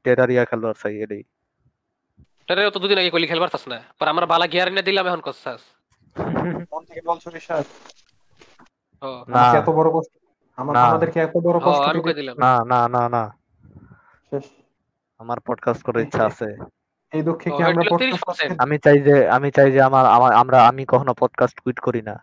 টেরারিয়া 0.05 0.43
খেলবার 0.45 0.75
চাই 0.83 0.95
এটাই। 1.05 1.23
তো 2.75 2.79
দুদিন 2.79 2.99
আগে 2.99 3.11
কইলি 3.11 3.27
খেলবার 3.27 3.51
চাস 3.51 3.65
না 3.69 3.79
পর 3.99 4.07
আমরা 4.09 4.27
বালা 4.27 4.47
গিয়ার 4.47 4.69
এনে 4.69 4.83
দিলাম 4.83 5.05
এখন 5.07 5.21
করছাস 5.21 5.63
মন 6.73 6.83
থেকে 6.89 7.01
ও 7.03 7.15
না 7.15 7.57
আমাকে 9.03 9.59
এত 9.59 9.71
বড় 9.71 9.89
কষ্ট 9.93 10.13
আমার 10.59 10.75
না। 10.75 10.83
আমাদেরকে 10.85 11.19
এত 11.21 11.37
বড় 11.37 11.59
কষ্ট 11.59 11.83
আমি 11.83 11.95
দিতে 11.95 12.09
কই 12.09 12.15
দিলাম? 12.15 12.35
না 12.39 12.53
না 12.65 12.89
না 12.89 13.09
না। 13.09 13.23
শেষ। 14.31 14.45
আমার 15.19 15.39
পডকাস্ট 15.41 15.83
করার 15.83 16.03
ইচ্ছা 16.03 16.27
আছে। 16.27 16.49
এই 17.13 17.23
দুঃখে 17.23 17.51
কি 17.51 17.63
আমরা 17.63 17.83
পডকাস্ট 17.91 18.41
আমি 18.59 18.79
চাই 18.79 18.99
যে 19.01 19.29
আমি 19.29 19.51
চাই 19.51 19.73
যে 19.73 19.83
আমার 19.83 20.05
আমার 20.35 20.55
আমি 20.55 20.83
কখনো 20.87 21.15
পডকাস্ট 21.15 21.61
কুইট 21.61 21.79
করি 21.81 22.03
না। 22.03 22.15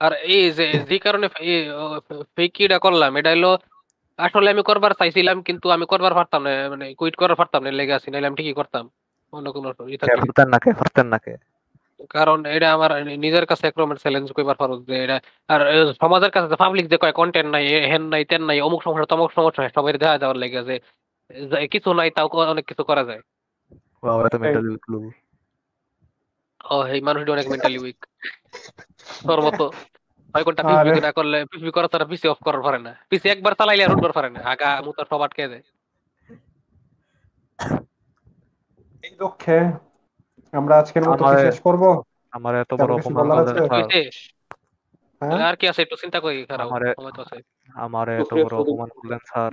আর 0.00 0.12
এই 0.12 0.50
যে 0.50 0.66
যে 0.88 0.98
কারণে 0.98 1.26
ফেকিটা 2.36 2.78
করলাম 2.78 3.16
এটা 3.16 3.30
হলো 3.30 3.58
আসলে 4.18 4.50
আমি 4.50 4.62
করবার 4.62 4.92
চাইছিলাম 4.92 5.42
কিন্তু 5.42 5.70
আমি 5.70 5.86
করবার 5.86 6.14
পারতাম 6.14 6.42
না 6.42 6.68
মানে 6.68 6.94
কুইট 6.94 7.16
করার 7.16 7.36
পারতাম 7.36 7.62
না 7.62 7.70
লেগে 7.70 7.92
আছি 7.92 8.10
নাহলে 8.10 8.26
আমি 8.26 8.36
ঠিকই 8.36 8.52
করতাম। 8.52 8.90
অন্য 9.32 9.52
কোনো 9.52 9.68
ই। 9.88 9.96
ফারতেন 9.96 10.48
নাকে 10.48 10.72
ফারতেন 10.72 11.06
নাকে 11.06 11.32
কারণ 12.14 12.38
এটা 12.56 12.68
আমার 12.76 12.90
নিজের 13.24 13.44
কাছে 13.50 13.64
একরকমের 13.66 13.98
চ্যালেঞ্জ 14.02 14.28
কইবার 14.36 14.56
পারো 14.62 14.74
যে 14.88 14.94
এটা 15.04 15.16
আর 15.48 15.60
সমাজের 16.02 16.32
কাছে 16.34 16.56
পাবলিক 16.62 16.86
যে 16.92 16.96
কয় 17.02 17.14
কন্টেন্ট 17.20 17.50
নাই 17.54 17.64
হেন 17.92 18.04
নাই 18.12 18.22
তেন 18.30 18.42
নাই 18.48 18.58
অমুক 18.66 18.80
সমস্যা 18.86 19.10
তমুক 19.12 19.30
সমস্যা 19.36 19.62
সবাই 19.76 19.92
দেখা 19.94 20.16
যাওয়ার 20.22 20.38
লেগে 20.42 20.60
যে 20.68 20.76
কিছু 21.74 21.88
নাই 21.98 22.08
তাও 22.16 22.26
অনেক 22.52 22.64
কিছু 22.70 22.82
করা 22.90 23.02
যায়। 23.08 23.22
ও 26.74 26.76
এই 26.94 27.00
মানুষটি 27.08 27.30
অনেক 27.36 27.46
মেন্টালি 27.52 27.78
উইক 27.84 28.00
তোর 29.28 29.40
মতো 29.46 29.64
ছয় 30.34 30.44
ঘণ্টা 30.46 30.62
পিসি 30.68 31.00
না 31.06 31.12
করলে 31.18 31.38
পিসি 31.50 31.70
করা 31.76 31.88
তারা 31.92 32.06
পিসি 32.10 32.26
অফ 32.32 32.40
করার 32.46 32.62
পারে 32.66 32.78
না। 32.86 32.92
পিসি 33.10 33.26
একবার 33.34 33.52
চালাইলে 33.60 33.82
আর 33.86 33.92
উঠবার 33.94 34.12
পারে 34.18 34.28
না। 34.34 34.40
আগা 34.52 34.68
মুতার 34.86 35.06
সব 35.10 35.20
আটকে 35.26 35.42
যায়। 35.52 35.64
এই 39.04 39.12
দুঃখে 39.20 39.58
আমরা 40.56 40.74
আজকের 40.78 41.04
মতো 41.04 41.22
কি 41.24 41.34
শেষ 41.42 41.58
করব? 41.60 41.82
আমার 42.32 42.54
এত 42.56 42.70
বড় 42.74 42.92
অপমান 42.96 43.26
হইছে? 43.30 44.00
হ্যাঁ। 45.20 45.40
আর 45.48 45.54
কি 45.56 45.64
আছে? 45.68 45.80
একটু 45.82 45.96
চিন্তা 45.96 46.18
করি 46.20 46.36
খারাপ 46.44 46.66
আমারে- 46.66 46.96
সময় 46.96 47.12
তো 47.12 47.20
আছে। 47.22 47.36
আমার 47.76 48.06
এত 48.14 48.30
বড় 48.36 48.54
অপমান 48.62 48.88
করলেন 48.96 49.20
স্যার। 49.26 49.52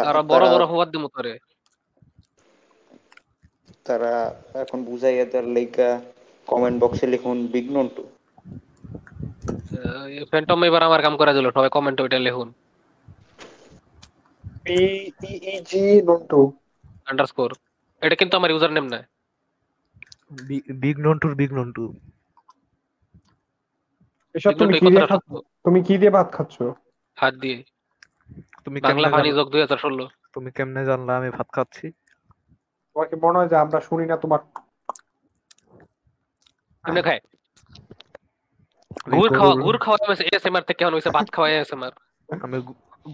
তারা 0.00 0.20
বড় 0.22 0.44
বড় 0.50 0.64
হওয়ার 0.64 0.88
দিমু 0.90 1.08
তোরে। 1.08 1.32
তারা 3.84 4.12
এখন 4.54 4.78
বুঝাইয়া 4.84 5.24
দেওয়ার 5.24 5.46
লাইগা 5.48 5.90
কমেন্ট 6.48 6.76
বক্সে 6.82 7.06
লিখুন 7.06 7.38
বিগ 7.46 7.66
নন্টু 7.72 8.02
ফ্যান্টম 10.30 10.60
এবার 10.62 10.82
আমার 10.82 11.00
কাম 11.02 11.14
করে 11.16 11.32
দিল 11.34 11.46
সবাই 11.50 11.70
কমেন্ট 11.70 11.98
ওইটা 12.00 12.18
লিখুন। 12.18 12.48
P 14.64 14.78
E 15.44 15.54
G 15.68 15.82
Nontu 16.02 16.40
underscore 17.06 17.50
এটা 18.02 18.16
কিন্তু 18.16 18.34
আমার 18.36 18.50
ইউজার 18.50 18.72
নেম 18.72 18.86
না 18.86 18.98
বিগ 20.80 20.96
নন্টুর 21.00 21.32
বিগ 21.34 21.50
নন্টু 21.52 21.84
এসব 24.34 24.52
তুমি 24.52 24.72
কি 24.74 24.86
দিয়ে 24.86 25.06
তুমি 25.64 25.80
কি 25.82 25.94
দিয়ে 25.98 26.10
ভাত 26.10 26.28
খাচ্ছ? 26.32 26.56
হাত 27.18 27.34
দিয়ে। 27.34 27.58
তুমি 28.64 28.78
বাংলা 28.80 29.06
জানলা- 29.08 29.36
যোগ 29.36 29.46
দুই 29.50 29.60
হাজার 29.60 29.78
ষোলো। 29.78 30.04
তুমি 30.32 30.48
কেমনে 30.52 30.82
জানলা 30.84 31.12
আমি 31.16 31.30
ভাত 31.30 31.48
খাচ্ছি? 31.52 31.86
তোমাকে 32.96 33.14
মনে 33.22 33.36
হয় 33.38 33.48
যে 33.48 33.56
আমরা 33.56 33.78
শুনি 33.80 34.04
না 34.06 34.16
তোমার 34.16 34.40
কেমনে 36.84 37.02
খায়। 37.02 37.20
গুড় 39.12 39.30
খাওয়া 39.30 39.52
গরুর- 39.52 39.64
গুড় 39.64 39.78
খাওয়া 39.78 39.98
এসএমআর 40.32 40.62
থেকে 40.62 40.78
কেমন 40.78 40.94
হইছে 40.94 41.10
ভাত 41.10 41.28
খাওয়া 41.32 41.48
এসএমআর 41.50 41.92
আমি 42.28 42.58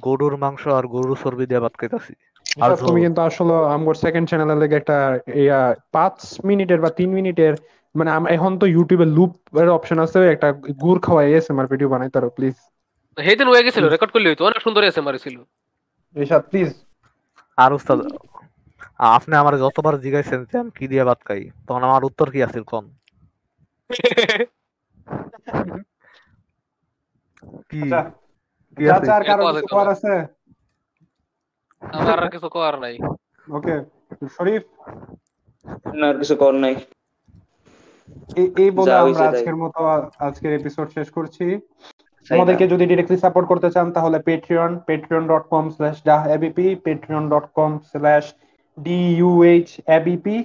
গরুর 0.01 0.35
মাংস 0.37 0.63
আর 0.69 0.85
গরুর 0.87 1.17
চর্বি 1.23 1.45
দিয়ে 1.47 1.61
ভাত 1.61 1.75
খাইতাছি। 1.77 2.13
ঈশাদ, 2.59 2.75
আজও 2.75 2.77
তুমি 2.83 3.01
কিন্তু 3.05 3.21
আসলে 3.29 3.55
আমার 3.75 3.97
সেকেন্ড 4.05 4.27
চ্যানেলের 4.31 4.59
লেগে 4.63 4.77
একটা 4.79 4.97
ইয়া 5.43 5.61
পাঁচ 5.95 6.17
মিনিটের 6.49 6.81
বা 6.85 6.91
তিন 6.99 7.11
মিনিটের 7.19 7.55
মানে 7.95 8.11
এখন 8.37 8.53
তো 8.61 8.65
ইউটিউবে 8.75 9.07
লুপ 9.17 9.33
এর 9.61 9.69
অপশন 9.79 9.99
আছে 10.05 10.19
একটা 10.35 10.49
গুড় 10.83 11.01
খাওয়াই 11.07 11.29
এসএমআর 11.33 11.71
ভিডিও 11.73 11.89
বানাই 11.93 12.11
তারো 12.15 12.29
প্লিজ 12.37 12.57
সেদিন 13.19 13.47
হয়ে 13.53 13.65
গেছিল 13.67 13.85
রেকর্ড 13.87 14.11
করলে 14.15 14.29
হইতো 14.31 14.43
অনেক 14.49 14.61
সুন্দর 14.67 14.83
এসে 14.85 15.01
মারিছিল 15.07 15.37
ঈশাদ 16.17 16.43
প্লিজ 16.51 16.71
আর 17.59 17.71
উস্তাদ 17.79 17.99
আপনি 19.15 19.35
আমার 19.43 19.55
যতবার 19.65 19.95
জিজ্ঞাসেন 20.05 20.41
যে 20.51 20.57
আমি 20.63 20.73
কি 20.79 20.85
দিয়ে 20.91 21.05
ভাত 21.09 21.21
খাই 21.29 21.43
তখন 21.67 21.83
আমার 21.89 22.03
উত্তর 22.09 22.27
কি 22.35 22.41
আছিল 22.47 22.65
কোন? 22.73 22.85
কি? 27.71 27.83
আচ্ছা 27.83 28.01
কি 28.77 28.85
আছে? 28.89 29.07
চাচা 29.07 29.13
আর 29.17 29.23
কারও 29.25 29.45
কথা 29.45 29.53
কিছু 29.53 29.65
কইতে 29.65 29.75
করার 29.75 29.89
হবে। 29.89 29.95
আছে 29.95 30.13
আমার 31.83 32.19
আর 32.19 32.29
কিছু 32.31 32.49
করার 32.49 32.77
নাই। 32.79 32.95
ওকে 33.49 33.75
শরীফ? 34.29 34.63
না 35.95 36.07
আর 36.09 36.17
কিছু 36.19 36.35
কর 36.37 36.55
নাই। 36.55 36.75
এই- 38.37 38.73
বলে 38.73 38.93
আমরা 38.95 39.25
আজকের 39.29 39.57
মতো 39.57 39.81
আজকের 40.19 40.53
এপিসোড 40.53 40.87
শেষ 40.91 41.09
করছি। 41.11 41.47
আমাদেরকে 42.31 42.65
যদি 42.69 42.85
ডিরেক্টলি 42.87 43.19
সাপোর্ট 43.19 43.47
করতে 43.49 43.69
চান 43.71 43.87
তাহলে 43.93 44.19
Patreon 44.19 44.73
Patreon 44.79 45.25
dot 45.27 45.45
com 45.49 45.65
slash 45.71 45.97
duh 46.05 46.23
ABP 46.29 46.67
Patreon 46.85 47.25
dot 47.31 47.47
com 47.55 47.71
slash 47.91 48.25
DUH 48.79 49.69
ABP 49.89 50.37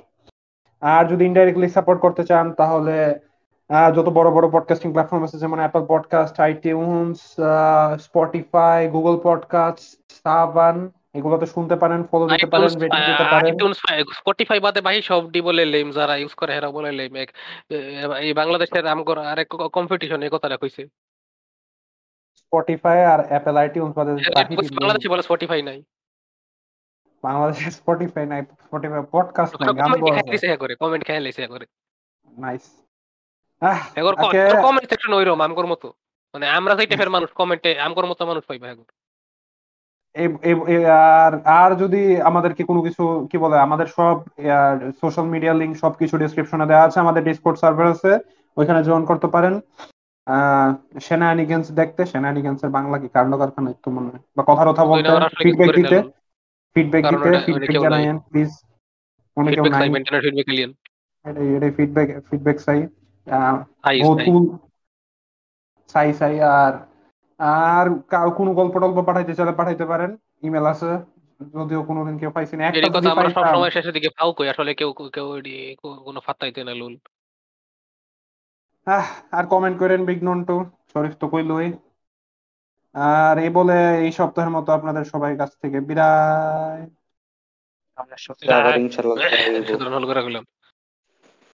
আর 0.81 1.03
যদি 1.07 1.23
ইনডাইরেক্টলি 1.25 1.69
সাপোর্ট 1.69 1.99
করতে 2.01 2.23
চান 2.23 2.45
তাহলে 2.53 2.95
আহ, 3.69 3.89
যত 3.91 4.07
বড় 4.09 4.29
বড় 4.31 4.45
পডকাস্টিং 4.51 4.89
প্ল্যাটফর্ম 4.91 5.23
আছে 5.23 5.37
যেমন 5.37 5.57
Apple 5.59 5.83
podcast 5.87 6.35
iTunes 6.39 7.19
Spotify 7.99 8.79
Google 8.87 9.15
podcast 9.23 9.87
Saavn 10.23 10.77
এগুলোতে 11.15 11.45
শুনতে 11.45 11.75
পারেন 11.75 12.03
ফলো 12.03 12.25
দিতে 12.27 12.45
পারেন 12.45 12.67
রেটিং 12.67 13.01
দিতে 13.09 13.25
পারেন। 13.31 13.53
স্পটিফাই 14.13 14.59
বাদে 14.59 14.81
ভাই 14.81 15.01
সব 15.01 15.31
ডি 15.31 15.41
বলে 15.41 15.65
লেম 15.65 15.91
যারা 15.91 16.15
ইউজ 16.17 16.33
করে 16.33 16.53
হেরা 16.53 16.71
বলে 16.71 16.91
লেম। 16.91 17.15
এক 17.15 17.29
এই 18.19 18.33
বাংলাদেশের 18.33 18.85
আমগর 18.87 19.17
আরেক 19.17 19.47
কম্পিটিশন 19.77 20.19
এই 20.23 20.31
কথাটা 20.31 20.57
কইছে। 20.57 20.81
স্পটিফাই 22.35 23.05
আর 23.05 23.19
অ্যাপল 23.27 23.55
আইটিউনস 23.57 23.93
বাদে 23.95 24.11
বাংলাদেশে 24.79 25.07
বলে 25.09 25.23
স্পটিফাই 25.23 25.61
নাই। 25.61 25.79
বাংলাদেশে 27.23 27.71
স্পটিফাই 27.71 28.25
নাই 28.25 28.41
স্পটিফাই 28.65 29.01
পডকাস্ট 29.11 29.53
নাই 29.61 29.67
গান 29.73 29.85
কমেন্ট 29.85 30.03
বলা 30.03 30.21
লিসে 30.31 30.57
করে 30.57 30.73
কমেন্ট 30.75 31.03
খাই 31.07 31.19
লিসে 31.19 31.47
করে। 31.47 31.65
নাইস 32.27 32.65
এগর 33.95 34.13
আজকে 34.15 34.39
কমেন্ট 34.61 34.89
সেকশন 34.89 35.13
ওইরকম 35.13 35.41
আমগর 35.41 35.65
মতো। 35.65 35.87
মানে 36.33 36.45
আমরা 36.49 36.73
সেই 36.75 36.87
টাইপের 36.87 37.09
মানুষ 37.15 37.29
কমেন্টে 37.31 37.71
আমগর 37.79 38.05
মতো 38.05 38.21
মানুষ 38.25 38.43
পাইবা 38.45 38.67
এই- 38.67 38.77
এই 38.77 39.02
আর 40.15 41.31
আর 41.59 41.71
যদি 41.75 42.01
আমাদেরকে 42.21 42.63
কোনো 42.63 42.81
কিছু 42.81 43.03
কি 43.29 43.37
বলে 43.37 43.55
আমাদের 43.59 43.87
সব 43.97 44.15
সোশ্যাল 45.01 45.25
মিডিয়া 45.25 45.53
লিংক 45.53 45.73
সবকিছু 45.75 46.15
ডেসক্রিপশনে 46.17 46.65
দেওয়া 46.65 46.85
আছে 46.87 46.97
আমাদের 46.99 47.21
ডিসকর্ড 47.23 47.57
সার্ভার 47.59 47.87
আছে 47.87 48.11
ওইখানে 48.57 48.79
জয়েন 48.83 49.03
করতে 49.05 49.27
পারেন। 49.27 49.53
সেনানিগেন্স 51.01 51.65
দেখতে 51.71 52.01
সেনানিগেন্স 52.05 52.59
এর 52.65 52.71
বাংলা 52.77 52.97
কি 53.01 53.07
কাণ্ড 53.15 53.31
কারখানা 53.41 53.69
একটু 53.75 53.89
মনে 53.95 54.07
হয়? 54.11 54.23
বা 54.37 54.41
কথা 54.49 54.63
কথা 54.69 54.83
বলতে 54.85 55.09
ফিডব্যাক 55.37 55.69
দিতে 55.77 55.97
ফিডব্যাক 56.75 57.03
দিতে 57.05 57.29
ফিডব্যাক 57.45 57.71
কেউ 57.73 57.83
প্লিজ 58.29 58.51
অনেকেও 59.37 59.63
ফিডব্যাক 59.63 59.73
নাই 59.73 59.89
ফিডব্যাক 60.25 60.47
এলিয়েন 60.49 60.71
এটাই 61.25 61.47
এটাই 61.57 61.71
ফিডব্যাক 61.77 62.07
ফিডব্যাক 62.27 62.57
চাই। 62.65 62.79
চাই 65.89 66.09
চাই 66.19 66.35
আর 66.55 66.73
আর 67.43 67.85
কার 68.07 68.29
কোনো 68.31 68.53
গল্প 68.53 68.79
টল্প 68.79 68.97
পাঠাইতে 69.07 69.35
চাইলে 69.35 69.51
পাঠাইতে 69.51 69.85
পারেন। 69.85 70.17
ইমেল 70.43 70.65
আছে 70.65 70.91
যদিও 71.53 71.83
কোনোদিন 71.83 72.19
কেউ 72.19 72.31
পাইছি 72.31 72.57
না। 72.57 72.63
একটা 72.65 72.79
এই 72.79 72.89
কথা 72.89 73.11
আমরা 73.11 73.29
সব 73.29 73.43
সময় 73.43 73.71
শেষের 73.71 73.93
দিকে 73.93 74.09
ফাউ 74.09 74.33
কই 74.33 74.49
আসলে 74.49 74.73
কেউ 74.73 74.93
কেউ 75.13 75.27
কোনো 76.03 76.19
ফাত্তাইতে 76.19 76.63
না 76.63 76.73
লুল। 76.73 76.97
আহ, 78.87 79.07
আর 79.31 79.43
কমেন্ট 79.47 79.79
করেন 79.79 80.05
বিগ 80.05 80.23
নন 80.23 80.43
টু 80.43 80.65
শরীফ 80.93 81.13
তো 81.19 81.27
কইলই। 81.27 81.67
আর 82.95 83.35
এই 83.37 83.49
বলে 83.49 83.97
এই 83.97 84.11
সপ্তাহের 84.11 84.51
মতো 84.51 84.69
আপনাদের 84.73 85.03
সবাই 85.03 85.37
কাছ 85.37 85.51
থেকে 85.61 85.79
বিদায়। 85.79 86.81
আমরা 87.95 88.15
সপ্তাহে 88.17 88.61
আবার 88.61 88.79
ইনশাল্লাহ 88.79 89.15